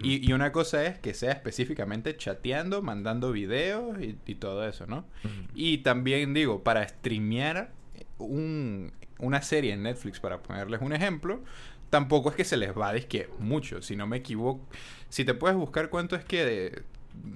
Y, 0.00 0.28
y 0.28 0.34
una 0.34 0.52
cosa 0.52 0.84
es 0.84 0.98
que 0.98 1.14
sea 1.14 1.32
específicamente 1.32 2.14
chateando, 2.14 2.82
mandando 2.82 3.32
videos 3.32 3.98
y, 4.02 4.18
y 4.26 4.34
todo 4.34 4.68
eso, 4.68 4.86
¿no? 4.86 5.06
Y 5.54 5.78
también 5.78 6.34
digo, 6.34 6.62
para 6.62 6.86
streamear 6.86 7.70
un- 8.18 8.92
una 9.18 9.40
serie 9.40 9.72
en 9.72 9.82
Netflix, 9.84 10.20
para 10.20 10.42
ponerles 10.42 10.82
un 10.82 10.92
ejemplo, 10.92 11.40
tampoco 11.88 12.28
es 12.28 12.36
que 12.36 12.44
se 12.44 12.58
les 12.58 12.76
va 12.76 12.90
a 12.90 13.00
que 13.00 13.30
mucho, 13.38 13.80
si 13.80 13.96
no 13.96 14.06
me 14.06 14.18
equivoco. 14.18 14.60
Si 15.08 15.24
te 15.24 15.32
puedes 15.32 15.56
buscar 15.56 15.88
cuánto 15.88 16.16
es 16.16 16.24
que 16.24 16.44
de- 16.44 16.82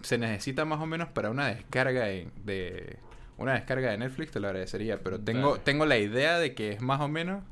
se 0.03 0.18
necesita 0.18 0.64
más 0.64 0.81
o 0.81 0.87
menos 0.87 1.09
para 1.09 1.31
una 1.31 1.47
descarga 1.49 2.05
de, 2.05 2.29
de- 2.45 2.99
una 3.38 3.55
descarga 3.55 3.90
de 3.90 3.99
Netflix, 3.99 4.33
te 4.33 4.40
lo 4.40 4.49
agradecería. 4.49 5.01
Pero 5.03 5.18
tengo, 5.21 5.59
tengo 5.61 5.87
la 5.87 5.99
idea 5.99 6.38
de 6.38 6.55
que 6.55 6.71
es 6.73 6.81
más 6.81 7.01
o 7.01 7.09
menos 7.09 7.42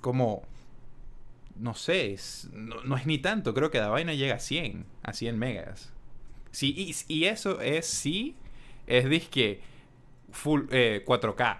como 0.00 0.42
no 1.56 1.74
sé, 1.74 2.12
es- 2.14 2.48
no, 2.52 2.82
no 2.84 2.96
es 2.96 3.04
ni 3.06 3.18
tanto, 3.18 3.52
creo 3.52 3.70
que 3.70 3.78
la 3.78 3.88
vaina 3.88 4.14
llega 4.14 4.36
a 4.36 4.40
100, 4.40 4.86
a 5.02 5.12
100 5.12 5.38
megas. 5.38 5.92
Sí, 6.52 6.74
y, 6.76 6.94
y 7.14 7.24
eso 7.26 7.60
es 7.60 7.86
sí, 7.86 8.34
es 8.86 9.08
disque 9.10 9.60
full 10.32 10.62
eh, 10.70 11.04
4K. 11.06 11.58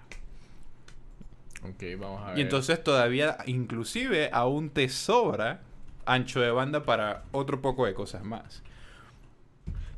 Ok, 1.62 1.83
vamos 2.00 2.22
a 2.22 2.30
ver. 2.30 2.38
Y 2.38 2.40
entonces 2.42 2.83
todavía, 2.83 3.37
inclusive, 3.46 4.30
aún 4.33 4.70
te 4.70 4.88
sobra 4.88 5.61
ancho 6.06 6.40
de 6.40 6.50
banda 6.50 6.85
para 6.85 7.24
otro 7.33 7.61
poco 7.61 7.85
de 7.87 7.92
cosas 7.94 8.24
más. 8.24 8.62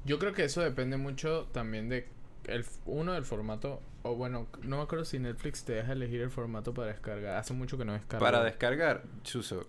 Yo 0.04 0.18
creo 0.18 0.32
que 0.32 0.44
eso 0.44 0.60
depende 0.60 0.96
mucho 0.96 1.48
también 1.52 1.88
de 1.88 2.08
el, 2.46 2.64
uno 2.86 3.12
del 3.12 3.24
formato 3.24 3.80
o 4.02 4.16
bueno, 4.16 4.48
no 4.62 4.78
me 4.78 4.82
acuerdo 4.82 5.04
si 5.04 5.18
Netflix 5.18 5.64
te 5.64 5.74
deja 5.74 5.92
elegir 5.92 6.20
el 6.22 6.30
formato 6.30 6.74
para 6.74 6.88
descargar. 6.88 7.36
Hace 7.36 7.54
mucho 7.54 7.78
que 7.78 7.84
no 7.84 7.92
descargo. 7.92 8.24
Para 8.24 8.42
descargar, 8.42 9.04
Chuso, 9.22 9.64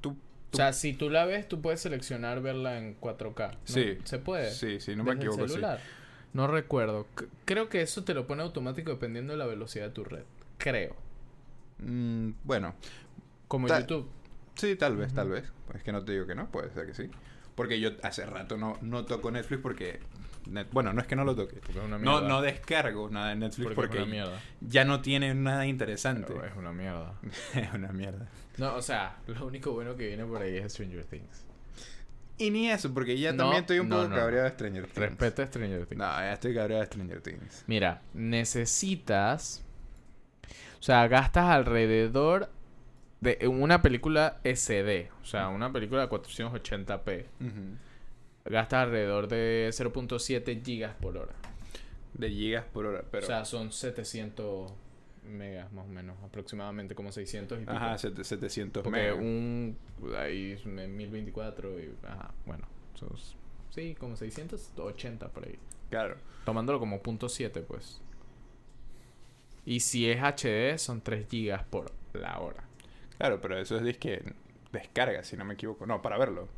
tú... 0.00 0.16
O 0.52 0.56
sea, 0.56 0.72
si 0.72 0.94
tú 0.94 1.10
la 1.10 1.26
ves, 1.26 1.46
tú 1.46 1.60
puedes 1.60 1.80
seleccionar 1.80 2.40
verla 2.40 2.78
en 2.78 2.98
4K. 2.98 3.50
¿no? 3.52 3.58
Sí. 3.64 3.98
Se 4.04 4.18
puede. 4.18 4.50
Sí, 4.50 4.80
sí, 4.80 4.96
no 4.96 5.04
me 5.04 5.14
Desde 5.14 5.26
equivoco, 5.26 5.48
sí. 5.48 5.60
No 6.32 6.46
recuerdo. 6.46 7.06
C- 7.18 7.26
creo 7.44 7.68
que 7.68 7.82
eso 7.82 8.04
te 8.04 8.14
lo 8.14 8.26
pone 8.26 8.42
automático 8.42 8.90
dependiendo 8.90 9.34
de 9.34 9.38
la 9.38 9.46
velocidad 9.46 9.86
de 9.86 9.90
tu 9.90 10.04
red. 10.04 10.22
Creo. 10.56 10.96
Mm, 11.78 12.30
bueno, 12.44 12.74
Como 13.48 13.66
Ta- 13.66 13.80
YouTube. 13.80 14.08
Sí, 14.54 14.74
tal 14.76 14.96
vez, 14.96 15.12
tal 15.12 15.28
vez. 15.28 15.44
Es 15.74 15.82
que 15.82 15.92
no 15.92 16.02
te 16.02 16.12
digo 16.12 16.26
que 16.26 16.34
no, 16.34 16.50
puede 16.50 16.70
ser 16.72 16.86
que 16.86 16.94
sí. 16.94 17.10
Porque 17.56 17.80
yo 17.80 17.90
hace 18.02 18.24
rato 18.24 18.56
no, 18.56 18.78
no 18.82 19.04
toco 19.04 19.30
Netflix 19.32 19.60
porque... 19.62 19.98
net- 20.48 20.68
bueno, 20.70 20.92
no 20.92 21.00
es 21.00 21.08
que 21.08 21.16
no 21.16 21.24
lo 21.24 21.34
toque. 21.34 21.58
No, 22.00 22.20
no 22.20 22.42
descargo 22.42 23.10
nada 23.10 23.30
de 23.30 23.36
Netflix 23.36 23.72
porque, 23.74 24.24
ya 24.60 24.84
no 24.84 25.00
tiene 25.00 25.34
nada 25.34 25.66
interesante. 25.66 26.32
Pero 26.32 26.46
es 26.46 26.54
una 26.54 26.72
mierda. 26.72 27.14
es 27.54 27.72
una 27.72 27.88
mierda. 27.92 28.28
No, 28.58 28.74
o 28.76 28.82
sea, 28.82 29.16
lo 29.26 29.46
único 29.46 29.72
bueno 29.72 29.96
que 29.96 30.06
viene 30.06 30.24
por 30.24 30.40
ahí 30.40 30.56
es 30.56 30.72
Stranger 30.72 31.04
Things. 31.04 31.44
Y 32.38 32.50
ni 32.50 32.70
eso, 32.70 32.92
porque 32.92 33.18
ya 33.18 33.32
No, 33.32 33.44
también 33.44 33.62
estoy 33.62 33.78
un 33.78 33.88
no, 33.88 33.96
poco 33.96 34.08
no, 34.08 34.16
cabreado 34.16 34.44
de 34.44 34.50
Stranger 34.50 34.84
Things. 34.84 34.96
Respeta 34.96 35.42
a 35.42 35.46
Stranger 35.46 35.86
Things. 35.86 35.98
No, 35.98 36.04
ya 36.04 36.32
estoy 36.34 36.54
cabreado 36.54 36.80
de 36.82 36.86
Stranger 36.86 37.20
Things. 37.22 37.64
Mira, 37.66 38.02
necesitas. 38.12 39.64
O 40.78 40.82
sea, 40.82 41.08
gastas 41.08 41.46
alrededor 41.46 42.50
de 43.20 43.46
una 43.48 43.82
película 43.82 44.40
SD. 44.44 45.10
O 45.22 45.24
sea, 45.24 45.48
una 45.48 45.72
película 45.72 46.02
de 46.02 46.08
480p. 46.08 47.24
Ujú. 47.40 47.76
Gastas 48.50 48.84
alrededor 48.84 49.26
de 49.28 49.68
0.7 49.72 50.62
gigas 50.64 50.94
por 51.00 51.16
hora. 51.16 51.34
De 52.14 52.30
gigas 52.30 52.64
por 52.64 52.86
hora, 52.86 53.04
pero... 53.10 53.24
O 53.24 53.26
sea, 53.26 53.44
son 53.44 53.72
700 53.72 54.72
megas 55.24 55.72
más 55.72 55.84
o 55.86 55.88
menos. 55.88 56.16
Aproximadamente 56.22 56.94
como 56.94 57.10
600 57.10 57.58
y 57.58 57.60
pico. 57.62 57.72
Ajá, 57.72 57.98
sete- 57.98 58.22
700 58.22 58.84
Porque 58.84 59.00
megas. 59.00 59.18
un. 59.18 59.76
Ahí 60.16 60.52
es 60.52 60.64
en 60.64 60.96
1024 60.96 61.80
y. 61.80 61.92
Ajá, 62.06 62.32
bueno. 62.46 62.64
son- 62.94 63.10
sí, 63.70 63.96
como 63.98 64.16
680 64.16 65.28
por 65.30 65.44
ahí. 65.46 65.58
Claro. 65.90 66.16
Tomándolo 66.44 66.78
como 66.78 67.02
punto 67.02 67.26
.7, 67.26 67.62
pues. 67.66 68.00
Y 69.64 69.80
si 69.80 70.08
es 70.08 70.22
HD, 70.22 70.78
son 70.78 71.00
3 71.00 71.26
gigas 71.28 71.64
por 71.64 71.90
la 72.12 72.38
hora. 72.38 72.62
Claro, 73.18 73.40
pero 73.40 73.58
eso 73.58 73.76
es 73.76 73.82
disque 73.84 74.22
descarga, 74.72 75.22
si 75.24 75.36
no 75.36 75.44
me 75.44 75.54
equivoco. 75.54 75.86
No, 75.86 76.02
para 76.02 76.18
verlo. 76.18 76.48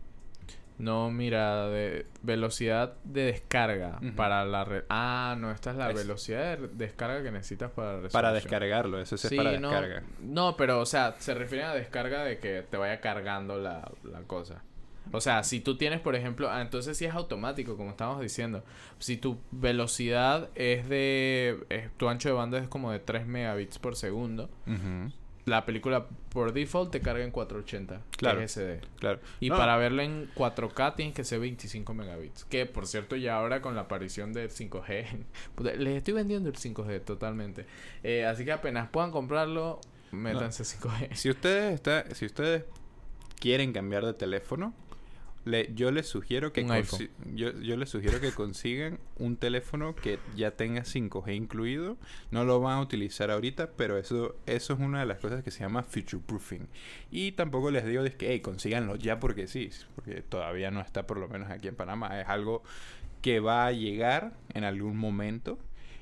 No, 0.79 1.11
mira, 1.11 1.67
de 1.69 2.07
velocidad 2.23 2.95
de 3.03 3.25
descarga 3.25 3.99
para 4.15 4.45
la 4.45 4.65
red. 4.65 4.85
Ah, 4.89 5.35
no, 5.37 5.51
esta 5.51 5.73
es 5.73 5.77
la 5.77 5.91
Es- 5.91 5.97
velocidad 5.97 6.57
de 6.57 6.69
descarga 6.69 7.21
que 7.23 7.33
necesitas 7.33 7.73
para 7.73 7.95
la 8.01 8.09
Para 8.09 8.31
resolución. 8.31 8.35
descargarlo, 8.61 9.01
eso 9.01 9.17
Sí, 9.17 9.27
es 9.27 9.35
para 9.35 9.59
no, 9.59 9.71
descarga. 9.71 10.03
no, 10.21 10.57
pero 10.57 10.79
o 10.81 10.87
sea, 10.87 11.17
se 11.19 11.35
refiere 11.35 11.65
a 11.65 11.75
descarga 11.75 12.23
de 12.23 12.39
que 12.39 12.63
te 12.63 12.77
vaya 12.77 13.01
cargando 13.01 13.59
la, 13.59 13.91
la 14.05 14.21
cosa. 14.23 14.63
O 15.11 15.21
sea, 15.21 15.43
si 15.43 15.59
tú 15.61 15.77
tienes, 15.77 16.01
por 16.01 16.15
ejemplo, 16.15 16.49
ah, 16.49 16.61
entonces 16.61 16.97
sí 16.97 17.07
es 17.07 17.15
automático, 17.15 17.77
como 17.77 17.91
estábamos 17.91 18.21
diciendo. 18.21 18.63
Si 19.01 19.17
tu 19.17 19.39
velocidad 19.51 20.49
es 20.55 20.89
de, 20.89 21.59
es- 21.71 21.91
tu 21.97 22.09
ancho 22.09 22.29
de 22.29 22.35
banda 22.37 22.59
es 22.59 22.69
como 22.69 22.93
de 22.93 23.01
3 23.01 23.27
megabits 23.27 23.79
por 23.81 23.97
segundo, 23.97 24.49
Ujú, 24.67 25.11
la 25.49 25.65
película 25.67 26.07
por 26.29 26.53
default 26.53 26.91
te 26.93 27.01
carga 27.01 27.25
en 27.25 27.31
480, 27.31 28.01
Claro. 28.17 28.39
que 28.39 28.45
es 28.45 28.53
SD. 28.53 28.81
Claro. 28.99 29.21
Y 29.41 29.49
No, 29.51 29.57
para 29.57 29.77
verlo 29.77 30.03
en 30.03 30.31
4K 30.35 30.95
tienes 30.97 31.15
que 31.15 31.25
ser 31.25 31.41
25 31.41 31.95
megabits. 31.95 32.45
Que 32.45 32.67
por 32.67 32.87
cierto, 32.87 33.17
ya 33.17 33.37
ahora 33.37 33.61
con 33.61 33.75
la 33.75 33.83
aparición 33.83 34.33
del 34.33 34.51
5G, 34.51 35.07
puta, 35.55 35.73
les 35.75 35.97
estoy 35.97 36.15
vendiendo 36.15 36.49
el 36.49 36.57
5G 36.57 37.05
totalmente. 37.05 37.67
Eh, 38.03 38.25
así 38.27 38.45
que 38.45 38.53
apenas 38.53 38.89
puedan 38.91 39.11
comprarlo, 39.11 39.81
métanse 40.13 40.65
5G. 40.65 41.15
Si 41.15 41.31
ustedes 41.31 41.75
está, 41.75 42.15
si 42.15 42.27
ustedes 42.27 42.65
quieren 43.41 43.73
cambiar 43.73 44.05
de 44.05 44.15
teléfono, 44.15 44.75
le, 45.45 45.73
yo 45.75 45.91
les 45.91 46.07
sugiero 46.07 46.53
que 46.53 46.67
yo, 47.35 47.59
yo 47.61 47.77
les 47.77 47.89
sugiero 47.89 48.21
que 48.21 48.33
consigan 48.33 48.99
un 49.17 49.37
teléfono 49.37 49.95
que 49.95 50.19
ya 50.37 50.53
tenga 50.53 50.83
5G 50.83 51.35
incluido. 51.35 51.97
No 52.31 52.45
lo 52.45 52.61
van 52.61 52.79
a 52.79 52.81
utilizar 52.81 53.31
ahorita, 53.31 53.73
pero 53.77 53.99
eso, 53.99 54.37
eso 54.47 54.75
es 54.75 54.81
una 54.81 55.01
de 55.01 55.07
las 55.07 55.19
cosas 55.19 55.43
que 55.43 55.51
se 55.51 55.61
llama 55.61 55.83
future 55.83 56.23
proofing. 56.25 56.69
Y 57.11 57.33
tampoco 57.33 57.71
les 57.71 57.85
digo 57.87 58.03
de 58.03 58.13
que 58.13 58.33
hey, 58.33 58.41
consíganlo 58.41 58.97
ya 58.97 59.19
porque 59.21 59.47
sí, 59.47 59.71
porque 59.95 60.23
todavía 60.23 60.71
no 60.71 60.81
está 60.81 61.07
por 61.07 61.19
lo 61.19 61.29
menos 61.29 61.51
aquí 61.51 61.69
en 61.69 61.77
Panamá. 61.77 62.21
Es 62.21 62.29
algo 62.29 62.63
que 63.23 63.41
va 63.41 63.67
a 63.67 63.73
llegar 63.73 64.33
en 64.55 64.65
algún 64.65 64.97
momento. 64.97 65.59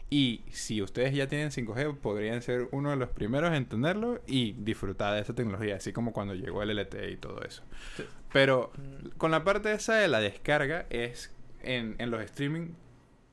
Y 0.09 0.43
si 0.51 0.83
ustedes 0.83 1.15
ya 1.15 1.27
tienen 1.27 1.51
5G, 1.51 1.97
podrían 1.97 2.41
ser 2.41 2.69
uno 2.71 2.91
de 2.91 2.97
los 2.97 3.09
primeros 3.09 3.53
en 3.53 3.67
tenerlo 3.67 4.21
y 4.27 4.53
disfrutar 4.53 5.15
de 5.15 5.21
esa 5.21 5.35
tecnología, 5.35 5.77
así 5.77 5.93
como 5.93 6.13
cuando 6.13 6.35
llegó 6.35 6.63
el 6.63 6.77
LTE 6.77 7.11
y 7.11 7.17
todo 7.17 7.43
eso. 7.43 7.65
Sí. 7.97 8.05
Pero 8.33 8.71
con 9.19 9.31
la 9.31 9.43
parte 9.43 9.73
esa 9.73 9.95
de 9.97 10.07
la 10.07 10.21
descarga, 10.21 10.87
es 10.91 11.33
en, 11.63 11.97
en 11.99 12.11
los 12.11 12.23
streaming, 12.23 12.69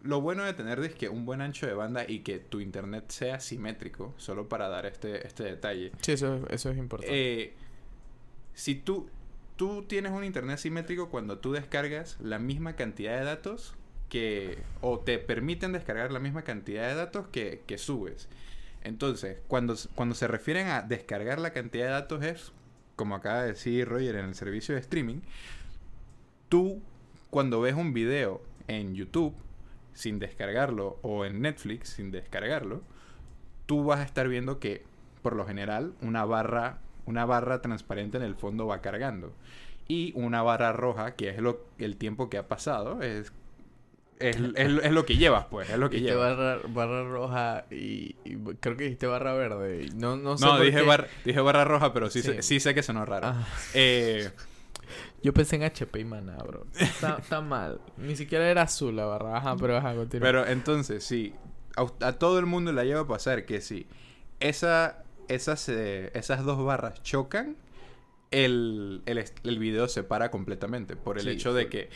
lo 0.02 0.22
bueno 0.22 0.44
de 0.44 0.54
tener 0.54 0.80
es 0.80 0.96
que 0.96 1.10
un 1.10 1.26
buen 1.26 1.42
ancho 1.42 1.68
de 1.68 1.74
banda 1.74 2.06
y 2.08 2.20
que 2.20 2.40
tu 2.40 2.60
internet 2.60 3.06
sea 3.10 3.40
simétrico, 3.40 4.14
solo 4.18 4.50
para 4.50 4.68
dar 4.68 4.86
este, 4.86 5.26
este 5.26 5.44
detalle. 5.44 5.92
Sí, 6.02 6.14
eso, 6.14 6.46
eso 6.50 6.72
es 6.72 6.78
importante. 6.78 7.42
Eh, 7.44 7.54
si 8.54 8.76
tú, 8.76 9.10
tú 9.56 9.84
tienes 9.84 10.12
un 10.12 10.24
internet 10.24 10.58
simétrico 10.58 11.10
cuando 11.10 11.38
tú 11.38 11.54
descargas 11.54 12.18
la 12.20 12.40
misma 12.40 12.76
cantidad 12.76 13.18
de 13.18 13.26
datos 13.26 13.76
que... 14.14 14.60
o 14.82 15.00
te 15.00 15.18
permiten 15.18 15.72
descargar 15.72 16.12
la 16.12 16.20
misma 16.20 16.44
cantidad 16.44 16.88
de 16.88 16.94
datos 16.94 17.28
que, 17.30 17.64
subes. 17.80 18.30
Entonces, 18.84 19.40
cuando, 19.48 19.76
cuando 19.96 20.14
se 20.14 20.28
refieren 20.28 20.68
a 20.68 20.84
descargar 20.84 21.40
la 21.40 21.52
cantidad 21.52 21.86
de 21.86 21.92
datos 21.92 22.24
es, 22.24 22.52
como 22.96 23.16
acaba 23.16 23.42
de 23.42 23.48
decir 23.50 23.88
Roger 23.88 24.18
en 24.18 24.26
el 24.26 24.36
servicio 24.36 24.76
de 24.76 24.82
streaming, 24.82 25.22
tú 26.48 26.80
cuando 27.32 27.60
ves 27.60 27.74
un 27.74 27.92
video 27.92 28.44
en 28.68 28.94
YouTube 28.94 29.34
sin 29.94 30.20
descargarlo 30.20 31.00
o 31.02 31.26
en 31.26 31.42
Netflix 31.42 31.90
sin 31.90 32.12
descargarlo, 32.12 32.84
tú 33.66 33.84
vas 33.84 34.00
a 34.00 34.04
estar 34.04 34.28
viendo 34.28 34.60
que 34.60 34.84
por 35.24 35.36
lo 35.36 35.48
general 35.48 35.96
una 36.02 36.24
barra 36.24 36.78
una 37.08 37.26
barra 37.26 37.62
transparente 37.62 38.18
en 38.18 38.24
el 38.24 38.36
fondo 38.36 38.68
va 38.68 38.82
cargando 38.82 39.34
y 39.88 40.14
una 40.16 40.44
barra 40.44 40.72
roja 40.72 41.16
que 41.16 41.30
es 41.30 41.38
el 41.80 41.98
tiempo 41.98 42.30
que 42.30 42.38
ha 42.38 42.48
pasado 42.48 43.02
es 43.02 43.34
es, 44.30 44.38
es- 44.56 44.84
es 44.84 44.92
lo 44.92 45.06
que 45.06 45.18
llevas 45.18 45.46
pues 45.50 45.70
es 45.70 45.78
lo 45.78 45.90
que 45.90 46.02
llevas 46.02 46.38
barra, 46.38 46.60
barra 46.68 47.04
roja 47.10 47.66
y, 47.72 48.16
y 48.26 48.36
creo 48.60 48.78
que 48.78 48.84
dijiste 48.86 49.08
barra 49.08 49.34
verde. 49.34 49.90
No, 49.96 50.16
no 50.18 50.38
sé 50.38 50.46
no 50.46 50.58
por 50.58 50.66
dije 50.66 50.80
qué. 50.80 50.86
barra 50.86 51.08
dije 51.26 51.40
barra 51.42 51.64
roja 51.66 51.94
pero 51.94 52.10
sí, 52.10 52.22
Sí. 52.22 52.28
Sé, 52.34 52.42
sí 52.42 52.60
sé 52.60 52.74
que 52.74 52.84
sonó 52.84 53.06
raro 53.06 53.28
Ah, 53.28 53.48
Eh, 53.74 54.30
yo 55.22 55.34
pensé 55.34 55.56
en 55.56 55.64
HP 55.64 56.00
y 56.02 56.06
Maná, 56.06 56.36
bro. 56.38 56.66
Está, 56.78 57.18
está 57.22 57.40
mal. 57.42 57.80
Ni 57.98 58.16
siquiera 58.16 58.50
era 58.50 58.64
azul 58.64 58.96
la 58.96 59.06
barra. 59.06 59.38
Ajá, 59.38 59.56
pero 59.56 59.78
ajá, 59.78 59.96
continúa. 59.96 60.26
Pero 60.28 60.46
entonces, 60.46 61.04
sí, 61.06 61.34
a, 61.78 61.86
a 62.08 62.14
todo 62.14 62.40
el 62.40 62.46
mundo 62.46 62.74
le 62.74 62.84
lleva 62.86 63.02
a 63.02 63.08
pasar 63.08 63.46
que 63.46 63.62
si 63.62 63.88
esa, 64.42 65.04
esas, 65.30 65.70
eh, 65.70 66.12
esas 66.14 66.44
dos 66.44 66.64
barras 66.66 67.02
chocan, 67.04 67.56
el, 68.32 69.02
el, 69.06 69.24
el 69.44 69.60
video 69.60 69.88
se 69.88 70.04
para 70.04 70.30
completamente 70.32 70.96
por 70.98 71.18
el 71.18 71.24
Sí, 71.24 71.30
hecho 71.32 71.54
de 71.54 71.70
que 71.70 71.90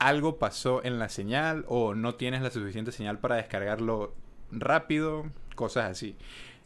algo 0.00 0.38
pasó 0.38 0.82
en 0.84 0.98
la 0.98 1.08
señal 1.08 1.64
o 1.68 1.94
no 1.94 2.16
tienes 2.16 2.42
la 2.42 2.50
suficiente 2.50 2.90
señal 2.90 3.18
para 3.20 3.36
descargarlo 3.36 4.12
rápido, 4.50 5.26
cosas 5.54 5.88
así. 5.90 6.16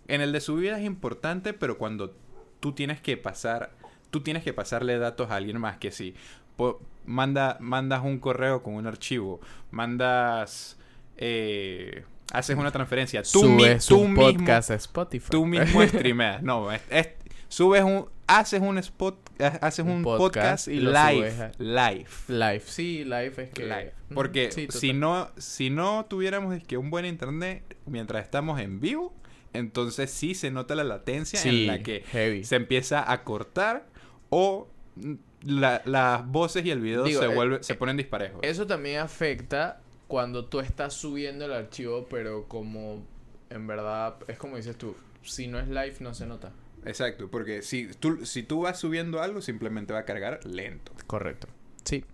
En 0.09 0.21
el 0.23 0.33
de 0.33 0.41
subida 0.41 0.79
es 0.79 0.85
importante, 0.85 1.53
pero 1.53 1.77
cuando 1.77 2.15
tú 2.61 2.73
tienes 2.73 3.01
que 3.01 3.17
pasar, 3.17 3.73
tú 4.11 4.21
tienes 4.23 4.43
que 4.45 4.53
pasarle 4.55 4.99
datos 4.99 5.31
a 5.31 5.37
alguien 5.37 5.61
más 5.61 5.77
que 5.79 5.91
sí. 5.91 6.15
Po- 6.57 6.81
manda, 7.05 7.59
mandas 7.61 8.03
un 8.05 8.19
correo 8.21 8.63
con 8.63 8.75
un 8.75 8.87
archivo, 8.87 9.41
mandas, 9.71 10.79
eh, 11.17 12.05
haces 12.33 12.57
una 12.57 12.71
transferencia, 12.71 13.23
tú, 13.23 13.43
mi- 13.45 13.63
Subes 13.65 13.87
tú 13.87 13.99
un 13.99 14.13
mismo, 14.15 14.23
podcast 14.39 14.71
a 14.71 14.75
Spotify. 14.75 15.29
tú 15.31 15.45
mismo 15.47 15.83
streameas. 15.87 16.43
No, 16.43 16.71
es- 16.73 16.83
es- 16.91 17.09
subes 17.49 17.83
un, 17.83 18.07
haces 18.27 18.61
un 18.61 18.79
spot, 18.79 19.17
ha- 19.41 19.59
haces 19.67 19.85
Un 19.85 20.03
podcast 20.03 20.67
podcast, 20.67 20.69
y 20.69 20.81
live, 20.81 21.53
live. 21.59 22.07
Live. 22.29 22.63
Sí, 22.67 23.05
live 23.05 23.33
es 23.37 23.51
que... 23.51 23.65
Live. 23.65 23.93
Ujú, 24.07 24.15
Porque 24.15 24.51
sí, 24.53 24.69
si 24.71 24.93
no, 24.93 25.31
si 25.37 25.71
no 25.71 26.07
tuviéramos 26.09 26.55
es 26.55 26.63
que 26.65 26.77
un 26.77 26.91
buen 26.91 27.05
internet 27.07 27.63
mientras 27.87 28.23
estamos 28.25 28.61
en 28.61 28.81
vivo, 28.81 29.15
entonces 29.53 30.11
sí 30.11 30.35
se 30.35 30.51
nota 30.51 30.75
la 30.75 30.85
latencia 30.85 31.39
Sí, 31.39 31.63
en 31.63 31.67
la 31.67 31.83
que 31.83 32.03
heavy. 32.11 32.45
se 32.45 32.57
empieza 32.57 33.11
a 33.11 33.23
cortar 33.25 33.87
o 34.31 34.69
mm, 34.97 35.15
la- 35.43 35.83
las 35.85 36.27
voces 36.27 36.65
y 36.65 36.71
el 36.71 36.81
video 36.81 37.05
Digo, 37.05 37.21
se 37.21 37.27
eh, 37.27 37.35
vuelve, 37.35 37.63
se 37.63 37.75
eh, 37.75 37.77
ponen 37.77 37.97
disparejos. 37.97 38.41
Eso 38.43 38.67
también 38.67 39.01
afecta 39.01 39.81
cuando 40.09 40.47
tú 40.47 40.61
estás 40.61 40.95
subiendo 40.95 41.45
el 41.45 41.53
archivo, 41.53 42.07
pero 42.09 42.47
como 42.49 43.05
en 43.51 43.67
verdad 43.67 44.17
es 44.29 44.39
como 44.39 44.57
dices 44.57 44.77
tú, 44.77 44.97
si 45.23 45.47
no 45.47 45.59
es 45.59 45.69
live 45.69 45.95
no 46.01 46.15
se 46.15 46.27
nota. 46.27 46.53
Exacto, 46.85 47.31
porque 47.31 47.63
si 47.63 47.89
tú, 47.89 48.25
si 48.27 48.43
tú 48.43 48.63
vas 48.63 48.79
subiendo 48.79 49.23
algo, 49.23 49.41
simplemente 49.41 49.93
va 49.93 50.01
a 50.01 50.05
cargar 50.05 50.45
lento. 50.45 50.93
Correcto. 51.07 51.49
Sí. 51.85 52.05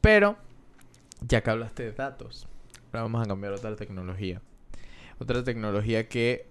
Pero, 0.00 0.36
ya 1.20 1.42
que 1.42 1.50
hablaste 1.50 1.84
de 1.84 1.92
datos, 1.92 2.48
ahora 2.86 3.02
vamos 3.02 3.24
a 3.24 3.28
cambiar 3.28 3.52
otra 3.52 3.74
tecnología. 3.76 4.42
Otra 5.18 5.42
tecnología 5.42 6.08
que, 6.08 6.46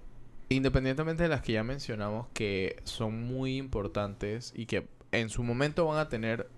independientemente 0.49 1.23
de 1.23 1.29
las 1.29 1.41
que 1.41 1.53
ya 1.53 1.63
mencionamos, 1.63 2.27
que 2.33 2.81
son 2.83 3.21
muy 3.21 3.57
importantes 3.57 4.51
y 4.55 4.65
que 4.65 4.87
en 5.11 5.29
su 5.29 5.43
momento 5.43 5.85
van 5.85 5.99
a 5.99 6.09
tener 6.09 6.49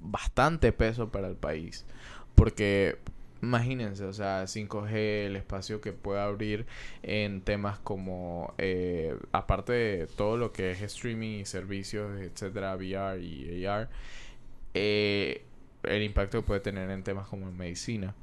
bastante 0.00 0.72
peso 0.72 1.10
para 1.10 1.26
el 1.26 1.36
país. 1.36 1.84
Porque, 2.36 2.98
imagínense, 3.46 4.04
o 4.04 4.12
sea, 4.12 4.46
5G, 4.46 5.26
el 5.26 5.36
espacio 5.36 5.80
que 5.80 5.92
puede 5.92 6.20
abrir 6.20 6.66
en 7.02 7.40
temas 7.42 7.78
como, 7.78 8.54
eh, 8.58 9.16
aparte 9.32 9.72
de 9.72 10.06
todo 10.06 10.36
lo 10.36 10.52
que 10.52 10.70
es 10.72 10.82
streaming 10.82 11.40
y 11.40 11.44
servicios, 11.46 12.20
etcétera, 12.20 12.74
VR 12.76 13.20
y 13.20 13.64
AR, 13.66 13.88
eh, 14.74 15.42
el 15.84 16.02
impacto 16.02 16.40
que 16.40 16.46
puede 16.46 16.60
tener 16.60 16.90
en 16.90 17.02
temas 17.02 17.28
como 17.28 17.48
en 17.48 17.56
medicina. 17.56 18.14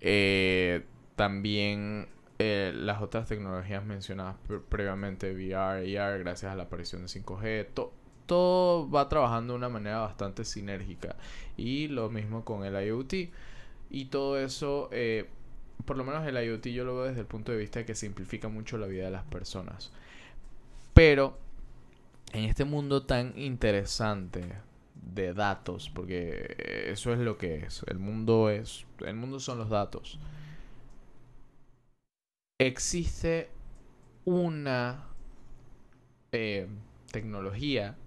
Eh, 0.00 0.82
también 1.16 2.08
las 2.38 3.00
otras 3.00 3.28
tecnologías 3.28 3.84
mencionadas 3.84 4.34
pre- 4.48 4.58
previamente, 4.58 5.32
VR, 5.32 5.96
AR, 5.98 6.18
gracias 6.18 6.50
a 6.52 6.56
la 6.56 6.64
aparición 6.64 7.02
de 7.02 7.08
5G, 7.08 7.68
to- 7.72 7.92
todo 8.26 8.90
va 8.90 9.08
trabajando 9.08 9.52
de 9.52 9.58
una 9.58 9.68
manera 9.68 9.98
bastante 10.00 10.44
sinérgica. 10.44 11.14
Y 11.56 11.86
lo 11.88 12.10
mismo 12.10 12.44
con 12.44 12.64
el 12.64 12.74
IoT. 12.84 13.30
Y 13.94 14.06
todo 14.06 14.38
eso, 14.38 14.88
eh, 14.90 15.28
por 15.84 15.98
lo 15.98 16.04
menos 16.04 16.26
el 16.26 16.42
IoT 16.42 16.68
yo 16.68 16.84
lo 16.84 16.96
veo 16.96 17.04
desde 17.04 17.20
el 17.20 17.26
punto 17.26 17.52
de 17.52 17.58
vista 17.58 17.80
de 17.80 17.84
que 17.84 17.94
simplifica 17.94 18.48
mucho 18.48 18.78
la 18.78 18.86
vida 18.86 19.04
de 19.04 19.10
las 19.10 19.24
personas. 19.24 19.92
Pero 20.94 21.38
en 22.32 22.44
este 22.44 22.64
mundo 22.64 23.04
tan 23.04 23.38
interesante 23.38 24.54
de 24.94 25.34
datos, 25.34 25.90
porque 25.90 26.86
eso 26.86 27.12
es 27.12 27.18
lo 27.18 27.36
que 27.36 27.56
es. 27.56 27.84
El 27.86 27.98
mundo 27.98 28.48
es, 28.48 28.86
el 29.00 29.14
mundo 29.14 29.38
son 29.38 29.58
los 29.58 29.68
datos. 29.68 30.18
Existe 32.58 33.50
una 34.24 35.04
eh, 36.30 36.66
tecnología 37.10 37.98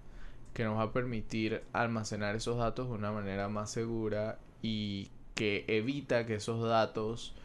que 0.52 0.64
nos 0.64 0.78
va 0.78 0.82
a 0.84 0.92
permitir 0.92 1.62
almacenar 1.72 2.34
esos 2.34 2.56
datos 2.56 2.88
de 2.88 2.94
una 2.94 3.12
manera 3.12 3.48
más 3.48 3.70
segura 3.70 4.40
y 4.62 5.12
que 5.36 5.64
evita 5.68 6.26
que 6.26 6.34
esos 6.36 6.68
datos 6.68 7.36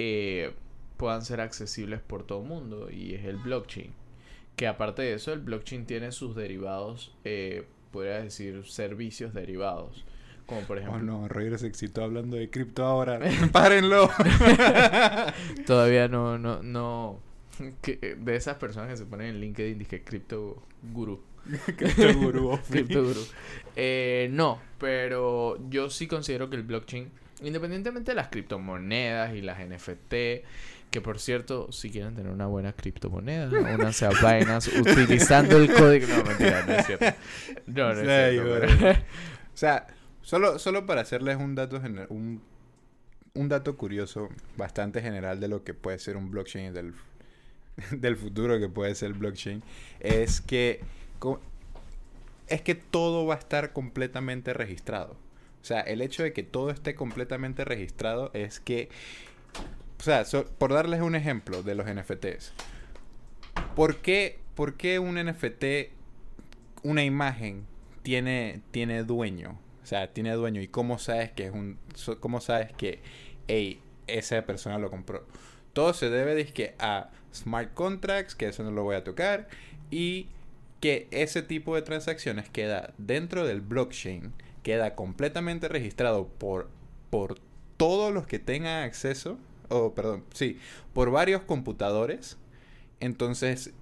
eh, 0.00 0.52
puedan 0.96 1.22
ser 1.24 1.40
accesibles 1.40 2.00
por 2.00 2.26
todo 2.26 2.42
el 2.42 2.48
mundo 2.48 2.90
y 2.90 3.14
es 3.14 3.24
el 3.24 3.36
blockchain. 3.36 3.92
Que 4.56 4.66
aparte 4.66 5.02
de 5.02 5.14
eso, 5.14 5.32
el 5.32 5.40
blockchain 5.40 5.86
tiene 5.86 6.10
sus 6.10 6.34
derivados, 6.34 7.14
eh, 7.24 7.64
podría 7.92 8.20
decir 8.22 8.64
servicios 8.66 9.32
derivados. 9.34 10.04
Como 10.46 10.62
por 10.62 10.78
ejemplo... 10.78 10.98
Oh 10.98 11.02
no, 11.02 11.28
Roger 11.28 11.58
se 11.58 11.68
excitó 11.68 12.02
hablando 12.02 12.36
de 12.36 12.50
cripto 12.50 12.84
ahora. 12.84 13.20
¡Párenlo! 13.52 14.10
Todavía 15.66 16.08
no, 16.08 16.38
no, 16.38 16.62
no... 16.62 17.20
que- 17.82 18.16
de 18.18 18.36
esas 18.36 18.56
personas 18.56 18.90
que 18.90 18.96
se 18.96 19.04
ponen 19.06 19.28
en 19.28 19.40
LinkedIn, 19.40 19.78
dije 19.78 20.02
cripto 20.02 20.62
gurú. 20.92 21.20
Eh, 23.74 24.28
no, 24.30 24.60
pero 24.78 25.58
yo 25.70 25.88
sí 25.90 26.06
considero 26.06 26.50
que 26.50 26.56
el 26.56 26.62
blockchain, 26.62 27.10
independientemente 27.42 28.10
de 28.12 28.16
las 28.16 28.28
criptomonedas 28.28 29.34
y 29.34 29.40
las 29.40 29.58
NFT, 29.66 30.12
que 30.90 31.00
por 31.00 31.18
cierto, 31.18 31.72
si 31.72 31.90
quieren 31.90 32.14
tener 32.14 32.30
una 32.30 32.46
buena 32.46 32.74
criptomoneda, 32.74 33.48
únanse 33.48 34.04
a 34.04 34.10
Binance 34.38 34.78
utilizando 34.78 35.56
el 35.56 35.72
código. 35.72 36.06
No, 36.06 36.22
mentira, 36.24 36.64
no 36.66 36.72
es 36.74 36.86
cierto. 36.86 37.06
No, 37.66 37.94
no 37.94 38.00
es 38.02 38.30
Sí, 38.30 38.38
cierto. 38.38 38.76
pero- 38.78 38.92
O 39.54 39.56
sea, 39.56 39.86
solo, 40.22 40.58
solo 40.58 40.84
para 40.86 41.00
hacerles 41.02 41.36
un 41.36 41.54
dato 41.54 41.80
un, 42.10 42.42
un 43.34 43.48
dato 43.48 43.76
curioso, 43.78 44.28
bastante 44.58 45.00
general 45.00 45.40
de 45.40 45.48
lo 45.48 45.64
que 45.64 45.72
puede 45.74 45.98
ser 45.98 46.16
un 46.18 46.30
blockchain 46.30 46.66
y 46.66 46.70
del, 46.72 46.92
del 47.90 48.16
futuro 48.16 48.58
que 48.58 48.68
puede 48.68 48.94
ser 48.94 49.08
el 49.08 49.14
blockchain, 49.14 49.62
es 50.00 50.40
que 50.42 50.80
es 52.48 52.62
que 52.62 52.74
todo 52.74 53.26
va 53.26 53.34
a 53.34 53.38
estar 53.38 53.72
completamente 53.72 54.52
registrado. 54.52 55.16
O 55.62 55.64
sea, 55.64 55.80
el 55.80 56.00
hecho 56.02 56.22
de 56.22 56.32
que 56.32 56.42
todo 56.42 56.70
esté 56.70 56.94
completamente 56.94 57.64
registrado 57.64 58.30
es 58.34 58.58
que, 58.58 58.88
o 60.00 60.02
sea, 60.02 60.24
por 60.58 60.72
darles 60.72 61.00
un 61.00 61.14
ejemplo 61.14 61.62
de 61.62 61.74
los 61.74 61.86
NFTs, 61.86 62.52
¿por 63.76 63.98
qué, 63.98 64.40
por 64.54 64.74
qué 64.74 64.98
un 64.98 65.14
NFT, 65.14 65.92
una 66.82 67.04
imagen, 67.04 67.64
tiene, 68.02 68.60
tiene 68.72 69.04
dueño? 69.04 69.58
O 69.82 69.86
sea, 69.86 70.12
tiene 70.12 70.32
dueño. 70.32 70.60
¿Y 70.60 70.68
cómo 70.68 70.98
sabes 70.98 71.30
que 71.30 71.46
es 71.46 71.52
un, 71.52 71.78
cómo 72.20 72.40
sabes 72.40 72.72
que, 72.72 73.00
esa 74.06 74.42
persona 74.42 74.78
lo 74.78 74.90
compró? 74.90 75.26
Todo 75.72 75.94
se 75.94 76.10
debe 76.10 76.34
dizque, 76.34 76.74
a 76.78 77.10
smart 77.32 77.72
contracts, 77.72 78.34
que 78.34 78.48
eso 78.48 78.62
no 78.62 78.72
lo 78.72 78.82
voy 78.82 78.96
a 78.96 79.04
tocar, 79.04 79.48
y 79.90 80.26
que 80.82 81.06
ese 81.12 81.42
tipo 81.42 81.76
de 81.76 81.82
transacciones 81.82 82.48
queda 82.50 82.92
dentro 82.98 83.46
del 83.46 83.60
blockchain, 83.60 84.32
queda 84.64 84.96
completamente 84.96 85.68
registrado 85.68 86.26
por, 86.26 86.70
por 87.08 87.38
todos 87.76 88.12
los 88.12 88.26
que 88.26 88.40
tengan 88.40 88.82
acceso, 88.82 89.38
o 89.68 89.94
perdón, 89.94 90.24
sí, 90.34 90.58
por 90.92 91.12
varios 91.12 91.42
computadores. 91.42 92.36
Entonces, 92.98 93.72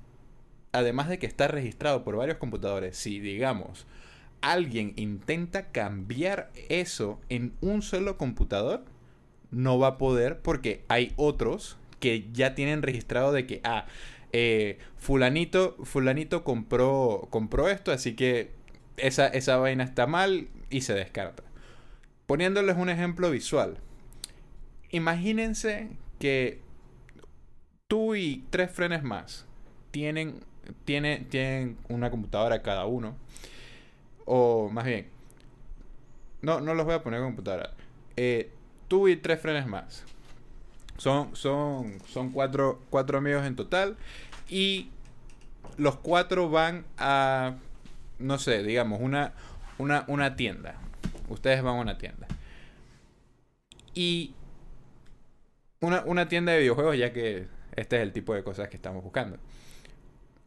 además 0.73 1.09
de 1.09 1.19
que 1.19 1.25
está 1.25 1.49
registrado 1.49 2.05
por 2.05 2.17
varios 2.17 2.37
computadores, 2.37 2.99
si 2.99 3.19
digamos 3.19 3.87
alguien 4.43 4.93
intenta 4.97 5.69
cambiar 5.73 6.51
eso 6.69 7.19
en 7.31 7.55
un 7.63 7.81
solo 7.81 8.19
computador, 8.19 8.85
no 9.51 9.79
va 9.79 9.89
a 9.89 9.99
poder 9.99 10.41
porque 10.41 10.85
hay 10.89 11.15
otros 11.17 11.79
que 11.99 12.29
ya 12.31 12.55
tienen 12.55 12.83
registrado 12.83 13.33
de 13.33 13.47
que, 13.47 13.63
ah, 13.65 13.87
eh, 14.33 14.79
fulanito, 14.97 15.77
fulanito 15.85 16.45
compró, 16.45 17.27
compró 17.31 17.69
esto, 17.69 17.93
así 17.93 18.15
que 18.15 18.51
esa, 18.97 19.27
esa 19.27 19.57
vaina 19.57 19.85
está 19.85 20.07
mal 20.07 20.49
y 20.71 20.83
se 20.83 20.95
descarta. 20.95 21.43
Poniéndoles 22.27 22.77
un 22.77 22.91
ejemplo 22.91 23.31
visual. 23.31 23.79
Imagínense 24.91 25.91
que 26.19 26.61
tú 27.89 28.15
y 28.15 28.45
tres 28.51 28.71
frenes 28.71 29.03
más 29.03 29.47
tienen, 29.91 30.41
tienen, 30.85 31.29
tienen 31.29 31.77
una 31.89 32.11
computadora 32.11 32.63
cada 32.63 32.87
uno. 32.87 33.17
O 34.27 34.69
más 34.71 34.85
bien, 34.85 35.09
no, 36.43 36.61
no 36.61 36.75
los 36.75 36.87
voy 36.87 36.95
a 36.95 37.03
poner 37.03 37.21
computadora. 37.21 37.75
Eh, 38.17 38.53
tú 38.87 39.09
y 39.09 39.17
tres 39.17 39.41
frenes 39.41 39.67
más. 39.67 40.05
Son, 41.01 41.35
son, 41.35 41.99
son 42.07 42.31
cuatro, 42.31 42.83
cuatro 42.91 43.17
amigos 43.17 43.47
en 43.47 43.57
total. 43.57 43.97
Y 44.51 44.91
los 45.79 45.97
cuatro 45.97 46.51
van 46.51 46.85
a, 46.99 47.57
no 48.19 48.39
sé, 48.39 48.63
digamos, 48.63 49.01
una, 49.01 49.33
una, 49.79 50.05
una 50.09 50.37
tienda. 50.37 50.75
Ustedes 51.31 51.63
van 51.63 51.77
a 51.79 51.81
una 51.81 51.97
tienda. 51.97 52.27
Y 53.95 54.35
una, 55.81 56.03
una 56.05 56.29
tienda 56.29 56.53
de 56.53 56.59
videojuegos, 56.59 56.99
ya 56.99 57.15
que 57.15 57.47
este 57.77 57.97
es 57.97 58.03
el 58.03 58.13
tipo 58.13 58.35
de 58.35 58.45
cosas 58.45 58.69
que 58.69 58.77
estamos 58.77 59.03
buscando. 59.03 59.39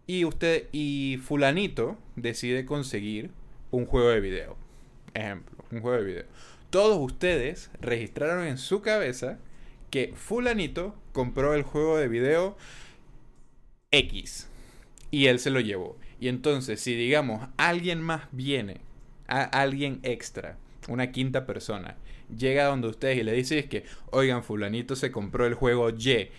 Y 0.06 0.24
usted 0.24 0.68
y 0.72 1.20
fulanito 1.24 1.97
decide 2.16 2.68
conseguir 2.68 3.32
un 3.72 3.88
juego 3.88 4.10
de 4.10 4.20
video. 4.20 4.56
Ejemplo, 5.16 5.66
un 5.72 5.82
juego 5.82 5.97
de 5.97 6.04
video. 6.04 6.26
Todos 6.70 6.99
ustedes 6.99 7.72
registraron 7.82 8.45
en 8.45 8.60
su 8.60 8.84
cabeza 8.84 9.39
que 9.94 10.12
fulanito 10.16 10.96
compró 11.12 11.54
el 11.54 11.62
juego 11.62 11.98
de 11.98 12.08
video 12.08 12.58
X 13.91 14.50
y 15.12 15.28
él 15.28 15.38
se 15.38 15.52
lo 15.52 15.60
llevó. 15.60 15.98
Y 16.20 16.30
entonces, 16.30 16.82
si 16.82 16.96
digamos 16.96 17.48
alguien 17.58 18.02
más 18.02 18.24
viene, 18.32 18.82
a 19.28 19.44
alguien 19.44 20.00
extra, 20.02 20.58
una 20.88 21.12
quinta 21.12 21.46
persona, 21.46 21.96
llega 22.36 22.66
donde 22.66 22.88
ustedes 22.88 23.20
y 23.20 23.24
le 23.24 23.34
dice 23.34 23.60
es 23.60 23.68
que, 23.68 23.86
oigan, 24.10 24.44
fulanito 24.44 24.96
se 24.96 25.12
compró 25.12 25.46
el 25.46 25.54
juego 25.54 25.91
Y. 25.91 26.30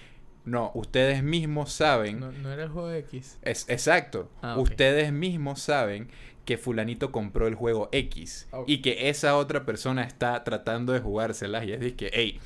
No, 0.44 0.72
ustedes 0.74 1.22
mismos 1.22 1.72
saben 1.72 2.18
No, 2.18 2.32
no 2.32 2.50
era 2.52 2.64
el 2.64 2.70
juego 2.70 2.90
X. 2.90 3.38
es, 3.42 3.66
exacto. 3.68 4.32
Ah. 4.42 4.58
Ustedes 4.58 5.12
mismos 5.12 5.60
saben 5.60 6.08
que 6.44 6.58
fulanito 6.58 7.12
compró 7.12 7.46
el 7.46 7.54
juego 7.54 7.88
X 7.92 8.48
Ok. 8.50 8.68
y 8.68 8.82
que 8.82 9.08
esa 9.10 9.36
otra 9.36 9.64
persona 9.64 10.02
está 10.02 10.42
tratando 10.42 10.92
de 10.92 10.98
jugárselas 10.98 11.64
y 11.66 11.72
es 11.72 11.78
de 11.80 11.94
que, 11.94 12.10
hey, 12.12 12.40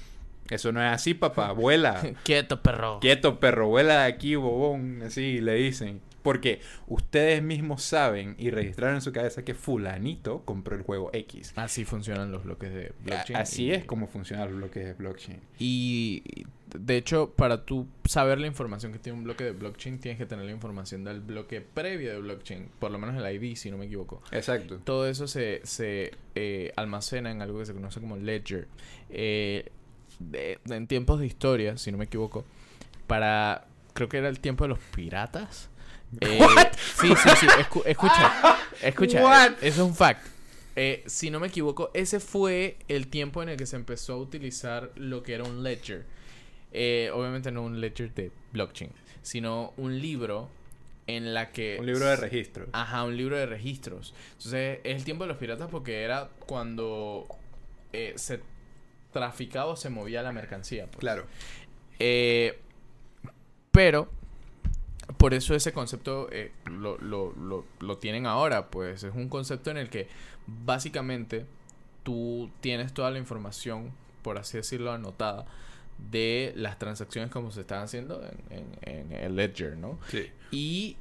eso 0.57 0.73
no 0.73 0.83
es 0.83 0.93
así, 0.93 1.15
papá, 1.15 1.53
vuela. 1.53 2.01
Quieto, 2.25 2.63
perro. 2.63 2.99
Quieto, 3.01 3.39
perro, 3.41 3.69
vuela 3.69 4.03
de 4.05 4.13
aquí, 4.13 4.35
bobón. 4.37 5.03
Así 5.03 5.41
le 5.41 5.55
dicen. 5.55 6.01
Porque 6.23 6.61
ustedes 6.89 7.43
mismos 7.43 7.83
saben 7.83 8.35
y 8.39 8.51
registraron 8.51 8.97
en 8.97 9.01
su 9.01 9.13
cabeza 9.13 9.45
que 9.45 9.55
fulanito 9.55 10.43
compró 10.45 10.77
el 10.77 10.83
juego 10.83 11.11
X. 11.15 11.53
Así 11.57 11.85
funcionan 11.85 12.33
los 12.33 12.45
bloques 12.45 12.71
de 12.75 12.93
blockchain. 13.05 13.37
Así 13.39 13.67
y- 13.67 13.71
es 13.73 13.85
como 13.85 14.09
funcionan 14.09 14.49
los 14.51 14.59
bloques 14.59 14.85
de 14.85 14.93
blockchain. 14.95 15.41
Y 15.59 16.23
de 16.77 16.97
hecho, 16.99 17.33
para 17.35 17.65
tú 17.65 17.87
saber 18.05 18.41
la 18.41 18.47
información 18.49 18.93
que 18.93 18.99
tiene 18.99 19.17
un 19.17 19.25
bloque 19.25 19.45
de 19.45 19.53
blockchain, 19.53 20.01
tienes 20.01 20.19
que 20.19 20.27
tener 20.27 20.45
la 20.45 20.51
información 20.51 21.03
del 21.05 21.21
bloque 21.21 21.63
previo 21.63 22.11
de 22.13 22.19
blockchain, 22.19 22.69
por 22.79 22.91
lo 22.91 22.99
menos 22.99 23.17
el 23.25 23.35
ID, 23.43 23.57
si 23.57 23.71
no 23.71 23.79
me 23.79 23.87
equivoco. 23.87 24.21
Exacto. 24.33 24.81
Todo 24.85 25.09
eso 25.09 25.29
se, 25.29 25.61
se 25.65 26.11
eh, 26.35 26.73
almacena 26.77 27.31
en 27.31 27.41
algo 27.41 27.61
que 27.61 27.67
se 27.67 27.73
conoce 27.75 28.01
como 28.01 28.17
ledger. 28.17 28.67
Eh, 29.09 29.71
de- 30.19 30.59
en 30.71 30.87
tiempos 30.87 31.21
de 31.21 31.27
historia, 31.27 31.77
si 31.79 31.91
no 31.93 31.99
me 31.99 32.05
equivoco, 32.05 32.45
para, 33.07 33.67
creo 33.95 34.09
que 34.09 34.19
era 34.19 34.29
el 34.29 34.41
tiempo 34.41 34.65
de 34.65 34.69
los 34.69 34.79
piratas. 34.79 35.69
Eh, 36.23 36.39
sí, 36.99 37.09
sí, 37.09 37.29
sí, 37.39 37.47
escu- 37.47 37.83
escucha, 37.85 38.57
escucha, 38.83 39.23
What? 39.23 39.51
eh, 39.53 39.57
eso 39.69 39.83
es 39.83 39.89
un 39.91 39.95
fact. 39.95 40.27
Eh, 40.75 41.03
si 41.07 41.29
no 41.29 41.39
me 41.39 41.49
equivoco, 41.49 41.91
ese 41.93 42.19
fue 42.19 42.79
el 42.89 43.09
tiempo 43.09 43.43
en 43.43 43.51
el 43.51 43.59
que 43.59 43.67
se 43.67 43.77
empezó 43.77 44.15
a 44.15 44.17
utilizar 44.17 44.91
lo 44.97 45.23
que 45.23 45.35
era 45.35 45.45
un 45.45 45.63
ledger. 45.63 46.07
Eh, 46.73 47.11
obviamente 47.13 47.53
no 47.53 47.61
un 47.63 47.81
ledger 47.83 48.15
de 48.15 48.31
blockchain, 48.55 48.91
sino 49.21 49.75
un 49.77 50.01
libro 50.01 50.49
en 51.07 51.35
la 51.35 51.51
que... 51.53 51.77
Un 51.79 51.85
libro 51.85 52.07
de 52.07 52.17
registro. 52.17 52.67
Ajá, 52.73 53.05
un 53.05 53.15
libro 53.15 53.37
de 53.37 53.45
registros. 53.45 54.15
Entonces, 54.39 54.79
es 54.85 54.97
el 54.97 55.05
tiempo 55.05 55.25
de 55.25 55.29
los 55.29 55.37
piratas 55.37 55.69
porque 55.71 56.05
era 56.05 56.31
cuando 56.47 57.27
eh, 57.93 58.15
se 58.17 58.41
traficaba 59.13 59.67
o 59.73 59.77
se 59.77 59.91
movía 59.91 60.23
la 60.23 60.33
mercancía. 60.33 60.87
pues. 60.87 60.99
Claro. 60.99 61.27
Eh, 61.99 62.59
pero, 63.73 64.11
por 65.17 65.35
eso 65.35 65.55
ese 65.55 65.73
concepto 65.73 66.29
eh, 66.31 66.53
lo, 66.67 66.99
lo, 66.99 67.33
lo, 67.35 67.65
lo 67.81 67.99
tienen 67.99 68.27
ahora, 68.27 68.69
pues 68.71 69.03
es 69.03 69.15
un 69.15 69.29
concepto 69.29 69.71
en 69.71 69.77
el 69.79 69.91
que 69.91 70.09
básicamente 70.47 71.47
tú 72.03 72.51
tienes 72.61 72.93
toda 72.93 73.11
la 73.11 73.19
información, 73.19 73.93
por 74.23 74.39
así 74.39 74.57
decirlo, 74.57 74.93
anotada 74.93 75.47
de 76.11 76.53
las 76.57 76.79
transacciones 76.79 77.31
como 77.31 77.51
se 77.51 77.63
están 77.63 77.83
haciendo 77.83 78.23
en, 78.51 78.65
en- 78.83 79.13
en 79.13 79.13
el 79.13 79.37
ledger, 79.37 79.77
¿no? 79.77 79.99
Sí. 80.09 80.31
Y 80.53 80.97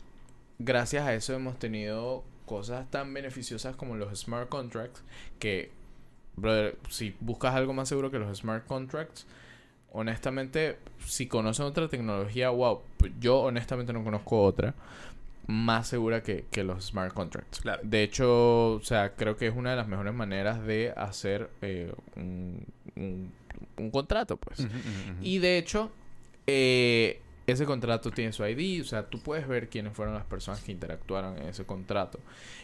gracias 0.59 1.05
a 1.05 1.13
eso 1.13 1.33
hemos 1.35 1.59
tenido 1.59 2.23
cosas 2.45 2.89
tan 2.89 3.13
beneficiosas 3.13 3.75
como 3.75 3.95
los 3.95 4.17
smart 4.19 4.49
contracts 4.49 5.03
que, 5.39 5.71
brother, 6.37 6.77
si 6.89 7.13
buscas 7.19 7.53
algo 7.55 7.73
más 7.73 7.89
seguro 7.89 8.09
que 8.09 8.19
los 8.19 8.37
smart 8.37 8.65
contracts, 8.65 9.25
honestamente, 9.91 10.77
si 11.05 11.27
conocen 11.27 11.65
otra 11.65 11.87
tecnología, 11.87 12.49
wow, 12.49 12.81
pues 12.97 13.11
yo 13.19 13.39
honestamente 13.39 13.91
no 13.93 14.03
conozco 14.03 14.41
otra 14.43 14.73
más 15.47 15.87
segura 15.87 16.21
que, 16.23 16.45
que 16.51 16.63
los 16.63 16.85
smart 16.85 17.13
contracts. 17.13 17.61
Claro. 17.61 17.81
De 17.83 18.03
hecho, 18.03 18.73
o 18.73 18.81
sea, 18.81 19.13
creo 19.15 19.37
que 19.37 19.47
es 19.47 19.55
una 19.55 19.71
de 19.71 19.77
las 19.77 19.87
mejores 19.87 20.13
maneras 20.13 20.61
de 20.65 20.93
hacer 20.95 21.49
eh, 21.61 21.93
un, 22.17 22.65
un- 22.95 23.31
un 23.77 23.91
contrato, 23.91 24.37
pues. 24.37 24.67
Y 25.21 25.37
de 25.39 25.57
hecho, 25.57 25.89
eh, 26.47 27.21
ese 27.47 27.65
contrato 27.65 28.11
tiene 28.11 28.33
su 28.33 28.45
ID, 28.45 28.81
o 28.81 28.85
sea, 28.85 29.07
tú 29.07 29.19
puedes 29.19 29.47
ver 29.47 29.69
quiénes 29.69 29.93
fueron 29.93 30.13
las 30.13 30.25
personas 30.25 30.61
que 30.61 30.73
interactuaron 30.73 31.37
en 31.37 31.47
ese 31.47 31.65
contrato, 31.65 32.19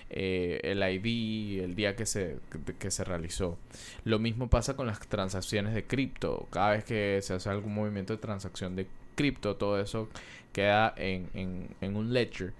eh, 0.10 0.60
el 0.64 0.80
ID, 0.84 1.64
el 1.64 1.74
día 1.74 1.96
que 1.96 2.06
se, 2.06 2.38
que 2.78 2.92
se 2.92 3.04
realizó. 3.06 3.58
Lo 4.04 4.20
mismo 4.20 4.50
pasa 4.50 4.76
con 4.76 4.86
las 4.86 5.00
transacciones 5.00 5.74
de 5.74 5.86
cripto. 5.86 6.48
Cada 6.52 6.72
vez 6.72 6.84
que 6.84 7.20
se 7.24 7.34
hace 7.34 7.50
algún 7.50 7.74
movimiento 7.74 8.12
de 8.12 8.20
transacción 8.20 8.76
de 8.76 8.86
cripto, 9.16 9.56
todo 9.56 9.80
eso 9.80 10.10
queda 10.52 10.94
en, 10.98 11.30
en, 11.34 11.70
en 11.80 11.96
un 11.96 12.12
ledger. 12.14 12.52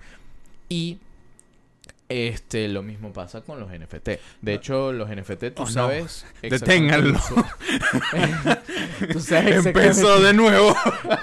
Y 0.70 1.00
este, 2.14 2.68
lo 2.68 2.84
mismo 2.84 3.12
pasa 3.14 3.42
con 3.42 3.60
los 3.60 3.70
NFT. 3.72 4.10
De 4.42 4.54
hecho, 4.54 4.92
los 4.94 5.10
NFT, 5.10 5.54
tú 5.56 5.64
Oh, 5.64 5.66
no. 5.66 5.72
sabes. 5.72 6.26
Deténganlo. 6.42 7.20
tú 9.12 9.20
sabes 9.20 9.66
Empezó 9.66 10.22
de 10.22 10.34
nuevo. 10.34 10.76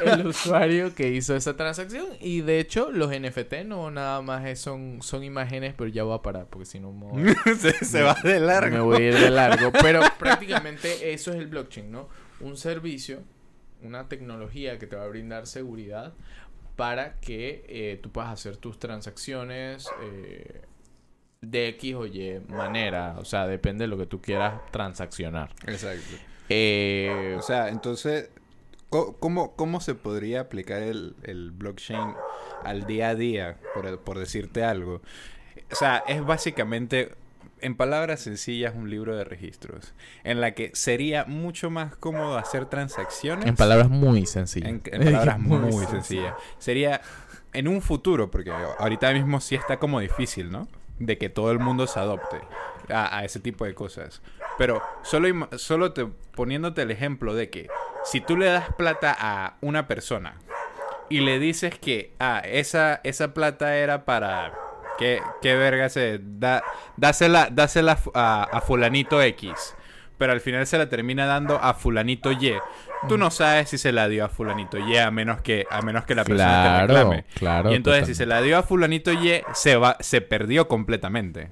el 0.05 0.27
usuario 0.27 0.95
que 0.95 1.09
hizo 1.11 1.35
esa 1.37 1.57
transacción. 1.57 2.07
Y 2.21 2.41
de 2.43 2.61
hecho, 2.61 2.91
los 2.91 3.11
NFT 3.11 3.65
no 3.65 3.91
nada 3.91 4.21
más 4.23 4.47
es- 4.47 4.61
son, 4.61 4.99
son 5.03 5.25
imágenes, 5.25 5.75
pero 5.77 5.89
ya 5.91 6.03
voy 6.05 6.15
a 6.17 6.23
parar 6.23 6.47
porque 6.51 6.67
si 6.67 6.81
no 6.81 6.93
me 6.93 7.35
se, 7.57 7.73
se 7.85 8.03
va 8.03 8.17
de 8.23 8.41
largo. 8.41 8.77
me 8.77 8.81
voy 8.83 9.03
a 9.03 9.09
ir 9.09 9.15
de 9.19 9.31
largo. 9.31 9.73
Pero 9.81 10.01
prácticamente 10.19 11.13
eso 11.13 11.31
es 11.33 11.39
el 11.39 11.47
blockchain, 11.47 11.91
¿no? 11.91 12.09
Un 12.41 12.57
servicio, 12.57 13.23
una 13.83 14.09
tecnología 14.09 14.79
que 14.79 14.87
te 14.87 14.97
va 14.97 15.05
a 15.05 15.09
brindar 15.09 15.47
seguridad 15.47 16.13
para 16.77 17.21
que 17.21 17.65
eh, 17.69 17.99
tú 18.03 18.11
puedas 18.11 18.31
hacer 18.31 18.57
tus 18.57 18.79
transacciones 18.79 19.87
eh, 20.03 20.63
de 21.41 21.69
X 21.69 21.95
o 21.95 22.07
Y 22.07 22.41
manera. 22.49 23.17
O 23.19 23.25
sea, 23.25 23.47
depende 23.47 23.85
de 23.85 23.89
lo 23.89 23.97
que 23.99 24.07
tú 24.07 24.21
quieras 24.21 24.61
transaccionar. 24.71 25.51
Exacto. 25.67 26.17
Eh, 26.49 27.37
O 27.39 27.43
sea, 27.43 27.69
entonces, 27.69 28.31
¿cómo, 28.89 29.55
cómo 29.57 29.81
se 29.81 29.95
podría 29.95 30.41
aplicar 30.43 30.83
el, 30.83 31.15
el 31.23 31.51
blockchain 31.53 32.15
al 32.65 32.87
día 32.87 33.11
a 33.11 33.15
día, 33.15 33.57
por, 33.75 34.01
por 34.01 34.19
decirte 34.19 34.65
algo? 34.65 35.01
O 35.73 35.75
sea, 35.77 36.03
es 36.09 36.25
básicamente, 36.25 37.13
en 37.61 37.77
palabras 37.77 38.21
sencillas, 38.21 38.75
un 38.75 38.91
libro 38.91 39.17
de 39.17 39.25
registros, 39.25 39.95
en 40.25 40.41
la 40.41 40.53
que 40.55 40.73
sería 40.75 41.25
mucho 41.25 41.71
más 41.71 41.95
cómodo 41.97 42.37
hacer 42.37 42.67
transacciones. 42.67 43.47
en 43.47 43.55
palabras 43.57 43.89
muy 43.89 44.27
sencillas. 44.27 44.69
En, 44.69 44.83
en 44.87 45.05
palabras 45.05 45.39
muy, 45.39 45.59
sencillas. 45.73 45.91
sencillas. 45.91 46.35
Sería 46.59 47.01
en 47.53 47.69
un 47.69 47.81
futuro, 47.81 48.31
porque 48.31 48.51
ahorita 48.51 49.13
mismo 49.13 49.41
sí 49.41 49.55
está 49.55 49.79
como 49.79 50.01
difícil, 50.01 50.51
¿no? 50.51 50.67
De 51.01 51.19
que 51.19 51.29
todo 51.29 51.51
el 51.51 51.59
mundo 51.59 51.89
se 51.89 51.99
adopte 51.99 52.41
a, 52.89 53.25
ese 53.25 53.41
tipo 53.41 53.65
de 53.65 53.75
cosas. 53.75 54.23
Pero 54.57 54.81
solo, 55.03 55.49
solo 55.59 55.93
te, 55.93 56.07
poniéndote 56.07 56.83
el 56.83 56.93
ejemplo 56.93 57.35
de 57.35 57.51
que 57.51 57.69
si 58.05 58.21
tú 58.21 58.37
le 58.37 58.47
das 58.47 58.73
plata 58.75 59.17
a 59.19 59.57
una 59.61 59.89
persona 59.89 60.37
y 61.09 61.21
le 61.21 61.39
dices 61.39 61.77
que, 61.79 62.15
ah, 62.21 62.41
esa, 62.45 63.01
esa 63.03 63.35
plata 63.35 63.77
era 63.77 64.05
para... 64.05 64.55
¿Qué, 64.99 65.23
qué 65.41 65.57
verga 65.57 65.89
se 65.89 66.21
da? 66.23 66.63
Dásela, 66.99 67.49
dásela 67.51 67.99
a 68.15 68.61
fulanito 68.61 69.23
X. 69.23 69.75
Pero 70.21 70.33
al 70.33 70.41
final 70.43 70.67
se 70.67 70.77
la 70.77 70.89
termina 70.91 71.25
dando 71.25 71.59
a 71.61 71.73
fulanito 71.73 72.31
Y. 72.31 72.53
Tú 73.09 73.17
no 73.17 73.31
sabes 73.31 73.71
si 73.71 73.79
se 73.79 73.91
la 73.91 74.07
dio 74.07 74.27
a 74.27 74.29
fulanito 74.29 74.77
Y 74.79 74.99
a 74.99 75.11
menos 75.11 75.41
que, 75.41 75.65
a 75.71 75.81
menos 75.81 76.05
que 76.05 76.15
la 76.15 76.25
persona 76.25 76.63
te 76.63 76.69
Claro, 76.69 76.87
reclame. 76.95 77.25
claro. 77.35 77.73
y 77.73 77.75
entonces 77.77 78.07
si 78.07 78.15
se 78.15 78.27
la 78.27 78.43
dio 78.43 78.59
a 78.59 78.63
fulanito 78.63 79.11
Y, 79.15 79.41
se 79.55 79.77
va, 79.77 79.97
se 80.01 80.21
perdió 80.21 80.69
completamente. 80.69 81.49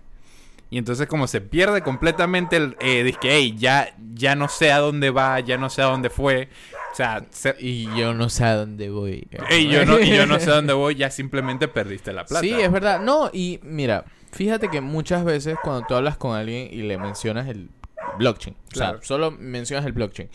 Y 0.69 0.77
entonces 0.77 1.07
como 1.07 1.27
se 1.29 1.41
pierde 1.41 1.81
completamente 1.81 2.57
el 2.59 2.77
eh, 2.81 3.03
dice 3.05 3.19
que 3.23 3.31
hey, 3.37 3.55
ya, 3.57 3.89
ya 4.12 4.35
no 4.37 4.49
sé 4.49 4.71
a 4.71 4.81
dónde 4.81 5.09
va, 5.09 5.41
ya 5.41 5.57
no 5.57 5.71
sé 5.71 5.81
a 5.81 5.87
dónde 5.87 6.11
fue. 6.11 6.51
O 6.93 6.95
sea, 6.95 7.25
se- 7.31 7.57
Y 7.59 7.85
yo 7.97 8.12
no 8.12 8.29
sé 8.29 8.45
a 8.45 8.55
dónde 8.55 8.91
voy. 8.91 9.27
Ey, 9.49 9.69
yo 9.71 9.87
no, 9.87 9.99
y 9.99 10.11
yo 10.14 10.27
no 10.27 10.39
sé 10.39 10.51
a 10.51 10.57
dónde 10.57 10.73
voy, 10.75 10.95
ya 10.97 11.11
simplemente 11.11 11.69
perdiste 11.69 12.12
la 12.12 12.27
plata. 12.27 12.43
Sí, 12.43 12.53
es 12.53 12.71
verdad. 12.71 13.01
No, 13.01 13.31
y 13.33 13.61
mira, 13.62 14.05
fíjate 14.33 14.69
que 14.69 14.83
muchas 14.83 15.25
veces 15.25 15.57
cuando 15.64 15.87
tú 15.87 15.95
hablas 15.95 16.19
con 16.19 16.37
alguien 16.37 16.69
y 16.71 16.83
le 16.83 16.99
mencionas 16.99 17.49
el 17.49 17.71
blockchain, 18.19 18.55
o 18.55 18.69
Claro. 18.71 18.99
sea, 18.99 19.07
solo 19.07 19.31
mencionas 19.31 19.87
el 19.87 19.93
blockchain, 19.93 20.29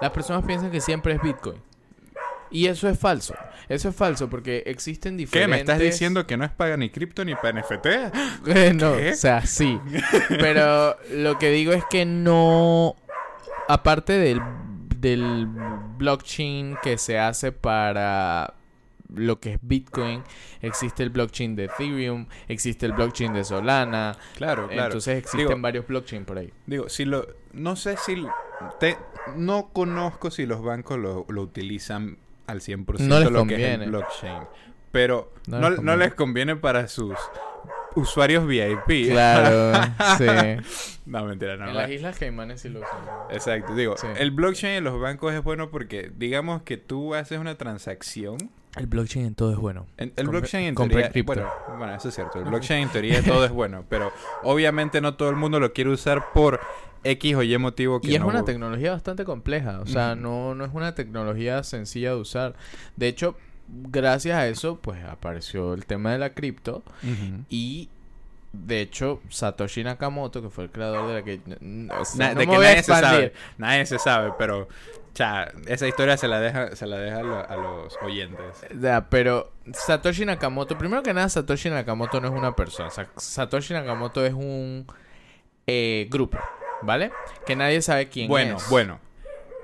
las 0.00 0.10
personas 0.10 0.44
piensan 0.44 0.70
que 0.70 0.80
siempre 0.80 1.14
es 1.14 1.22
Bitcoin. 1.22 1.60
Y 2.48 2.66
eso 2.68 2.88
es 2.88 2.96
falso. 2.98 3.34
Eso 3.68 3.88
es 3.88 3.96
falso 3.96 4.30
porque 4.30 4.62
existen 4.66 5.14
¿Qué? 5.14 5.18
diferentes... 5.18 5.50
¿Me 5.50 5.60
estás 5.60 5.78
diciendo 5.80 6.26
que 6.28 6.36
no 6.36 6.44
es 6.44 6.52
para 6.52 6.76
ni 6.76 6.90
cripto 6.90 7.24
ni 7.24 7.34
para 7.34 7.60
NFT? 7.60 7.86
Eh, 8.46 8.72
no, 8.72 8.96
¿Qué? 8.96 9.10
o 9.10 9.16
sea, 9.16 9.44
sí. 9.44 9.80
Pero 10.28 10.96
lo 11.12 11.38
que 11.38 11.50
digo 11.50 11.72
es 11.72 11.82
que 11.90 12.04
no. 12.04 12.94
Aparte 13.68 14.12
del, 14.12 14.40
del 15.00 15.48
blockchain 15.98 16.76
que 16.84 16.98
se 16.98 17.18
hace 17.18 17.50
para 17.50 18.54
lo 19.14 19.38
que 19.40 19.54
es 19.54 19.58
Bitcoin, 19.62 20.22
existe 20.62 21.02
el 21.02 21.10
blockchain 21.10 21.54
de 21.56 21.64
Ethereum, 21.64 22.26
existe 22.48 22.86
el 22.86 22.92
blockchain 22.92 23.32
de 23.34 23.44
Solana. 23.44 24.16
Claro, 24.36 24.68
claro. 24.68 24.84
Entonces 24.86 25.18
existen 25.18 25.48
Digo- 25.48 25.60
varios 25.60 25.86
blockchain 25.86 26.24
por 26.24 26.38
ahí. 26.38 26.52
Digo, 26.66 26.88
si 26.88 27.04
lo... 27.04 27.26
No 27.52 27.76
sé 27.76 27.96
si... 27.96 28.26
te- 28.80 28.98
no 29.36 29.68
conozco 29.72 30.30
si 30.30 30.44
los 30.46 30.62
bancos 30.62 30.98
lo, 30.98 31.24
lo 31.28 31.42
utilizan 31.42 32.18
al 32.46 32.60
100% 32.60 32.98
No 33.00 33.18
les 33.20 33.30
lo 33.30 33.46
que 33.46 33.54
es 33.54 33.60
conviene. 33.60 33.84
el 33.84 33.90
blockchain. 33.90 34.42
Pero 34.92 35.32
No 35.46 35.58
no, 35.60 35.70
les 35.70 35.78
no 35.78 35.84
conviene. 35.92 36.04
les 36.04 36.14
conviene 36.14 36.56
para 36.56 36.88
sus 36.88 37.14
usuarios 37.94 38.46
VIP. 38.46 39.10
Claro, 39.10 39.72
sí. 40.18 40.26
No, 41.06 41.24
mentira, 41.24 41.56
no. 41.56 41.68
en 41.68 41.74
las 41.76 41.90
Islas 41.90 42.18
Caimanes 42.18 42.60
sí 42.60 42.68
lo 42.68 42.80
usan. 42.80 42.98
Exacto, 43.30 43.74
digo, 43.74 43.96
Sí. 43.96 44.06
el 44.18 44.30
blockchain 44.32 44.74
en 44.78 44.84
los 44.84 45.00
bancos 45.00 45.32
es 45.32 45.42
bueno 45.42 45.70
porque 45.70 46.10
digamos 46.16 46.62
que 46.62 46.76
tú 46.76 47.14
haces 47.14 47.38
una 47.38 47.56
transacción 47.56 48.36
El 48.76 48.86
blockchain 48.86 49.26
en 49.26 49.34
todo 49.34 49.52
es 49.52 49.56
bueno. 49.58 49.86
En- 49.96 50.12
el 50.16 50.26
Compre- 50.26 50.30
blockchain 50.30 50.64
en 50.66 50.74
compre 50.74 50.94
teoría, 50.96 51.10
cripto. 51.12 51.32
bueno, 51.34 51.50
bueno, 51.78 51.94
eso 51.94 52.08
es 52.10 52.14
cierto. 52.14 52.38
El 52.38 52.44
blockchain 52.44 52.82
en 52.84 52.88
teoría 52.90 53.22
todo 53.22 53.44
es 53.44 53.50
bueno, 53.52 53.84
pero 53.88 54.12
obviamente 54.42 55.00
no 55.00 55.14
todo 55.14 55.30
el 55.30 55.36
mundo 55.36 55.58
lo 55.60 55.72
quiere 55.72 55.90
usar 55.90 56.32
por 56.32 56.60
X 57.04 57.34
o 57.36 57.42
Y 57.42 57.56
motivo 57.58 58.00
que 58.00 58.08
Y 58.10 58.14
es 58.16 58.20
no- 58.20 58.26
una 58.28 58.44
tecnología 58.44 58.92
bastante 58.92 59.24
compleja, 59.24 59.80
o 59.80 59.86
sea, 59.86 60.14
no, 60.14 60.54
no 60.54 60.64
es 60.64 60.70
una 60.74 60.94
tecnología 60.94 61.62
sencilla 61.62 62.10
de 62.10 62.16
usar. 62.16 62.54
De 62.96 63.08
hecho, 63.08 63.36
gracias 63.68 64.36
a 64.36 64.46
eso, 64.48 64.76
pues 64.80 65.02
apareció 65.04 65.74
el 65.74 65.86
tema 65.86 66.12
de 66.12 66.18
la 66.18 66.30
cripto 66.34 66.82
y 67.48 67.88
de 68.52 68.80
hecho 68.80 69.20
Satoshi 69.28 69.84
Nakamoto, 69.84 70.40
que 70.42 70.48
fue 70.50 70.64
el 70.64 70.70
creador 70.70 71.08
de 71.08 71.14
la 71.14 71.22
que... 71.22 71.40
n- 71.60 71.92
o 71.92 72.04
sea, 72.04 72.28
Na- 72.28 72.34
no 72.34 72.40
de 72.40 72.46
me 72.46 72.52
que 72.52 72.56
voy 72.56 72.66
a 72.66 72.68
nadie 72.70 72.82
se 72.82 72.92
sabe, 72.92 73.32
nadie 73.58 73.86
se 73.86 73.98
sabe, 73.98 74.32
pero 74.38 74.68
cha, 75.16 75.50
esa 75.66 75.88
historia 75.88 76.18
se 76.18 76.28
la 76.28 76.38
deja, 76.40 76.76
se 76.76 76.86
la 76.86 76.98
deja 76.98 77.20
a, 77.20 77.22
lo- 77.22 77.48
a 77.50 77.56
los 77.56 77.96
oyentes. 78.02 78.38
Ya, 78.78 79.08
pero 79.08 79.50
Satoshi 79.72 80.26
Nakamoto, 80.26 80.76
primero 80.76 81.02
que 81.02 81.14
nada, 81.14 81.26
Satoshi 81.30 81.70
Nakamoto 81.70 82.20
no 82.20 82.28
es 82.28 82.34
una 82.34 82.54
persona. 82.54 82.90
Sa- 82.90 83.08
Satoshi 83.16 83.72
Nakamoto 83.72 84.26
es 84.26 84.34
un 84.34 84.86
eh, 85.66 86.06
grupo, 86.10 86.38
¿vale? 86.82 87.12
Que 87.46 87.56
nadie 87.56 87.80
sabe 87.80 88.08
quién 88.10 88.28
Bueno, 88.28 88.58
es. 88.58 88.68
bueno. 88.68 89.00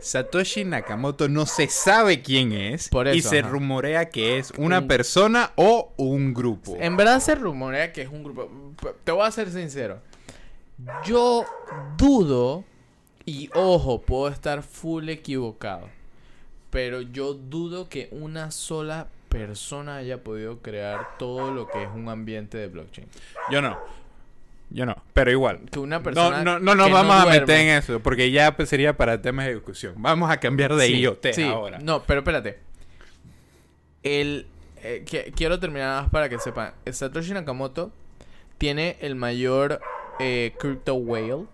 Satoshi 0.00 0.64
Nakamoto 0.64 1.28
no 1.28 1.44
se 1.46 1.68
sabe 1.68 2.22
quién 2.22 2.52
es 2.52 2.88
Por 2.88 3.06
y 3.08 3.20
se 3.20 3.40
ajá. 3.40 3.48
rumorea 3.50 4.08
que 4.08 4.38
es 4.38 4.52
una 4.56 4.78
Un- 4.80 4.88
persona 4.88 5.52
o 5.56 5.92
un 5.98 6.32
grupo. 6.34 6.76
En 6.80 6.96
verdad 6.96 7.20
se 7.20 7.34
rumorea 7.34 7.92
que 7.92 8.00
es 8.02 8.08
un 8.08 8.24
grupo. 8.24 8.50
Te 9.04 9.12
voy 9.12 9.26
a 9.26 9.30
ser 9.30 9.50
sincero. 9.50 10.00
Yo 11.04 11.44
dudo, 11.96 12.64
y 13.26 13.50
ojo, 13.54 14.02
puedo 14.02 14.28
estar 14.28 14.62
full 14.62 15.08
equivocado. 15.08 15.88
Pero 16.70 17.00
yo 17.02 17.34
dudo 17.34 17.88
que 17.88 18.08
una 18.12 18.50
sola 18.50 19.08
persona 19.28 19.96
haya 19.96 20.22
podido 20.22 20.58
crear 20.60 21.18
todo 21.18 21.52
lo 21.52 21.68
que 21.68 21.82
es 21.82 21.88
un 21.94 22.08
ambiente 22.08 22.56
de 22.58 22.68
blockchain. 22.68 23.06
Yo 23.50 23.60
no. 23.62 23.78
Yo 24.70 24.86
no, 24.86 24.96
pero 25.12 25.30
igual. 25.30 25.60
Que 25.70 25.78
una 25.78 25.98
No, 25.98 26.02
persona. 26.02 26.42
no, 26.42 26.58
no 26.58 26.74
nos 26.74 26.86
que 26.86 26.92
vamos 26.94 27.14
a 27.16 27.26
meter 27.26 27.60
en 27.60 27.68
eso, 27.76 28.00
porque 28.00 28.30
ya 28.30 28.56
pues, 28.56 28.70
sería 28.70 28.96
para 28.96 29.20
temas 29.20 29.44
de 29.46 29.54
discusión. 29.54 29.94
Vamos 29.98 30.30
a 30.30 30.38
cambiar 30.38 30.74
de 30.74 30.86
Sí, 30.86 31.00
IoT 31.00 31.26
sí. 31.34 31.42
ahora. 31.42 31.78
No, 31.78 32.02
pero 32.04 32.20
espérate. 32.20 32.58
El, 34.02 34.46
eh, 34.82 35.04
que- 35.06 35.32
quiero 35.36 35.60
terminar 35.60 36.02
más 36.02 36.10
para 36.10 36.28
que 36.28 36.38
sepan. 36.38 36.72
Satoshi 36.90 37.32
Nakamoto 37.32 37.92
tiene 38.58 38.96
el 39.00 39.14
mayor 39.14 39.80
eh, 40.18 40.54
crypto 40.58 40.94
whale. 40.94 41.44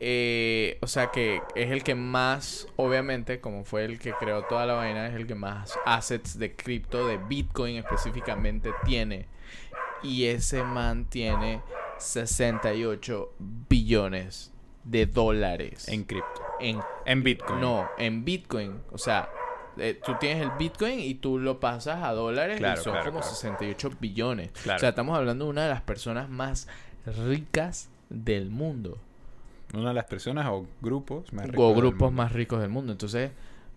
Eh, 0.00 0.78
o 0.80 0.86
sea 0.86 1.10
que 1.10 1.42
es 1.56 1.70
el 1.70 1.82
que 1.82 1.94
más, 1.94 2.68
obviamente, 2.76 3.40
como 3.40 3.64
fue 3.64 3.84
el 3.84 3.98
que 3.98 4.12
creó 4.12 4.42
toda 4.44 4.64
la 4.66 4.74
vaina, 4.74 5.08
es 5.08 5.14
el 5.14 5.26
que 5.26 5.34
más 5.34 5.76
assets 5.86 6.38
de 6.38 6.54
cripto, 6.54 7.06
de 7.06 7.18
Bitcoin 7.18 7.76
específicamente, 7.76 8.70
tiene. 8.84 9.26
Y 10.02 10.26
ese 10.26 10.62
man 10.62 11.06
tiene 11.06 11.60
68 11.98 13.34
billones 13.68 14.52
de 14.84 15.06
dólares 15.06 15.88
En 15.88 16.04
cripto. 16.04 16.40
en 16.60 16.80
En 17.04 17.22
Bitcoin. 17.22 17.60
no, 17.60 17.88
en 17.98 18.24
Bitcoin. 18.24 18.80
O 18.92 18.98
sea, 18.98 19.28
eh, 19.76 20.00
tú 20.04 20.14
tienes 20.20 20.42
el 20.42 20.50
Bitcoin 20.58 21.00
y 21.00 21.14
tú 21.14 21.38
lo 21.38 21.60
pasas 21.60 22.02
a 22.02 22.12
dólares 22.12 22.58
Claro, 22.58 22.80
y 22.80 22.84
son 22.84 22.92
claro, 22.92 23.10
como 23.10 23.20
claro. 23.20 23.34
68 23.34 23.90
billones. 24.00 24.50
Claro. 24.62 24.76
O 24.76 24.80
sea, 24.80 24.88
estamos 24.90 25.16
hablando 25.16 25.44
de 25.46 25.50
una 25.50 25.64
de 25.64 25.70
las 25.70 25.82
personas 25.82 26.28
más 26.28 26.68
ricas 27.04 27.90
del 28.08 28.50
mundo. 28.50 28.98
Una 29.74 29.88
de 29.88 29.94
las 29.94 30.04
personas 30.06 30.46
o 30.48 30.66
grupos 30.80 31.32
más 31.32 31.44
o 31.46 31.48
ricos 31.50 31.68
del 31.68 31.76
grupos 31.76 32.12
más 32.12 32.32
ricos 32.32 32.60
del 32.60 32.70
mundo. 32.70 32.92
Entonces, 32.92 33.30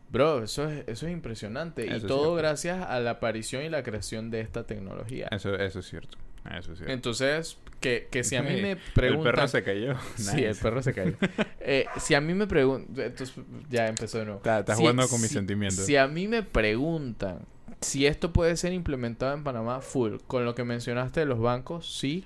Bro, 0.09 0.43
eso 0.43 0.67
es, 0.69 0.83
eso 0.87 1.07
es 1.07 1.13
impresionante. 1.13 1.87
Eso 1.95 2.05
y 2.05 2.09
todo 2.09 2.35
gracias 2.35 2.85
a 2.85 2.99
la 2.99 3.11
aparición 3.11 3.63
y 3.63 3.69
la 3.69 3.81
creación 3.81 4.29
de 4.29 4.41
esta 4.41 4.65
tecnología. 4.65 5.29
Eso, 5.31 5.55
eso 5.55 5.79
es 5.79 5.85
cierto. 5.87 6.17
Eso 6.45 6.73
es 6.73 6.79
cierto. 6.79 6.91
Entonces, 6.91 7.57
que, 7.79 8.09
que 8.11 8.25
si 8.25 8.35
a 8.35 8.43
mí 8.43 8.49
me 8.61 8.71
El 8.71 8.77
preguntan... 8.93 9.33
perro 9.35 9.47
se 9.47 9.63
cayó. 9.63 9.95
Sí, 10.17 10.41
el 10.43 10.47
Nice. 10.49 10.61
perro 10.61 10.83
se 10.83 10.93
cayó. 10.93 11.13
Eh, 11.61 11.85
si 11.97 12.13
a 12.13 12.19
mí 12.19 12.33
me 12.33 12.45
preguntan... 12.45 13.05
Entonces, 13.05 13.33
ya 13.69 13.87
empezó 13.87 14.17
de 14.17 14.25
nuevo. 14.25 14.39
Está- 14.39 14.59
Estás 14.59 14.75
Si- 14.77 14.81
jugando 14.83 15.07
con 15.07 15.21
mis 15.21 15.29
si- 15.29 15.35
sentimientos. 15.35 15.85
Si 15.85 15.95
a 15.95 16.07
mí 16.07 16.27
me 16.27 16.43
preguntan 16.43 17.39
si 17.79 18.05
esto 18.05 18.33
puede 18.33 18.57
ser 18.57 18.73
implementado 18.73 19.33
en 19.33 19.45
Panamá 19.45 19.79
full, 19.79 20.17
con 20.27 20.43
lo 20.43 20.55
que 20.55 20.65
mencionaste 20.65 21.21
de 21.21 21.25
los 21.25 21.39
bancos, 21.39 21.97
sí. 21.97 22.25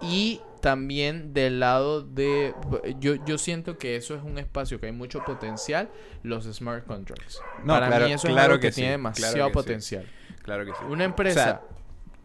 Y 0.00 0.40
también 0.60 1.32
del 1.34 1.60
lado 1.60 2.02
de... 2.02 2.54
Yo, 3.00 3.14
yo 3.24 3.38
siento 3.38 3.78
que 3.78 3.96
eso 3.96 4.14
es 4.14 4.22
un 4.22 4.38
espacio 4.38 4.80
que 4.80 4.86
hay 4.86 4.92
mucho 4.92 5.24
potencial, 5.24 5.88
los 6.22 6.44
smart 6.44 6.86
contracts. 6.86 7.40
No, 7.60 7.74
Para 7.74 7.86
claro- 7.88 8.06
mí 8.06 8.12
eso 8.12 8.28
es 8.28 8.36
algo 8.36 8.54
que, 8.56 8.68
que 8.68 8.72
sí, 8.72 8.80
tiene 8.82 8.94
claro 8.96 9.12
demasiado 9.12 9.48
sí. 9.48 9.52
potencial. 9.54 10.06
Claro 10.42 10.64
que 10.64 10.72
sí. 10.72 10.78
Una 10.88 11.04
empresa... 11.04 11.40
O 11.40 11.44
sea, 11.44 11.60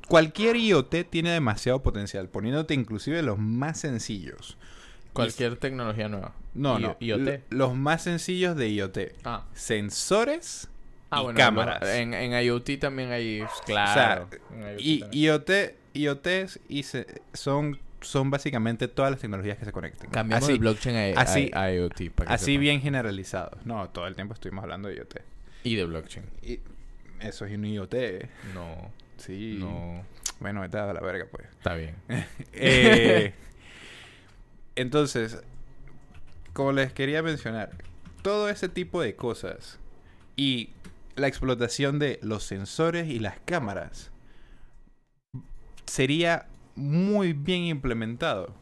cualquier 0.08 0.56
IoT 0.58 0.96
tiene 1.10 1.32
demasiado 1.32 1.82
potencial, 1.82 2.28
poniéndote 2.30 2.74
inclusive 2.74 3.22
los 3.24 3.38
más 3.40 3.80
sencillos. 3.80 4.58
cualquier 5.14 5.56
tecnología 5.58 6.10
nueva. 6.10 6.34
No, 6.54 6.78
I- 6.80 6.82
no. 6.84 6.98
IoT. 7.00 7.20
lo- 7.50 7.58
Los 7.68 7.76
más 7.76 8.04
sencillos 8.04 8.56
de 8.56 8.70
IoT. 8.70 8.98
Ah, 9.24 9.46
Sensores 9.54 10.70
ah 11.10 11.20
y 11.20 11.24
bueno, 11.24 11.38
cámaras. 11.38 11.84
en, 11.96 12.14
en 12.14 12.34
IoT 12.44 12.80
también 12.80 13.12
hay... 13.12 13.44
Claro. 13.66 14.28
en 14.52 14.80
IoT 14.80 15.14
Y. 15.14 15.20
IoT, 15.26 15.50
IoTs 15.94 16.60
y 16.70 16.84
se- 16.84 17.22
son, 17.34 17.80
son 18.04 18.30
básicamente 18.30 18.88
todas 18.88 19.12
las 19.12 19.20
tecnologías 19.20 19.58
que 19.58 19.66
se 19.66 19.72
conecten. 19.72 20.10
Cambiamos 20.12 20.44
así, 20.46 20.54
el 20.54 20.60
blockchain 20.60 21.18
a, 21.18 21.22
así- 21.22 21.52
a- 21.54 21.64
a 21.64 21.74
IoT. 21.74 22.12
para 22.14 22.28
que 22.30 22.34
así 22.36 22.46
sepan. 22.46 22.62
bien 22.62 22.82
generalizados. 22.82 23.66
No, 23.66 23.90
todo 23.90 24.08
el 24.08 24.16
tiempo 24.16 24.34
estuvimos 24.34 24.64
hablando 24.64 24.90
de 24.90 24.96
IoT. 24.96 25.16
Y 25.64 25.76
de 25.76 25.86
blockchain. 25.86 26.26
Y 26.42 26.60
eso 27.20 27.46
es 27.46 27.54
un 27.54 27.66
IoT. 27.66 27.96
No, 28.54 28.92
Sí. 29.18 29.58
no. 29.60 30.06
Bueno, 30.40 30.62
vete 30.62 30.78
a 30.78 30.92
la 30.94 31.00
verga, 31.00 31.26
pues. 31.32 31.46
Está 31.52 31.76
bien. 31.76 31.96
Eh, 32.54 33.34
entonces, 34.76 35.42
como 36.54 36.72
les 36.72 36.92
quería 36.94 37.22
mencionar, 37.24 37.72
todo 38.22 38.50
ese 38.50 38.68
tipo 38.70 39.02
de 39.02 39.16
cosas 39.16 39.80
y 40.36 40.72
la 41.16 41.28
explotación 41.28 42.00
de 42.00 42.20
los 42.24 42.44
sensores 42.44 43.08
y 43.08 43.20
las 43.20 43.38
cámaras 43.46 44.12
sería 45.86 46.48
muy 46.76 47.34
bien 47.34 47.64
implementado 47.64 48.54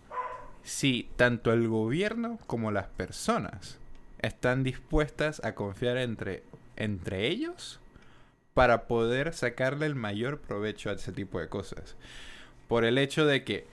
si 0.63 1.09
tanto 1.15 1.53
el 1.53 1.67
gobierno 1.67 2.39
como 2.47 2.71
las 2.71 2.87
personas 2.87 3.79
están 4.19 4.63
dispuestas 4.63 5.43
a 5.43 5.55
confiar 5.55 5.97
entre, 5.97 6.43
entre 6.75 7.27
ellos 7.27 7.79
para 8.53 8.87
poder 8.87 9.33
sacarle 9.33 9.85
el 9.85 9.95
mayor 9.95 10.39
provecho 10.39 10.89
a 10.89 10.93
ese 10.93 11.11
tipo 11.11 11.39
de 11.39 11.47
cosas. 11.47 11.95
Por 12.67 12.85
el 12.85 12.97
hecho 12.97 13.25
de 13.25 13.43
que, 13.43 13.65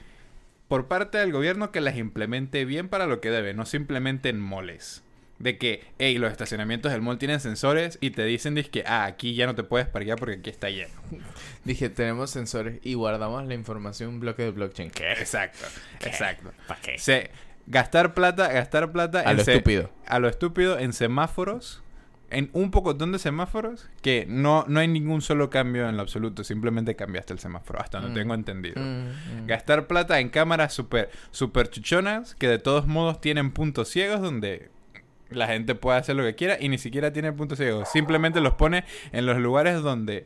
por 0.68 0.86
parte 0.86 1.18
del 1.18 1.32
gobierno, 1.32 1.72
que 1.72 1.80
las 1.80 1.96
implemente 1.96 2.64
bien 2.64 2.88
para 2.88 3.06
lo 3.06 3.20
que 3.20 3.30
debe, 3.30 3.54
no 3.54 3.66
simplemente 3.66 4.28
en 4.28 4.40
moles. 4.40 5.02
De 5.38 5.56
que, 5.56 5.84
hey, 5.98 6.18
los 6.18 6.32
estacionamientos 6.32 6.90
del 6.90 7.00
mall 7.00 7.16
tienen 7.18 7.38
sensores 7.38 7.96
y 8.00 8.10
te 8.10 8.24
dicen 8.24 8.56
que, 8.72 8.82
ah, 8.86 9.04
aquí 9.04 9.34
ya 9.34 9.46
no 9.46 9.54
te 9.54 9.62
puedes 9.62 9.86
parquear 9.86 10.18
porque 10.18 10.34
aquí 10.36 10.50
está 10.50 10.68
lleno. 10.68 10.92
Dije, 11.64 11.88
tenemos 11.90 12.30
sensores 12.30 12.80
y 12.82 12.94
guardamos 12.94 13.46
la 13.46 13.54
información 13.54 14.10
en 14.14 14.20
bloque 14.20 14.42
de 14.42 14.50
blockchain. 14.50 14.90
¿Qué? 14.90 15.12
Exacto, 15.12 15.64
exacto. 16.04 16.50
¿Para 16.66 16.80
qué? 16.80 16.98
Se, 16.98 17.30
gastar 17.66 18.14
plata, 18.14 18.48
gastar 18.52 18.90
plata 18.90 19.20
A 19.20 19.32
lo 19.32 19.44
se- 19.44 19.52
estúpido. 19.52 19.90
a 20.06 20.18
lo 20.18 20.28
estúpido 20.28 20.78
en 20.78 20.92
semáforos, 20.92 21.82
en 22.30 22.50
un 22.52 22.70
pocotón 22.72 23.12
de 23.12 23.18
semáforos, 23.20 23.88
que 24.02 24.26
no, 24.28 24.64
no 24.68 24.80
hay 24.80 24.88
ningún 24.88 25.22
solo 25.22 25.50
cambio 25.50 25.88
en 25.88 25.96
lo 25.96 26.02
absoluto, 26.02 26.42
simplemente 26.44 26.96
cambiaste 26.96 27.32
el 27.32 27.38
semáforo, 27.38 27.80
hasta 27.80 28.00
donde 28.00 28.18
Mm. 28.20 28.22
tengo 28.22 28.34
entendido. 28.34 28.82
Mm, 28.82 29.42
mm. 29.44 29.46
Gastar 29.46 29.86
plata 29.86 30.18
en 30.18 30.30
cámaras 30.30 30.74
super, 30.74 31.10
super 31.30 31.70
chuchonas, 31.70 32.34
que 32.34 32.48
de 32.48 32.58
todos 32.58 32.86
modos 32.88 33.20
tienen 33.20 33.50
puntos 33.52 33.88
ciegos 33.88 34.20
donde 34.20 34.70
la 35.30 35.46
gente 35.46 35.74
puede 35.74 35.98
hacer 35.98 36.16
lo 36.16 36.22
que 36.24 36.34
quiera 36.34 36.56
y 36.60 36.68
ni 36.68 36.78
siquiera 36.78 37.12
tiene 37.12 37.32
puntos 37.32 37.58
ciegos. 37.58 37.88
Simplemente 37.90 38.40
los 38.40 38.54
pone 38.54 38.84
en 39.12 39.26
los 39.26 39.38
lugares 39.38 39.82
donde... 39.82 40.24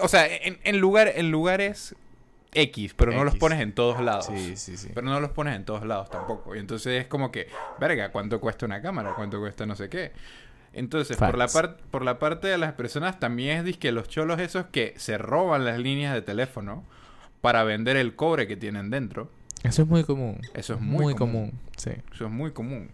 O 0.00 0.08
sea, 0.08 0.26
en, 0.26 0.58
en, 0.64 0.78
lugar, 0.78 1.10
en 1.14 1.30
lugares 1.30 1.94
X, 2.52 2.94
pero 2.94 3.12
no 3.12 3.24
los 3.24 3.36
pones 3.36 3.60
en 3.60 3.72
todos 3.72 4.00
lados. 4.00 4.26
Sí, 4.26 4.56
sí, 4.56 4.76
sí. 4.76 4.90
Pero 4.94 5.06
no 5.06 5.20
los 5.20 5.30
pones 5.30 5.56
en 5.56 5.64
todos 5.64 5.86
lados 5.86 6.10
tampoco. 6.10 6.54
Y 6.54 6.58
entonces 6.58 7.00
es 7.02 7.06
como 7.06 7.30
que, 7.32 7.48
verga, 7.78 8.10
¿cuánto 8.12 8.40
cuesta 8.40 8.66
una 8.66 8.82
cámara? 8.82 9.14
¿Cuánto 9.14 9.38
cuesta 9.40 9.64
no 9.66 9.74
sé 9.76 9.88
qué? 9.88 10.12
Entonces, 10.72 11.16
por 11.16 11.36
la, 11.38 11.48
Facts. 11.48 11.52
par- 11.54 11.76
por 11.90 12.04
la 12.04 12.18
parte 12.18 12.46
de 12.48 12.58
las 12.58 12.74
personas 12.74 13.18
también 13.18 13.58
es 13.58 13.64
disque 13.64 13.90
los 13.90 14.08
cholos 14.08 14.38
esos 14.38 14.66
que 14.66 14.94
se 14.98 15.16
roban 15.18 15.64
las 15.64 15.78
líneas 15.78 16.14
de 16.14 16.22
teléfono 16.22 16.84
para 17.40 17.64
vender 17.64 17.96
el 17.96 18.14
cobre 18.14 18.46
que 18.46 18.56
tienen 18.56 18.90
dentro. 18.90 19.30
Eso 19.62 19.82
es 19.82 19.88
muy 19.88 20.04
común. 20.04 20.40
Eso 20.54 20.74
es 20.74 20.80
muy 20.80 21.14
común. 21.14 21.50
común. 21.50 21.60
Sí. 21.76 21.90
Eso 22.12 22.26
es 22.26 22.30
muy 22.30 22.52
común. 22.52 22.90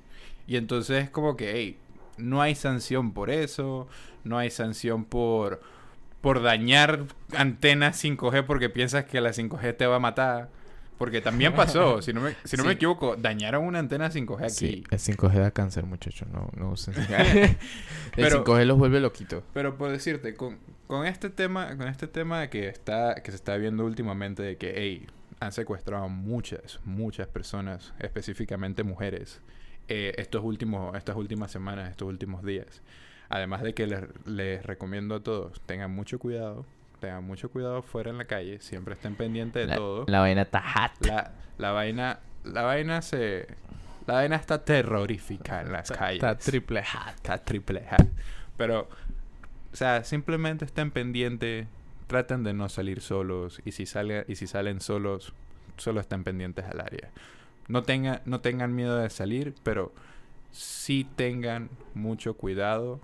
Y 0.46 0.56
entonces 0.56 1.04
es 1.04 1.10
como 1.10 1.36
que, 1.36 1.52
hey, 1.54 1.78
no 2.18 2.40
hay 2.42 2.54
sanción 2.54 3.12
por 3.12 3.30
eso, 3.30 3.88
no 4.24 4.38
hay 4.38 4.50
sanción 4.50 5.04
por, 5.04 5.60
por 6.20 6.42
dañar 6.42 7.04
antenas 7.36 8.02
5G 8.02 8.44
porque 8.46 8.68
piensas 8.70 9.04
que 9.04 9.20
la 9.20 9.30
5G 9.30 9.76
te 9.76 9.86
va 9.86 9.96
a 9.96 10.00
matar. 10.00 10.48
Porque 10.98 11.20
también 11.20 11.52
pasó, 11.54 12.00
si 12.02 12.14
no 12.14 12.22
me, 12.22 12.34
si 12.44 12.56
no 12.56 12.64
me 12.64 12.72
equivoco, 12.72 13.16
dañaron 13.16 13.64
una 13.66 13.80
antena 13.80 14.10
5G 14.10 14.42
aquí. 14.44 14.50
Sí, 14.50 14.84
el 14.90 14.98
5G 14.98 15.34
da 15.40 15.50
cáncer, 15.50 15.84
muchachos. 15.84 16.26
No, 16.28 16.48
no 16.56 16.70
usen 16.70 16.94
5G. 16.94 17.36
el 17.36 17.56
Pero- 18.14 18.44
5G 18.44 18.64
los 18.64 18.78
vuelve 18.78 19.00
loquitos. 19.00 19.42
Pero 19.52 19.76
por 19.76 19.90
decirte, 19.90 20.34
con, 20.34 20.58
con 20.86 21.04
este 21.06 21.28
tema, 21.28 21.76
con 21.76 21.86
este 21.88 22.06
tema 22.06 22.48
que 22.48 22.68
está, 22.68 23.16
que 23.16 23.30
se 23.30 23.36
está 23.36 23.56
viendo 23.58 23.84
últimamente 23.84 24.42
de 24.42 24.56
que, 24.56 24.72
hey, 24.74 25.06
han 25.38 25.52
secuestrado 25.52 26.04
a 26.04 26.08
muchas, 26.08 26.80
muchas 26.86 27.26
personas, 27.28 27.92
específicamente 27.98 28.82
mujeres, 28.82 29.42
eh, 29.88 30.14
estos 30.18 30.42
últimos, 30.44 30.96
estas 30.96 31.16
últimas 31.16 31.50
semanas, 31.50 31.90
estos 31.90 32.08
últimos 32.08 32.42
días. 32.44 32.82
Además 33.28 33.62
de 33.62 33.74
que 33.74 33.86
les, 33.86 34.02
les 34.26 34.64
recomiendo 34.64 35.16
a 35.16 35.20
todos, 35.20 35.60
tengan 35.66 35.90
mucho 35.90 36.18
cuidado, 36.18 36.64
tengan 37.00 37.24
mucho 37.24 37.50
cuidado 37.50 37.82
fuera 37.82 38.10
en 38.10 38.18
la 38.18 38.24
calle, 38.26 38.60
siempre 38.60 38.94
estén 38.94 39.16
pendientes 39.16 39.62
de 39.62 39.68
La, 39.68 39.76
todo. 39.76 40.04
la 40.06 40.20
vaina 40.20 40.42
está 40.42 40.60
hot. 40.62 41.06
La, 41.06 41.32
la 41.58 41.72
vaina, 41.72 42.20
la 42.44 42.62
vaina 42.62 43.02
se, 43.02 43.48
la 44.06 44.14
vaina 44.14 44.36
está 44.36 44.64
terrorífica 44.64 45.60
en 45.62 45.72
las 45.72 45.90
calles. 45.90 46.22
Está 46.22 46.36
triple 46.38 46.82
hot. 46.84 47.14
Está 47.16 47.38
triple 47.38 47.84
hat. 47.90 48.06
Pero, 48.56 48.88
o 49.72 49.76
sea, 49.76 50.04
simplemente 50.04 50.64
estén 50.64 50.90
pendientes, 50.92 51.66
traten 52.06 52.44
de 52.44 52.54
no 52.54 52.68
salir 52.68 53.00
solos 53.00 53.60
y 53.64 53.72
si 53.72 53.86
sale, 53.86 54.24
y 54.28 54.36
si 54.36 54.46
salen 54.46 54.80
solos, 54.80 55.32
solo 55.76 56.00
estén 56.00 56.22
pendientes 56.22 56.64
al 56.64 56.80
área. 56.80 57.10
No 57.68 57.82
tengan, 57.82 58.20
no 58.24 58.40
tengan 58.40 58.74
miedo 58.74 58.96
de 58.98 59.10
salir, 59.10 59.54
pero 59.62 59.92
sí 60.52 61.06
tengan 61.16 61.68
mucho 61.94 62.34
cuidado 62.34 63.00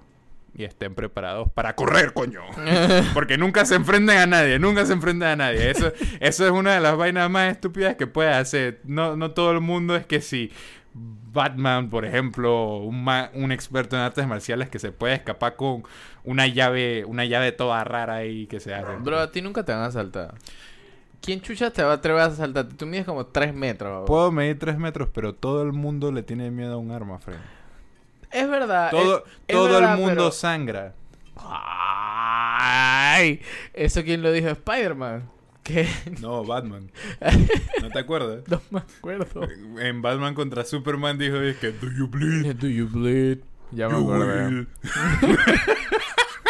y 0.55 0.65
estén 0.65 0.95
preparados 0.95 1.51
para 1.51 1.75
correr, 1.75 2.13
coño. 2.13 2.43
Porque 3.15 3.39
nunca 3.39 3.65
se 3.65 3.75
enfrenten 3.75 4.19
a 4.19 4.27
nadie, 4.27 4.59
nunca 4.59 4.85
se 4.87 4.93
enfrenten 4.93 5.29
a 5.29 5.37
nadie. 5.37 5.71
Eso, 5.71 5.93
eso 6.21 6.45
es 6.47 6.51
una 6.53 6.75
de 6.75 6.81
las 6.81 6.97
vainas 6.97 7.29
más 7.31 7.51
estúpidas 7.53 7.97
que 7.97 8.07
puedes 8.07 8.35
hacer. 8.37 8.81
No, 8.85 9.17
no 9.17 9.31
todo 9.33 9.51
el 9.53 9.61
mundo 9.61 9.97
es 9.97 10.07
que 10.07 10.21
si 10.21 10.51
Batman, 10.95 11.89
por 11.89 12.05
ejemplo, 12.05 12.77
un, 12.77 13.03
ma- 13.03 13.31
un 13.33 13.51
experto 13.51 13.97
en 13.97 14.03
artes 14.03 14.27
marciales 14.27 14.69
que 14.69 14.79
se 14.79 14.93
puede 14.93 15.15
escapar 15.15 15.57
con 15.57 15.85
una 16.25 16.47
llave, 16.47 17.05
una 17.07 17.25
llave 17.25 17.53
toda 17.53 17.83
rara 17.85 18.17
ahí 18.17 18.47
que 18.47 18.61
se 18.61 18.75
hace. 18.75 18.97
Bro, 19.01 19.19
a 19.19 19.33
ti 19.33 19.41
nunca 19.41 19.65
te 19.65 19.73
van 19.73 19.81
a 19.83 19.87
asaltar. 19.87 20.35
¿Quién 21.23 21.41
chucha 21.41 21.71
te 21.71 21.83
va 21.85 21.93
a 21.93 21.95
atrever 21.95 22.21
a 22.23 22.27
asaltarte? 22.27 22.75
Tú 22.75 22.85
mides 22.85 23.07
como 23.07 23.25
3 23.27 23.55
metros. 23.55 24.05
Puedo 24.07 24.31
medir 24.33 24.59
3 24.59 24.77
metros, 24.77 25.09
pero 25.15 25.35
todo 25.35 25.63
el 25.63 25.73
mundo 25.73 26.11
le 26.13 26.23
tiene 26.23 26.51
miedo 26.51 26.75
a 26.75 26.79
un 26.79 26.91
arma, 26.91 27.19
Fred. 27.21 27.37
Es 28.33 28.49
verdad. 28.49 28.91
Todo, 28.91 29.19
es- 29.19 29.23
es 29.49 29.57
todo 29.57 29.65
verdad, 29.73 29.93
el 29.95 29.99
mundo 30.01 30.15
pero- 30.15 30.33
sangra. 30.33 30.95
Ay, 31.37 33.41
¿eso 33.73 34.03
quién 34.03 34.23
lo 34.23 34.33
dijo? 34.33 34.49
Spider-Man. 34.49 35.31
¿Qué? 35.63 35.89
No, 36.21 36.45
Batman. 36.45 36.91
¿No 37.81 37.89
te 37.91 37.99
acuerdas? 38.01 38.43
No 38.49 38.61
me 38.71 38.81
acuerdo. 38.81 39.43
En 39.79 40.03
Batman 40.03 40.35
contra 40.35 40.65
Superman 40.65 41.19
dijo 41.19 41.37
es 41.37 41.57
que 41.59 41.71
Do 41.71 41.89
you 41.91 42.09
bleed? 42.09 42.57
Do 42.57 42.67
you 42.67 42.89
bleed? 42.89 43.39
Ya 43.71 43.89
me 43.89 43.99
will". 43.99 44.67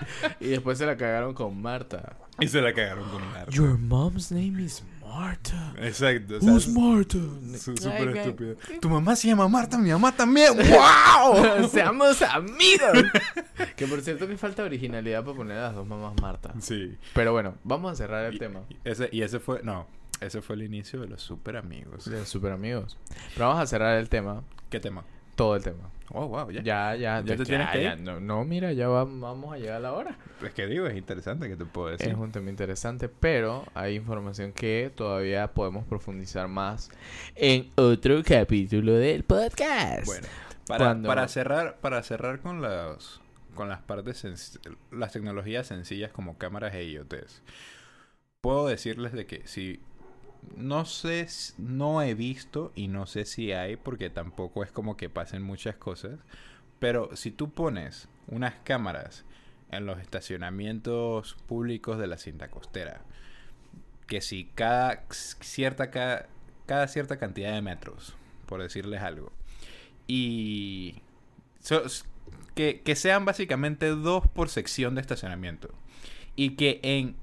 Y 0.40 0.48
después 0.48 0.78
se 0.78 0.86
la 0.86 0.96
cagaron 0.96 1.34
con 1.34 1.60
Marta. 1.60 2.16
Y 2.40 2.48
se 2.48 2.60
la 2.60 2.72
cagaron 2.74 3.08
con 3.08 3.22
un 3.22 3.34
arma. 3.34 3.50
Your 3.52 3.78
mom's 3.78 4.30
name 4.30 4.62
is 4.62 4.82
Marta. 5.00 5.72
Exacto. 5.78 6.36
o 6.36 6.40
sea, 6.40 6.52
Who's 6.52 6.68
Marta? 6.68 7.18
Súper 7.58 8.16
estúpido. 8.16 8.56
Tu 8.80 8.88
mamá 8.90 9.16
se 9.16 9.28
llama 9.28 9.48
Marta, 9.48 9.78
mi 9.78 9.90
mamá 9.90 10.14
también. 10.14 10.52
¡Wow! 10.56 11.68
Seamos 11.72 12.20
amigos. 12.22 13.04
que 13.76 13.86
por 13.86 14.00
cierto 14.02 14.26
que 14.28 14.36
falta 14.36 14.62
originalidad 14.64 15.24
para 15.24 15.36
poner 15.36 15.56
a 15.58 15.62
las 15.68 15.74
dos 15.74 15.86
mamás 15.86 16.14
Marta. 16.20 16.52
Sí. 16.60 16.96
Pero 17.14 17.32
bueno, 17.32 17.54
vamos 17.64 17.92
a 17.92 17.94
cerrar 17.96 18.26
el 18.26 18.34
Y, 18.34 18.38
tema. 18.38 18.60
y 18.68 18.76
ese, 18.84 19.08
y 19.12 19.22
ese 19.22 19.40
fue, 19.40 19.62
no, 19.62 19.86
ese 20.20 20.42
fue 20.42 20.56
el 20.56 20.62
inicio 20.64 21.00
de 21.00 21.08
los 21.08 21.22
super 21.22 21.56
amigos. 21.56 22.04
De 22.10 22.26
super 22.26 22.52
amigos. 22.52 22.98
Pero 23.34 23.48
vamos 23.48 23.62
a 23.62 23.66
cerrar 23.66 23.96
el 23.98 24.08
tema 24.08 24.42
¿Qué 24.68 24.80
tema? 24.80 25.04
Todo 25.36 25.54
el 25.56 25.62
tema. 25.62 25.90
Oh, 26.10 26.28
wow, 26.28 26.50
ya. 26.50 26.62
Ya, 26.62 26.94
ya, 26.94 27.20
¿Ya 27.20 27.36
que 27.36 27.82
ya. 27.82 27.96
No, 27.96 28.20
no, 28.20 28.44
mira, 28.44 28.72
ya 28.72 28.88
va- 28.88 29.04
vamos 29.04 29.52
a 29.52 29.58
llegar 29.58 29.76
a 29.76 29.80
la 29.80 29.92
hora. 29.92 30.16
Es 30.44 30.52
que 30.54 30.66
digo, 30.66 30.86
es 30.86 30.96
interesante 30.96 31.48
que 31.48 31.56
te 31.56 31.64
puedo 31.64 31.88
decir. 31.88 32.08
Es 32.08 32.14
un 32.16 32.30
tema 32.30 32.48
interesante, 32.48 33.08
pero 33.08 33.64
hay 33.74 33.96
información 33.96 34.52
que 34.52 34.92
todavía 34.94 35.48
podemos 35.52 35.84
profundizar 35.84 36.46
más 36.48 36.90
en 37.34 37.70
otro 37.74 38.22
capítulo 38.24 38.94
del 38.94 39.24
podcast. 39.24 40.06
Bueno, 40.06 40.26
para, 40.68 40.84
Cuando- 40.84 41.08
para 41.08 41.26
cerrar, 41.28 41.76
para 41.80 42.02
cerrar 42.02 42.40
con 42.40 42.62
las 42.62 43.20
con 43.56 43.68
las 43.70 43.80
partes 43.80 44.58
las 44.92 45.12
tecnologías 45.12 45.66
sencillas 45.66 46.12
como 46.12 46.36
cámaras 46.36 46.74
e 46.74 46.84
IoTs. 46.84 47.42
Puedo 48.42 48.66
decirles 48.68 49.12
de 49.12 49.26
que 49.26 49.46
si 49.46 49.80
no 50.56 50.84
sé, 50.84 51.26
no 51.58 52.02
he 52.02 52.14
visto 52.14 52.72
y 52.74 52.88
no 52.88 53.06
sé 53.06 53.24
si 53.24 53.52
hay 53.52 53.76
porque 53.76 54.10
tampoco 54.10 54.62
es 54.64 54.70
como 54.72 54.96
que 54.96 55.08
pasen 55.10 55.42
muchas 55.42 55.76
cosas, 55.76 56.18
pero 56.78 57.14
si 57.16 57.30
tú 57.30 57.50
pones 57.50 58.08
unas 58.28 58.54
cámaras 58.64 59.24
en 59.70 59.86
los 59.86 59.98
estacionamientos 60.00 61.34
públicos 61.46 61.98
de 61.98 62.06
la 62.06 62.18
cinta 62.18 62.48
costera, 62.48 63.02
que 64.06 64.20
si 64.20 64.44
cada 64.54 65.04
cierta 65.10 65.90
ca- 65.90 66.26
cada 66.66 66.88
cierta 66.88 67.18
cantidad 67.18 67.52
de 67.52 67.62
metros, 67.62 68.14
por 68.46 68.62
decirles 68.62 69.02
algo, 69.02 69.32
y 70.06 71.00
que, 72.54 72.80
que 72.82 72.96
sean 72.96 73.24
básicamente 73.24 73.88
dos 73.88 74.26
por 74.28 74.48
sección 74.48 74.94
de 74.94 75.00
estacionamiento 75.00 75.70
y 76.36 76.50
que 76.50 76.80
en 76.82 77.16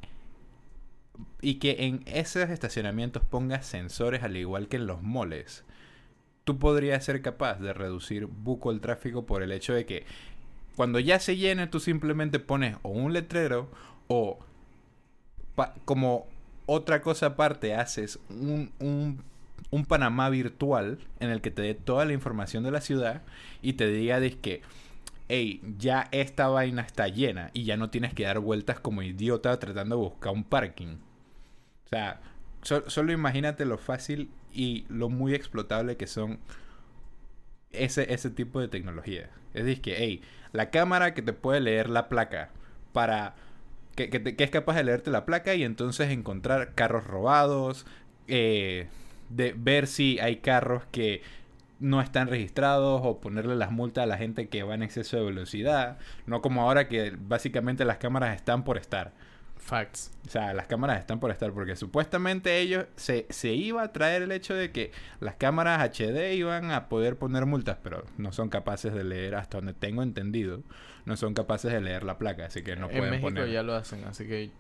y 1.42 1.56
que 1.56 1.86
en 1.86 2.04
esos 2.06 2.50
estacionamientos 2.50 3.24
pongas 3.24 3.66
sensores 3.66 4.24
al 4.24 4.38
igual 4.38 4.68
que 4.68 4.78
en 4.78 4.88
los 4.88 5.02
moles 5.02 5.64
tú 6.44 6.58
podrías 6.58 7.04
ser 7.06 7.22
capaz 7.22 7.60
de 7.60 7.74
reducir 7.74 8.26
buco 8.26 8.72
el 8.72 8.82
tráfico 8.82 9.26
por 9.26 9.44
el 9.44 9.52
hecho 9.52 9.74
de 9.74 9.86
que 9.86 10.06
cuando 10.76 11.00
ya 11.00 11.20
se 11.20 11.38
llene 11.38 11.68
tú 11.68 11.80
simplemente 11.80 12.40
pones 12.40 12.78
o 12.82 12.90
un 12.90 13.14
letrero 13.14 13.70
o 14.08 14.40
como 15.86 16.28
otra 16.66 17.02
cosa 17.02 17.28
aparte 17.28 17.76
haces 17.76 18.20
un, 18.30 18.72
un, 18.80 19.24
un 19.70 19.86
Panamá 19.86 20.30
virtual 20.30 20.98
en 21.20 21.30
el 21.30 21.42
que 21.42 21.52
te 21.52 21.62
dé 21.62 21.76
toda 21.76 22.06
la 22.06 22.14
información 22.14 22.64
de 22.64 22.72
la 22.72 22.82
ciudad 22.82 23.22
y 23.62 23.74
te 23.74 23.88
diga 23.88 24.20
que 24.42 24.62
hey, 25.30 25.62
ya 25.78 26.08
esta 26.12 26.48
vaina 26.48 26.82
está 26.84 27.08
llena 27.08 27.52
y 27.54 27.64
ya 27.66 27.78
no 27.78 27.90
tienes 27.90 28.14
que 28.14 28.24
dar 28.24 28.40
vueltas 28.40 28.80
como 28.80 29.02
idiota 29.04 29.58
tratando 29.60 29.96
de 29.98 30.02
buscar 30.04 30.34
un 30.34 30.44
parking. 30.44 30.98
O 31.86 31.90
sea, 31.90 32.22
so- 32.64 32.90
solo 32.90 33.14
imagínate 33.14 33.66
lo 33.66 33.78
fácil 33.78 34.32
y 34.54 34.86
lo 34.90 35.10
muy 35.10 35.34
explotable 35.36 35.98
que 35.98 36.08
son 36.08 36.40
ese, 37.72 38.14
ese 38.14 38.30
tipo 38.30 38.60
de 38.60 38.68
tecnología. 38.68 39.30
Es 39.54 39.66
decir, 39.66 39.82
que, 39.82 39.96
hey, 39.98 40.22
la 40.52 40.70
cámara 40.70 41.14
que 41.14 41.22
te 41.22 41.34
puede 41.34 41.62
leer 41.62 41.90
la 41.90 42.10
placa 42.10 42.50
para... 42.92 43.36
Que, 43.96 44.10
que 44.10 44.36
que 44.36 44.44
es 44.44 44.50
capaz 44.50 44.76
de 44.76 44.84
leerte 44.84 45.12
la 45.12 45.24
placa 45.26 45.54
y 45.54 45.64
entonces 45.64 46.10
encontrar 46.10 46.74
carros 46.74 47.06
robados, 47.06 47.86
eh, 48.28 48.88
de 49.30 49.54
ver 49.56 49.86
si 49.86 50.18
hay 50.20 50.38
carros 50.38 50.84
que 50.92 51.22
no 51.80 52.02
están 52.02 52.28
registrados 52.28 53.02
o 53.04 53.20
ponerle 53.20 53.56
las 53.56 53.72
multas 53.72 54.04
a 54.04 54.08
la 54.08 54.18
gente 54.18 54.48
que 54.48 54.64
va 54.64 54.76
en 54.76 54.84
exceso 54.84 55.18
de 55.18 55.26
velocidad. 55.26 55.98
No 56.26 56.42
como 56.42 56.62
ahora 56.62 56.88
que 56.88 57.14
básicamente 57.18 57.86
las 57.86 57.98
cámaras 57.98 58.36
están 58.36 58.64
por 58.64 58.78
estar. 58.78 59.14
Facts. 59.58 60.12
O 60.28 60.30
sea, 60.30 60.54
las 60.54 60.68
cámaras 60.68 61.00
están 61.00 61.22
por 61.22 61.32
estar 61.32 61.54
porque 61.54 61.78
supuestamente 61.78 62.60
ellos 62.60 62.86
se, 62.98 63.26
se 63.30 63.54
iba 63.54 63.82
a 63.82 63.94
traer 63.94 64.22
el 64.22 64.32
hecho 64.34 64.54
de 64.54 64.72
que 64.72 64.92
las 65.22 65.36
cámaras 65.36 65.82
HD 65.82 66.36
iban 66.36 66.72
a 66.72 66.90
poder 66.90 67.18
poner 67.18 67.46
multas, 67.46 67.78
pero 67.82 68.04
no 68.18 68.34
son 68.34 68.50
capaces 68.50 68.94
de 68.94 69.06
leer, 69.06 69.36
hasta 69.36 69.60
donde 69.60 69.74
tengo 69.74 70.04
entendido, 70.04 70.62
no 71.06 71.16
son 71.16 71.34
capaces 71.34 71.72
de 71.72 71.80
leer 71.80 72.04
la 72.04 72.18
placa, 72.18 72.46
así 72.46 72.62
que 72.62 72.76
no 72.76 72.90
en 72.90 72.98
pueden 72.98 73.10
México 73.12 73.28
poner. 73.30 73.50
ya 73.50 73.64
lo 73.64 73.74
hacen, 73.74 74.04
así 74.04 74.28
que 74.28 74.52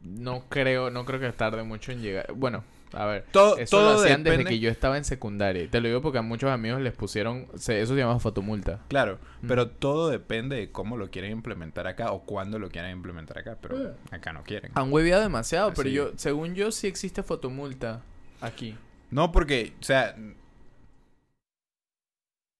no 0.00 0.44
creo, 0.48 0.90
no 0.90 1.04
creo 1.04 1.18
que 1.18 1.32
tarde 1.32 1.64
mucho 1.64 1.90
en 1.90 2.00
llegar. 2.00 2.32
Bueno, 2.34 2.62
a 2.92 3.04
ver, 3.06 3.24
Todo- 3.32 3.58
eso 3.58 3.76
todo 3.78 3.94
lo 3.94 4.00
hacían 4.00 4.22
desde 4.22 4.44
que 4.44 4.58
yo 4.58 4.70
estaba 4.70 4.96
en 4.96 5.04
secundaria. 5.04 5.68
Te 5.70 5.80
lo 5.80 5.88
digo 5.88 6.00
porque 6.02 6.18
a 6.18 6.22
muchos 6.22 6.50
amigos 6.50 6.80
les 6.80 6.92
pusieron, 6.94 7.46
se- 7.56 7.80
eso 7.82 7.94
se 7.94 8.00
llama 8.00 8.18
fotomulta. 8.20 8.80
Claro, 8.88 9.18
Mm. 9.42 9.48
pero 9.48 9.68
todo 9.68 10.08
depende 10.08 10.56
de 10.56 10.70
cómo 10.70 10.96
lo 10.96 11.10
quieren 11.10 11.32
implementar 11.32 11.86
acá 11.86 12.12
o 12.12 12.22
cuándo 12.24 12.58
lo 12.58 12.68
quieren 12.70 12.92
implementar 12.92 13.38
acá, 13.38 13.58
pero 13.60 13.94
acá 14.10 14.32
no 14.32 14.44
quieren. 14.44 14.70
Han 14.74 14.92
hueviado 14.92 15.22
demasiado, 15.22 15.72
pero 15.74 15.88
yo, 15.88 16.12
según 16.16 16.54
yo, 16.54 16.70
sí 16.70 16.86
existe 16.86 17.22
fotomulta 17.22 18.02
aquí. 18.40 18.76
No, 19.10 19.32
porque, 19.32 19.72
o 19.80 19.84
sea. 19.84 20.14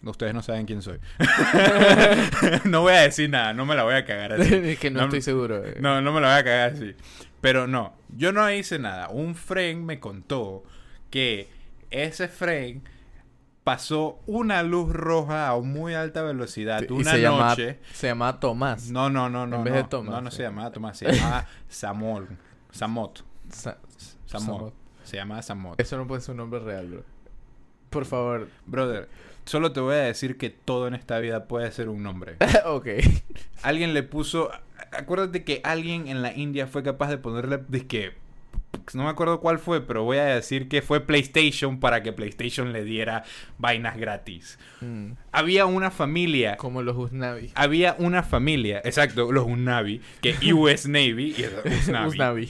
Ustedes 0.05 0.35
no 0.35 0.43
saben 0.43 0.67
quién 0.67 0.83
soy. 0.83 0.99
no 2.65 2.83
voy 2.83 2.93
a 2.93 3.01
decir 3.01 3.31
nada, 3.31 3.55
no 3.55 3.65
me 3.65 3.75
la 3.75 3.83
voy 3.83 3.95
a 3.95 4.05
cagar 4.05 4.35
así. 4.35 4.55
es 4.55 4.79
que 4.79 4.91
no, 4.91 4.99
No, 5.01 5.05
estoy 5.07 5.23
seguro. 5.23 5.65
eh. 5.65 5.79
No, 5.81 6.01
no 6.03 6.13
me 6.13 6.21
la 6.21 6.29
voy 6.29 6.39
a 6.39 6.45
cagar 6.45 6.73
así. 6.75 6.95
Pero 7.41 7.67
no, 7.67 7.93
yo 8.17 8.33
no 8.33 8.51
hice 8.51 8.79
nada. 8.79 9.09
Un 9.09 9.35
friend 9.35 9.85
me 9.85 10.01
contó 10.01 10.65
que 11.11 11.49
ese 11.91 12.29
friend 12.29 12.83
pasó 13.65 14.21
una 14.27 14.63
luz 14.63 14.93
roja 14.93 15.49
a 15.49 15.59
muy 15.61 15.95
alta 15.95 16.23
velocidad 16.23 16.83
y 16.89 16.93
una 16.93 17.13
se 17.13 17.21
llama, 17.21 17.49
noche. 17.51 17.79
se 17.93 18.07
llama 18.09 18.39
Tomás. 18.41 18.91
No, 18.91 19.11
no, 19.11 19.29
no, 19.29 19.47
no. 19.47 19.57
En 19.57 19.65
vez 19.65 19.75
no. 19.75 19.83
de 19.83 19.89
Tomás, 19.89 20.11
No, 20.15 20.21
no 20.23 20.31
sí. 20.31 20.37
se 20.39 20.43
llamaba 20.45 20.71
Tomás, 20.71 20.99
se 20.99 21.13
llamaba 21.13 21.47
Samol. 21.69 22.29
Samot. 22.71 23.25
Sa- 23.51 23.79
Samot. 24.27 24.47
Samot. 24.59 24.75
Se 25.05 25.17
llamaba 25.17 25.43
Samot. 25.43 25.81
Eso 25.81 25.97
no 25.97 26.07
puede 26.07 26.21
ser 26.21 26.33
un 26.33 26.37
nombre 26.39 26.61
real, 26.61 26.87
bro. 26.89 27.05
Por 27.91 28.05
favor. 28.05 28.49
Brother, 28.67 29.09
solo 29.47 29.73
te 29.73 29.81
voy 29.81 29.95
a 29.95 29.99
decir 29.99 30.37
que 30.37 30.51
todo 30.51 30.87
en 30.89 30.95
esta 30.95 31.19
vida 31.19 31.47
puede 31.49 31.71
ser 31.73 31.89
un 31.89 32.03
nombre. 32.03 32.37
ok. 32.67 32.89
Alguien 33.63 33.95
le 33.95 34.03
puso. 34.03 34.51
Acuérdate 34.93 35.45
que 35.45 35.61
alguien 35.65 36.09
en 36.09 36.23
la 36.23 36.37
India 36.37 36.67
fue 36.67 36.83
capaz 36.83 37.09
de 37.09 37.19
ponerle. 37.19 37.61
que 37.89 38.13
No 38.95 39.05
me 39.05 39.09
acuerdo 39.09 39.41
cuál 39.41 39.59
fue, 39.59 39.81
pero 39.81 40.05
voy 40.05 40.19
a 40.19 40.25
decir 40.25 40.69
que 40.69 40.83
fue 40.83 41.01
PlayStation 41.01 41.81
para 41.81 42.03
que 42.03 42.13
PlayStation 42.13 42.73
le 42.73 42.85
diera 42.85 43.25
vainas 43.59 43.97
gratis. 43.97 44.59
Mm, 44.81 45.13
Había 45.33 45.67
una 45.67 45.91
familia. 45.91 46.57
Como 46.57 46.83
los 46.83 46.97
Usnavi. 46.97 47.53
Había 47.55 47.97
una 47.99 48.23
familia, 48.23 48.81
exacto, 48.85 49.31
los 49.33 49.47
Unavi, 49.47 50.01
que 50.21 50.35
US 50.55 50.89
Navy 50.89 51.35
y 51.37 51.69
Usnavi. 51.69 52.09
Usnavi. 52.09 52.49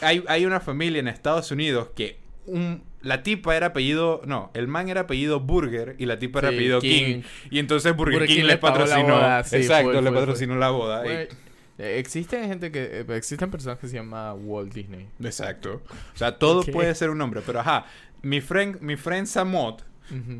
Hay, 0.00 0.24
hay 0.28 0.44
una 0.44 0.60
familia 0.60 1.00
en 1.00 1.08
Estados 1.08 1.50
Unidos 1.50 1.88
que 1.94 2.18
un, 2.46 2.82
la 3.04 3.22
tipa 3.22 3.54
era 3.56 3.66
apellido, 3.66 4.20
no, 4.26 4.50
el 4.54 4.66
man 4.66 4.88
era 4.88 5.02
apellido 5.02 5.38
Burger 5.40 5.94
y 5.98 6.06
la 6.06 6.18
tipa 6.18 6.40
era 6.40 6.48
apellido 6.48 6.80
King. 6.80 7.04
King. 7.04 7.22
Y 7.50 7.58
entonces 7.60 7.94
Burger, 7.94 8.14
Burger 8.14 8.28
King, 8.28 8.36
King 8.42 8.44
les 8.46 8.58
patrocinó. 8.58 9.14
boda, 9.14 9.44
sí, 9.44 9.56
exacto, 9.56 9.92
fue, 9.92 10.02
le 10.02 10.10
fue, 10.10 10.18
patrocinó 10.18 10.56
la 10.56 10.70
boda. 10.70 11.06
y- 11.06 11.28
eh, 11.76 11.98
existen 11.98 12.46
gente 12.48 12.70
que... 12.70 12.82
eh, 13.00 13.04
existen 13.16 13.50
personas 13.50 13.78
que 13.78 13.88
se 13.88 13.96
llaman 13.96 14.36
Walt 14.44 14.72
Disney. 14.72 15.06
exacto. 15.22 15.82
O 16.14 16.16
sea, 16.16 16.38
todo 16.38 16.62
puede 16.64 16.94
ser 16.94 17.10
un 17.10 17.18
nombre, 17.18 17.42
pero 17.44 17.60
ajá, 17.60 17.86
mi 18.22 18.40
friend, 18.40 18.80
mi 18.80 18.96
friend 18.96 19.26
Samot, 19.26 19.84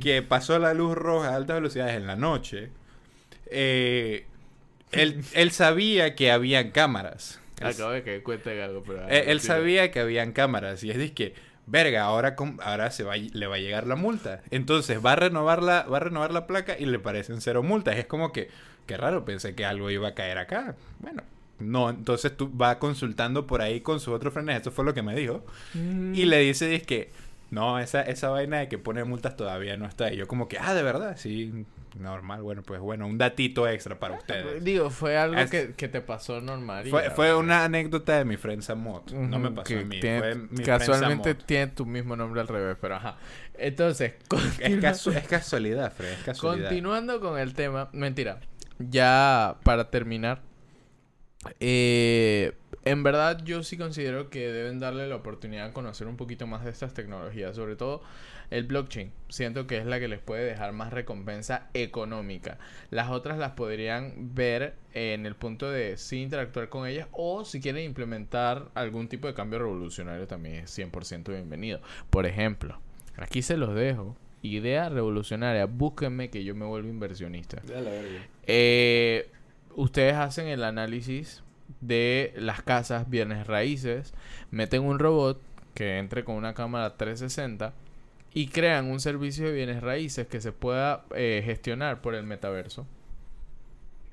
que 0.01 0.23
pasó 0.23 0.59
la 0.59 0.75
luz 0.75 0.95
roja 0.97 1.31
a 1.31 1.37
altas 1.37 1.57
velocidades 1.57 1.97
en 1.97 2.07
la 2.07 2.17
noche, 2.17 2.71
eh, 3.47 4.27
él, 4.93 5.23
él 5.35 5.51
sabía 5.51 6.15
que 6.15 6.31
habían 6.31 6.71
cámaras. 6.71 7.41
Acabo 7.61 7.91
de 7.93 8.03
que 8.03 8.23
cuente 8.23 8.61
algo, 8.63 8.83
pero... 8.85 9.03
ah, 9.05 9.09
él 9.09 9.41
sí. 9.41 9.47
sabía 9.47 9.91
que 9.91 10.01
habían 10.01 10.33
cámaras 10.33 10.83
y 10.85 10.91
es 10.91 10.99
de 10.99 11.13
que, 11.13 11.35
verga, 11.67 12.05
ahora, 12.05 12.37
ahora 12.63 12.91
se 12.91 13.05
va, 13.05 13.17
le 13.17 13.47
va 13.47 13.57
a 13.57 13.59
llegar 13.59 13.87
la 13.87 13.97
multa. 13.97 14.43
Entonces 14.51 15.05
va 15.05 15.13
a 15.13 15.17
renovar 15.17 15.63
la, 15.63 15.85
va 15.85 15.99
a 15.99 16.01
renovar 16.01 16.33
la 16.33 16.47
placa 16.47 16.77
y 16.79 16.87
le 16.87 16.99
parecen 16.99 17.41
cero 17.41 17.63
multas. 17.63 17.97
Es 17.97 18.07
como 18.07 18.33
que, 18.33 18.49
qué 18.87 18.97
raro, 18.97 19.25
pensé 19.25 19.55
que 19.55 19.65
algo 19.65 19.91
iba 19.91 20.09
a 20.09 20.15
caer 20.15 20.39
acá. 20.39 20.77
Bueno, 21.01 21.23
no, 21.59 21.91
entonces 21.91 22.37
tú 22.37 22.55
va 22.57 22.79
consultando 22.79 23.47
por 23.47 23.63
ahí 23.63 23.81
con 23.81 24.01
sus 24.01 24.15
otros 24.15 24.35
frenes, 24.35 24.61
eso 24.61 24.71
fue 24.71 24.85
lo 24.85 24.95
que 24.95 25.03
me 25.03 25.15
dijo. 25.15 25.45
Mm. 25.75 26.15
Y 26.15 26.25
le 26.27 26.41
dice, 26.41 26.75
es 26.75 26.83
que, 26.85 27.11
no, 27.51 27.79
esa, 27.79 28.03
esa 28.03 28.31
vaina 28.31 28.59
de 28.59 28.69
que 28.69 28.79
pone 28.79 29.05
multas 29.05 29.37
todavía 29.37 29.77
no 29.77 29.87
está. 29.87 30.13
Y 30.13 30.17
yo 30.17 30.27
como 30.27 30.49
que, 30.49 30.59
ah, 30.59 30.75
de 30.75 30.83
verdad, 30.83 31.17
sí, 31.17 31.65
normal, 31.97 32.43
bueno, 32.43 32.63
pues 32.63 32.81
bueno, 32.81 33.07
un 33.07 33.19
datito 33.19 33.67
extra 33.69 33.99
para 33.99 34.15
ustedes. 34.17 34.63
Digo, 34.65 34.91
fue 34.91 35.17
algo 35.17 35.37
Es- 35.39 35.51
que, 35.51 35.73
que 35.75 35.89
te 35.89 36.01
pasó 36.01 36.41
normal. 36.41 36.87
Fue, 36.89 37.11
fue 37.11 37.35
una 37.35 37.65
anécdota 37.65 38.19
de 38.19 38.25
mi 38.25 38.37
friend 38.37 38.63
Samot. 38.63 39.13
No 39.13 39.39
me 39.39 39.51
pasó 39.51 39.79
a 39.79 39.83
mí. 39.83 40.01
tiene- 40.01 40.19
fue 40.19 40.35
mi 40.35 40.47
friend 40.49 40.65
casualmente 40.67 41.35
tiene 41.35 41.69
tu 41.69 41.87
mismo 41.87 42.17
nombre 42.17 42.41
al 42.41 42.49
revés, 42.49 42.77
pero 42.81 42.97
ajá. 42.97 43.17
Entonces, 43.57 44.15
Es, 44.59 44.77
casu- 44.81 45.15
es 45.17 45.29
casualidad, 45.29 45.93
Fred. 45.93 46.13
Es 46.13 46.19
casualidad. 46.25 46.69
continuando 46.69 47.21
con 47.21 47.39
el 47.39 47.55
tema, 47.55 47.89
mentira. 47.93 48.41
Ya 48.79 49.57
para 49.63 49.91
terminar, 49.91 50.43
eh, 51.61 52.53
en 52.85 53.03
verdad 53.03 53.43
yo 53.45 53.63
sí 53.63 53.77
considero 53.79 54.29
que 54.29 54.53
deben 54.53 54.79
darle 54.79 55.09
la 55.09 55.17
oportunidad 55.17 55.67
a 55.67 55.73
conocer 55.73 56.07
un 56.07 56.17
poquito 56.17 56.47
más 56.47 56.65
de 56.65 56.71
estas 56.71 56.93
tecnologías, 56.93 57.57
sobre 57.57 57.77
todo 57.77 58.03
el 58.51 58.65
blockchain. 58.65 59.11
Siento 59.29 59.67
que 59.67 59.79
es 59.79 59.87
la 59.87 59.99
que 59.99 60.09
les 60.09 60.21
puede 60.21 60.45
dejar 60.45 60.73
más 60.73 60.93
recompensa 60.93 61.69
económica. 61.73 62.59
Las 62.91 63.11
otras 63.11 63.39
las 63.39 63.53
podrían 63.53 64.35
ver 64.35 64.75
en 64.93 65.25
el 65.25 65.35
punto 65.35 65.71
de 65.71 65.97
sí 65.97 66.21
interactuar 66.21 66.69
con 66.69 66.87
ellas 66.87 67.09
o 67.13 67.45
si 67.45 67.61
quieren 67.61 67.85
implementar 67.85 68.69
algún 68.75 69.09
tipo 69.09 69.29
de 69.29 69.35
cambio 69.35 69.61
revolucionario 69.61 70.27
también 70.27 70.57
es 70.57 70.79
100% 70.79 71.29
bienvenido. 71.29 71.81
Por 72.11 72.27
ejemplo, 72.27 72.79
aquí 73.17 73.43
se 73.43 73.57
los 73.57 73.75
dejo. 73.75 74.17
idea 74.43 74.91
revolucionaria. 74.91 75.65
Búsquenme 75.65 76.29
que 76.29 76.45
yo 76.45 76.55
me 76.55 76.67
vuelvo 76.67 76.89
inversionista. 76.89 77.63
Ya 77.67 77.81
la 77.81 77.91
verga. 77.91 78.27
Eh, 78.47 79.31
ustedes 79.75 80.17
hacen 80.17 80.49
el 80.49 80.65
análisis 80.65 81.44
de 81.81 82.33
las 82.37 82.63
casas 82.63 83.09
bienes 83.11 83.47
raíces, 83.47 84.15
meten 84.51 84.83
un 84.83 84.99
robot 84.99 85.41
que 85.75 85.99
entre 85.99 86.25
con 86.25 86.37
una 86.37 86.55
cámara 86.55 86.97
360 86.97 87.73
y 88.33 88.49
crean 88.49 88.87
un 88.91 89.01
servicio 89.01 89.47
de 89.47 89.53
bienes 89.53 89.83
raíces 89.83 90.27
que 90.27 90.41
se 90.41 90.53
pueda 90.53 91.05
eh, 91.15 91.43
gestionar 91.45 92.01
por 92.01 92.15
el 92.15 92.25
metaverso. 92.25 92.87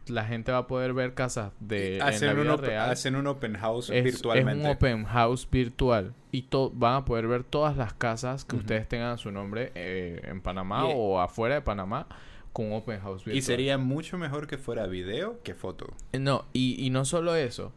La 0.07 0.25
gente 0.25 0.51
va 0.51 0.59
a 0.59 0.67
poder 0.67 0.93
ver 0.93 1.13
casas 1.13 1.51
de 1.59 1.93
en 1.93 1.99
la 1.99 2.07
Hacen 2.07 2.29
un, 2.37 2.43
vida 2.43 2.53
op- 2.55 2.61
real. 2.61 2.89
hacen 2.89 3.15
un 3.15 3.27
open 3.27 3.55
house 3.55 3.89
Es, 3.91 3.97
es 3.97 4.03
virtualmente. 4.03 4.65
un 4.65 4.71
open 4.71 5.05
house 5.05 5.47
virtual 5.49 6.13
y 6.31 6.47
van 6.73 6.95
a 6.95 7.05
poder 7.05 7.27
ver 7.27 7.43
todas 7.43 7.77
las 7.77 7.93
casas 7.93 8.43
que 8.43 8.55
ustedes 8.55 8.87
tengan 8.89 9.11
a 9.11 9.17
su 9.17 9.31
nombre 9.31 9.71
eh, 9.75 10.19
en 10.25 10.41
Panamá 10.41 10.85
o 10.85 11.19
afuera 11.21 11.55
de 11.55 11.61
Panamá 11.61 12.07
con 12.53 12.67
un 12.67 12.73
open 12.73 12.99
house 12.99 13.23
virtual. 13.23 13.37
Y 13.37 13.41
sería 13.41 13.77
mucho 13.77 14.17
mejor 14.17 14.47
que 14.47 14.57
fuera 14.57 14.87
video 14.87 15.41
que 15.43 15.55
foto. 15.55 15.93
Eh, 16.11 16.19
No, 16.19 16.45
y, 16.53 16.83
y 16.85 16.89
no 16.89 17.05
solo 17.05 17.35
eso. 17.35 17.71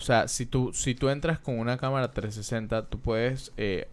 O 0.00 0.04
sea, 0.04 0.28
si 0.28 0.46
tú, 0.46 0.72
si 0.72 0.94
tú 0.94 1.08
entras 1.08 1.40
con 1.40 1.58
una 1.58 1.76
cámara 1.76 2.12
360, 2.12 2.86
tú 2.86 3.00
puedes, 3.00 3.52
eh, 3.56 3.88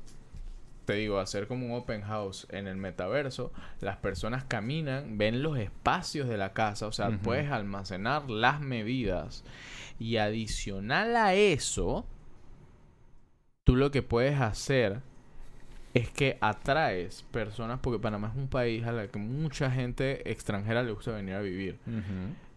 te 0.85 0.93
digo, 0.93 1.19
hacer 1.19 1.47
como 1.47 1.65
un 1.65 1.71
open 1.73 2.03
house 2.03 2.45
en 2.51 2.67
el 2.67 2.77
metaverso. 2.77 3.51
Las 3.81 3.97
personas 3.97 4.43
caminan, 4.43 5.17
ven 5.17 5.41
los 5.41 5.57
espacios 5.57 6.29
de 6.29 6.37
la 6.37 6.53
casa, 6.53 6.85
o 6.85 6.91
sea, 6.91 7.09
puedes 7.23 7.49
almacenar 7.49 8.29
las 8.29 8.61
medidas. 8.61 9.43
Y 9.97 10.17
adicional 10.17 11.15
a 11.15 11.33
eso, 11.33 12.05
tú 13.63 13.75
lo 13.75 13.89
que 13.89 14.03
puedes 14.03 14.39
hacer 14.39 15.01
es 15.95 16.09
que 16.11 16.37
atraes 16.41 17.23
personas, 17.31 17.79
porque 17.81 17.99
Panamá 17.99 18.29
es 18.31 18.35
un 18.37 18.47
país 18.47 18.85
a 18.85 18.91
la 18.91 19.07
que 19.07 19.17
mucha 19.17 19.71
gente 19.71 20.29
extranjera 20.29 20.83
le 20.83 20.91
gusta 20.91 21.11
venir 21.11 21.33
a 21.33 21.41
vivir 21.41 21.77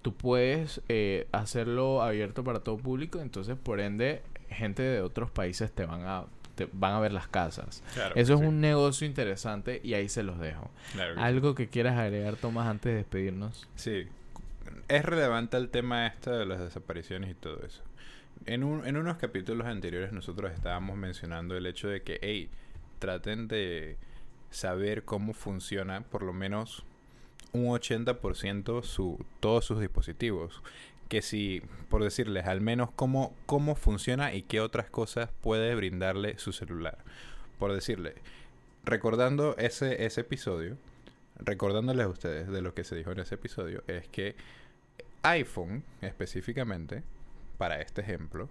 tú 0.03 0.15
puedes 0.15 0.81
eh, 0.89 1.27
hacerlo 1.33 2.03
abierto 2.03 2.45
para 2.45 2.61
todo 2.61 2.77
público, 2.79 3.21
entonces 3.21 3.57
por 3.57 3.81
ende 3.81 4.23
gente 4.51 4.83
de 4.83 5.01
otros 5.03 5.31
países 5.31 5.73
te 5.73 5.85
van 5.87 6.03
a 6.07 6.25
te 6.55 6.69
van 6.73 6.93
a 6.95 7.01
ver 7.01 7.13
las 7.13 7.29
casas. 7.29 7.83
Claro 7.95 8.15
Eso 8.17 8.35
es 8.35 8.41
sí. 8.41 8.47
un 8.47 8.61
negocio 8.61 9.07
interesante 9.07 9.81
y 9.85 9.95
ahí 9.95 10.09
se 10.09 10.23
los 10.25 10.39
dejo. 10.41 10.71
Claro 10.93 11.15
que 11.15 11.21
Algo 11.21 11.55
que 11.55 11.69
quieras 11.69 11.97
agregar 11.99 12.35
Tomás 12.37 12.67
antes 12.69 12.91
de 12.91 12.97
despedirnos. 12.97 13.69
Sí. 13.77 14.07
Es 14.89 15.05
relevante 15.05 15.57
el 15.57 15.69
tema 15.69 16.07
este 16.09 16.31
de 16.31 16.47
las 16.47 16.59
desapariciones 16.61 17.31
y 17.31 17.35
todo 17.35 17.61
eso. 17.65 17.83
En, 18.47 18.65
un- 18.65 18.85
en 18.87 18.97
unos 18.97 19.19
capítulos 19.19 19.67
anteriores 19.69 20.13
nosotros 20.13 20.51
estábamos 20.53 20.97
mencionando 20.97 21.57
el 21.57 21.67
hecho 21.67 21.87
de 21.89 22.03
que, 22.03 22.19
hey, 22.23 22.49
traten 22.99 23.49
de 23.49 23.97
saber 24.51 25.05
cómo 25.05 25.35
funciona 25.35 26.03
por 26.03 26.23
lo 26.23 26.33
menos 26.33 26.85
un 27.53 27.67
80% 27.67 28.83
su, 28.83 29.25
todos 29.41 29.65
sus 29.65 29.81
dispositivos. 29.81 30.63
Que 31.09 31.23
si, 31.23 31.63
por 31.89 32.05
decirles, 32.05 32.47
al 32.47 32.61
menos 32.61 32.91
cómo, 32.91 33.35
cómo 33.47 33.75
funciona 33.75 34.35
y 34.35 34.43
qué 34.43 34.61
otras 34.61 34.91
cosas 34.91 35.31
puede 35.41 35.75
brindarle 35.75 36.39
su 36.39 36.53
celular. 36.53 36.99
Por 37.59 37.73
decirle, 37.73 38.15
recordando 38.85 39.57
ese, 39.57 40.05
ese 40.05 40.21
episodio, 40.21 40.77
recordándoles 41.39 42.05
a 42.05 42.09
ustedes 42.09 42.49
de 42.49 42.61
lo 42.61 42.75
que 42.75 42.85
se 42.85 42.95
dijo 42.95 43.13
en 43.13 43.21
ese 43.21 43.37
episodio, 43.37 43.83
es 43.87 44.07
que 44.09 44.37
iPhone 45.23 45.83
específicamente, 46.03 47.03
para 47.57 47.81
este 47.81 48.03
ejemplo, 48.03 48.49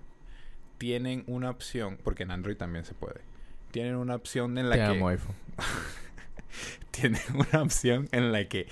tienen 0.78 1.24
una 1.28 1.50
opción, 1.50 1.98
porque 2.04 2.24
en 2.24 2.32
Android 2.32 2.58
también 2.58 2.86
se 2.86 2.94
puede, 2.94 3.22
tienen 3.78 3.96
una 3.96 4.16
opción 4.16 4.58
en 4.58 4.70
la 4.70 4.76
Te 4.76 4.82
que 4.82 4.88
amo, 4.88 5.08
iPhone. 5.10 5.36
tienen 6.92 7.22
una 7.36 7.62
opción 7.62 8.10
en 8.12 8.32
la 8.32 8.48
que 8.50 8.66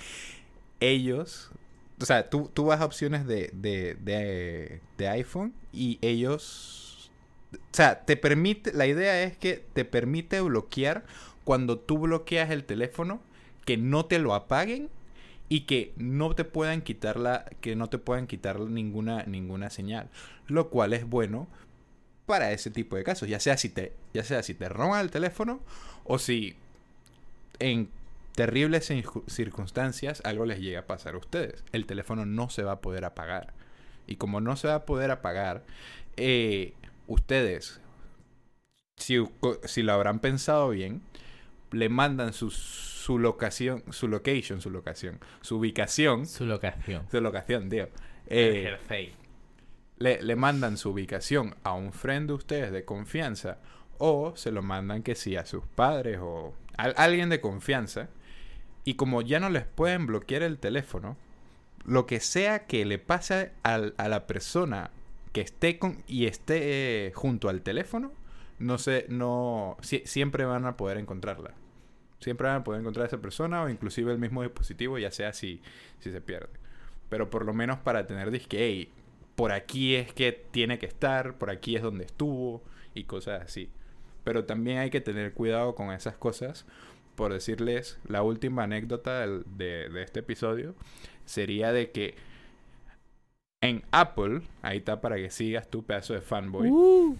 ellos, 0.80 1.52
o 2.00 2.04
sea, 2.04 2.28
tú, 2.28 2.50
tú 2.52 2.64
vas 2.64 2.80
a 2.80 2.86
opciones 2.86 3.24
de, 3.24 3.50
de, 3.52 3.94
de, 4.00 4.80
de 4.98 5.08
iPhone 5.08 5.54
y 5.72 6.00
ellos, 6.02 7.12
o 7.52 7.58
sea, 7.70 8.00
te 8.04 8.16
permite, 8.16 8.72
la 8.72 8.88
idea 8.88 9.22
es 9.22 9.36
que 9.36 9.64
te 9.72 9.84
permite 9.84 10.40
bloquear 10.40 11.04
cuando 11.44 11.78
tú 11.78 11.98
bloqueas 11.98 12.50
el 12.50 12.64
teléfono, 12.64 13.20
que 13.64 13.76
no 13.76 14.06
te 14.06 14.18
lo 14.18 14.34
apaguen 14.34 14.88
y 15.48 15.60
que 15.60 15.92
no 15.96 16.34
te 16.34 16.42
puedan 16.42 16.82
quitar 16.82 17.16
la, 17.16 17.44
que 17.60 17.76
no 17.76 17.88
te 17.88 17.98
puedan 17.98 18.26
quitar 18.26 18.58
ninguna, 18.58 19.22
ninguna 19.22 19.70
señal, 19.70 20.08
lo 20.48 20.68
cual 20.68 20.94
es 20.94 21.08
bueno 21.08 21.46
para 22.26 22.52
ese 22.52 22.70
tipo 22.70 22.96
de 22.96 23.04
casos, 23.04 23.28
ya 23.28 23.40
sea 23.40 23.56
si 23.56 23.68
te, 23.68 23.92
ya 24.12 24.24
sea 24.24 24.42
si 24.42 24.54
te 24.54 24.68
roban 24.68 25.00
el 25.00 25.10
teléfono 25.10 25.60
o 26.04 26.18
si 26.18 26.56
en 27.58 27.88
terribles 28.34 28.90
circu- 28.90 29.26
circunstancias 29.28 30.20
algo 30.24 30.44
les 30.44 30.60
llega 30.60 30.80
a 30.80 30.86
pasar 30.86 31.14
a 31.14 31.18
ustedes. 31.18 31.64
El 31.72 31.86
teléfono 31.86 32.26
no 32.26 32.50
se 32.50 32.62
va 32.62 32.72
a 32.72 32.80
poder 32.80 33.04
apagar. 33.04 33.54
Y 34.06 34.16
como 34.16 34.40
no 34.40 34.56
se 34.56 34.68
va 34.68 34.74
a 34.76 34.84
poder 34.86 35.10
apagar, 35.10 35.64
eh, 36.16 36.74
ustedes, 37.06 37.80
si, 38.96 39.18
si 39.64 39.82
lo 39.82 39.92
habrán 39.92 40.20
pensado 40.20 40.68
bien, 40.70 41.02
le 41.72 41.88
mandan 41.88 42.32
su, 42.32 42.50
su 42.50 43.18
locación, 43.18 43.82
su 43.90 44.06
location, 44.08 44.60
su 44.60 44.70
locación, 44.70 45.18
su 45.40 45.56
ubicación, 45.58 46.26
Su 46.26 46.46
locación. 46.46 47.06
su 47.10 47.20
locación, 47.20 47.68
tío. 47.68 47.88
Eh, 48.28 48.76
le, 49.98 50.22
le 50.22 50.36
mandan 50.36 50.76
su 50.76 50.90
ubicación 50.90 51.54
a 51.64 51.72
un 51.72 51.92
friend 51.92 52.28
de 52.28 52.34
ustedes 52.34 52.72
de 52.72 52.84
confianza 52.84 53.58
o 53.98 54.34
se 54.36 54.50
lo 54.52 54.62
mandan 54.62 55.02
que 55.02 55.14
sí 55.14 55.36
a 55.36 55.46
sus 55.46 55.64
padres 55.66 56.18
o 56.20 56.54
a 56.76 56.84
alguien 57.02 57.30
de 57.30 57.40
confianza 57.40 58.08
y 58.84 58.94
como 58.94 59.22
ya 59.22 59.40
no 59.40 59.48
les 59.50 59.64
pueden 59.64 60.06
bloquear 60.06 60.42
el 60.42 60.58
teléfono 60.58 61.16
lo 61.86 62.06
que 62.06 62.20
sea 62.20 62.66
que 62.66 62.84
le 62.84 62.98
pase 62.98 63.52
al- 63.62 63.94
a 63.96 64.08
la 64.08 64.26
persona 64.26 64.90
que 65.32 65.40
esté 65.40 65.78
con 65.78 66.02
y 66.06 66.26
esté 66.26 67.06
eh, 67.08 67.12
junto 67.14 67.48
al 67.48 67.62
teléfono 67.62 68.12
no 68.58 68.78
sé 68.78 69.06
no 69.08 69.76
sie- 69.82 70.04
siempre 70.06 70.44
van 70.46 70.64
a 70.66 70.76
poder 70.76 70.96
encontrarla. 70.98 71.52
Siempre 72.20 72.46
van 72.48 72.56
a 72.56 72.64
poder 72.64 72.80
encontrar 72.80 73.04
a 73.04 73.08
esa 73.08 73.18
persona 73.20 73.62
o 73.62 73.68
inclusive 73.68 74.10
el 74.12 74.18
mismo 74.18 74.42
dispositivo 74.42 74.98
ya 74.98 75.10
sea 75.10 75.32
si 75.34 75.60
si 76.00 76.10
se 76.10 76.20
pierde. 76.22 76.48
Pero 77.10 77.28
por 77.28 77.44
lo 77.44 77.52
menos 77.52 77.78
para 77.78 78.06
tener 78.06 78.30
disque 78.30 78.56
hey, 78.58 78.90
por 79.36 79.52
aquí 79.52 79.94
es 79.94 80.12
que 80.12 80.32
tiene 80.32 80.78
que 80.78 80.86
estar, 80.86 81.36
por 81.38 81.50
aquí 81.50 81.76
es 81.76 81.82
donde 81.82 82.04
estuvo 82.04 82.62
y 82.94 83.04
cosas 83.04 83.42
así. 83.42 83.70
Pero 84.24 84.44
también 84.44 84.78
hay 84.78 84.90
que 84.90 85.00
tener 85.00 85.32
cuidado 85.34 85.74
con 85.76 85.92
esas 85.92 86.16
cosas. 86.16 86.66
Por 87.14 87.32
decirles, 87.32 87.98
la 88.08 88.22
última 88.22 88.64
anécdota 88.64 89.20
del- 89.20 89.44
de, 89.56 89.88
de 89.88 90.02
este 90.02 90.20
episodio 90.20 90.74
sería 91.24 91.72
de 91.72 91.90
que 91.90 92.14
en 93.62 93.84
Apple, 93.90 94.42
ahí 94.62 94.78
está 94.78 95.00
para 95.00 95.16
que 95.16 95.30
sigas 95.30 95.68
tu 95.70 95.84
pedazo 95.84 96.12
de 96.14 96.20
fanboy, 96.20 96.68
Uh. 96.70 97.16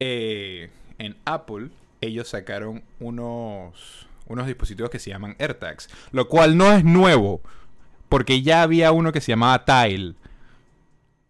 eh, 0.00 0.70
en 0.98 1.16
Apple 1.24 1.70
ellos 2.00 2.28
sacaron 2.28 2.82
unos, 2.98 4.06
unos 4.26 4.46
dispositivos 4.46 4.90
que 4.90 4.98
se 4.98 5.10
llaman 5.10 5.36
AirTags, 5.38 5.88
lo 6.10 6.28
cual 6.28 6.56
no 6.56 6.72
es 6.72 6.84
nuevo, 6.84 7.40
porque 8.08 8.42
ya 8.42 8.62
había 8.62 8.90
uno 8.92 9.12
que 9.12 9.20
se 9.20 9.32
llamaba 9.32 9.64
Tile. 9.64 10.14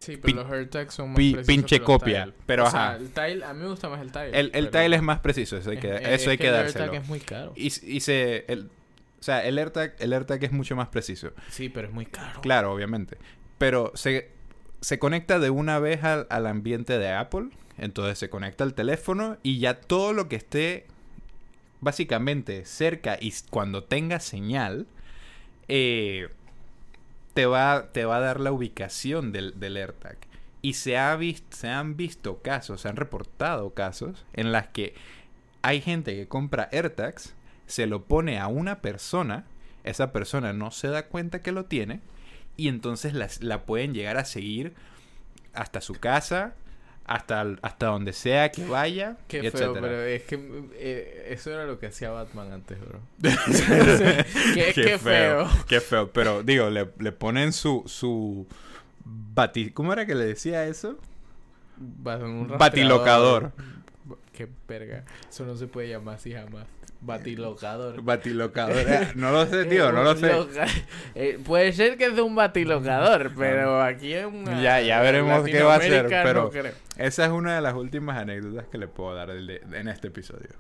Sí, 0.03 0.17
Pin- 0.17 0.21
pero 0.37 0.43
los 0.43 0.51
AirTags 0.53 0.95
son 0.95 1.09
más 1.11 1.17
precisos 1.17 1.47
pinche 1.47 1.77
que 1.77 1.79
los 1.81 1.87
copia, 1.87 2.25
Tile. 2.25 2.37
pero 2.47 2.65
o 2.65 2.71
sea, 2.71 2.89
ajá. 2.91 2.97
el 2.97 3.11
Tile, 3.11 3.45
a 3.45 3.55
mí 3.55 3.61
me 3.63 3.69
gusta 3.69 3.89
más 3.89 4.01
el 4.01 4.11
Tile. 4.11 4.31
El, 4.33 4.47
el 4.55 4.69
pero- 4.69 4.83
Tile 4.83 4.97
es 4.97 5.03
más 5.03 5.21
preciso, 5.21 5.57
eso 5.57 5.71
hay 5.71 5.79
que, 5.79 5.95
es- 5.95 6.01
eso 6.01 6.13
es 6.15 6.29
hay 6.29 6.39
que 6.39 6.49
el 6.49 6.53
dárselo. 6.55 6.85
AirTag 6.87 7.03
es 7.03 7.09
muy 7.09 7.21
caro. 7.21 7.53
Y, 7.57 7.67
y 7.67 8.01
se... 8.01 8.45
El, 8.49 8.71
o 9.21 9.23
sea, 9.23 9.45
el 9.47 9.57
AirTag, 9.59 9.95
el 10.01 10.13
AirTag 10.13 10.43
es 10.43 10.51
mucho 10.53 10.75
más 10.75 10.89
preciso. 10.89 11.31
Sí, 11.49 11.69
pero 11.69 11.87
es 11.87 11.95
muy 11.95 12.07
caro. 12.07 12.41
Claro, 12.41 12.73
obviamente. 12.73 13.19
Pero 13.59 13.93
se, 13.95 14.31
se 14.81 14.99
conecta 14.99 15.39
de 15.39 15.51
una 15.51 15.79
vez 15.79 16.03
al, 16.03 16.27
al 16.29 16.49
ambiente 16.49 16.99
de 16.99 17.11
Apple. 17.13 17.51
Entonces 17.79 18.19
se 18.19 18.29
conecta 18.29 18.65
al 18.65 18.75
teléfono 18.75 19.39
y 19.45 19.61
ya 19.61 19.75
todo 19.81 20.13
lo 20.13 20.29
que 20.29 20.35
esté 20.37 20.87
básicamente 21.81 22.65
cerca 22.65 23.17
y 23.21 23.33
cuando 23.51 23.85
tenga 23.85 24.21
señal, 24.21 24.87
eh, 25.69 26.29
te, 27.35 27.47
va, 27.47 27.91
te 27.93 28.05
va 28.05 28.16
a 28.16 28.20
dar 28.20 28.41
la 28.41 28.53
ubicación 28.53 29.33
del, 29.33 29.59
del 29.59 29.76
AirTag. 29.76 30.18
Y 30.61 30.74
se, 30.74 30.97
ha 30.97 31.18
se 31.51 31.68
han 31.68 31.97
visto 31.97 32.41
casos, 32.41 32.83
se 32.83 32.89
han 32.89 32.97
reportado 32.97 33.74
casos 33.74 34.24
en 34.33 34.53
las 34.53 34.68
que 34.68 34.95
hay 35.62 35.80
gente 35.80 36.14
que 36.14 36.28
compra 36.28 36.68
AirTags, 36.72 37.35
se 37.66 37.87
lo 37.87 38.05
pone 38.05 38.39
a 38.39 38.49
una 38.49 38.80
persona, 38.80 39.47
esa 39.85 40.12
persona 40.12 40.53
no 40.53 40.70
se 40.70 40.89
da 40.89 41.07
cuenta 41.07 41.41
que 41.41 41.53
lo 41.53 41.64
tiene, 41.64 42.01
y 42.57 42.68
entonces 42.68 43.41
la, 43.41 43.64
pueden 43.64 43.95
llegar 43.95 44.18
a 44.18 44.24
seguir 44.24 44.74
hasta 45.55 45.80
su 45.80 45.95
casa, 45.95 46.55
hasta, 47.13 47.45
hasta 47.61 47.87
donde 47.87 48.15
sea 48.15 48.51
que 48.51 48.65
vaya, 48.65 49.19
Qué 49.29 49.41
feo, 49.43 49.51
etcétera. 49.51 49.81
pero 49.83 50.03
es 50.03 50.23
que 50.23 50.41
eh, 50.77 51.27
eso 51.29 51.51
era 51.53 51.67
lo 51.67 51.79
que 51.79 51.89
hacía 51.89 52.11
Batman 52.11 52.53
antes, 52.53 52.79
bro. 52.81 53.01
qué, 54.55 54.73
qué 54.75 54.99
feo. 54.99 55.47
Qué 55.69 55.81
feo. 55.83 56.11
Pero 56.11 56.43
digo, 56.43 56.71
le, 56.71 56.89
le 56.99 57.13
ponen 57.13 57.53
su, 57.53 57.83
su 57.87 58.47
bati... 59.05 59.73
¿Cómo 59.73 59.93
era 59.93 60.07
que 60.07 60.15
le 60.15 60.25
decía 60.25 60.65
eso? 60.67 60.97
Un 61.79 62.57
Batilocador. 62.59 63.53
Qué 64.33 64.49
verga. 64.67 65.05
Eso 65.29 65.45
no 65.45 65.55
se 65.55 65.67
puede 65.67 65.91
llamar 65.91 66.15
así 66.15 66.33
jamás. 66.33 66.65
Batilocador. 67.05 68.01
Batilocador. 68.03 68.77
Eh, 68.79 69.09
no 69.17 69.33
lo 69.33 69.45
sé, 69.47 69.65
tío, 69.65 69.91
no 69.93 70.03
lo 70.05 70.15
sé. 70.17 70.31
Eh, 71.15 71.39
puede 71.45 71.73
ser 71.73 71.97
que 71.99 72.07
es 72.07 72.15
de 72.17 72.23
un 72.23 72.35
batilocador, 72.37 73.33
pero 73.37 73.83
aquí 73.83 74.13
es 74.13 74.25
una... 74.27 74.63
Ya- 74.63 74.81
ya 74.81 75.01
veremos 75.01 75.45
qué 75.45 75.63
va 75.63 75.75
a 75.75 75.81
ser, 75.81 76.07
pero- 76.23 76.51
no. 76.55 76.71
Esa 77.05 77.25
es 77.25 77.31
una 77.33 77.57
de 77.57 77.61
las 77.61 77.75
últimas 77.75 78.17
anécdotas 78.19 78.67
que 78.69 78.79
le 78.79 78.87
puedo 78.89 79.15
dar 79.15 79.33
de- 79.33 79.63
en 79.73 79.89
este 79.89 80.09
episodio. 80.09 80.51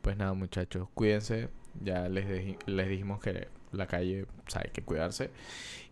Pues 0.00 0.16
nada, 0.16 0.32
muchachos, 0.32 0.88
cuídense. 0.94 1.48
Ya 1.82 2.08
les, 2.08 2.56
les 2.66 2.88
dijimos 2.88 3.20
que 3.20 3.48
la 3.72 3.86
calle, 3.86 4.22
o 4.22 4.50
sea, 4.50 4.62
hay 4.64 4.70
que 4.70 4.80
cuidarse. 4.82 5.30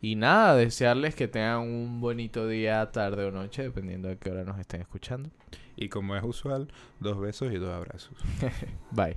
Y 0.00 0.16
nada, 0.16 0.54
desearles 0.56 1.14
que 1.14 1.28
tengan 1.28 1.58
un 1.60 2.00
bonito 2.00 2.46
día, 2.48 2.90
tarde 2.90 3.24
o 3.24 3.30
noche, 3.30 3.62
dependiendo 3.64 4.08
de 4.08 4.16
qué 4.16 4.30
hora 4.30 4.44
nos 4.44 4.58
estén 4.58 4.80
escuchando. 4.80 5.28
Y 5.76 5.88
como 5.90 6.16
es 6.16 6.22
usual, 6.22 6.68
dos 7.00 7.20
besos 7.20 7.52
y 7.52 7.56
dos 7.58 7.74
abrazos. 7.74 8.16
Bye. 8.92 9.16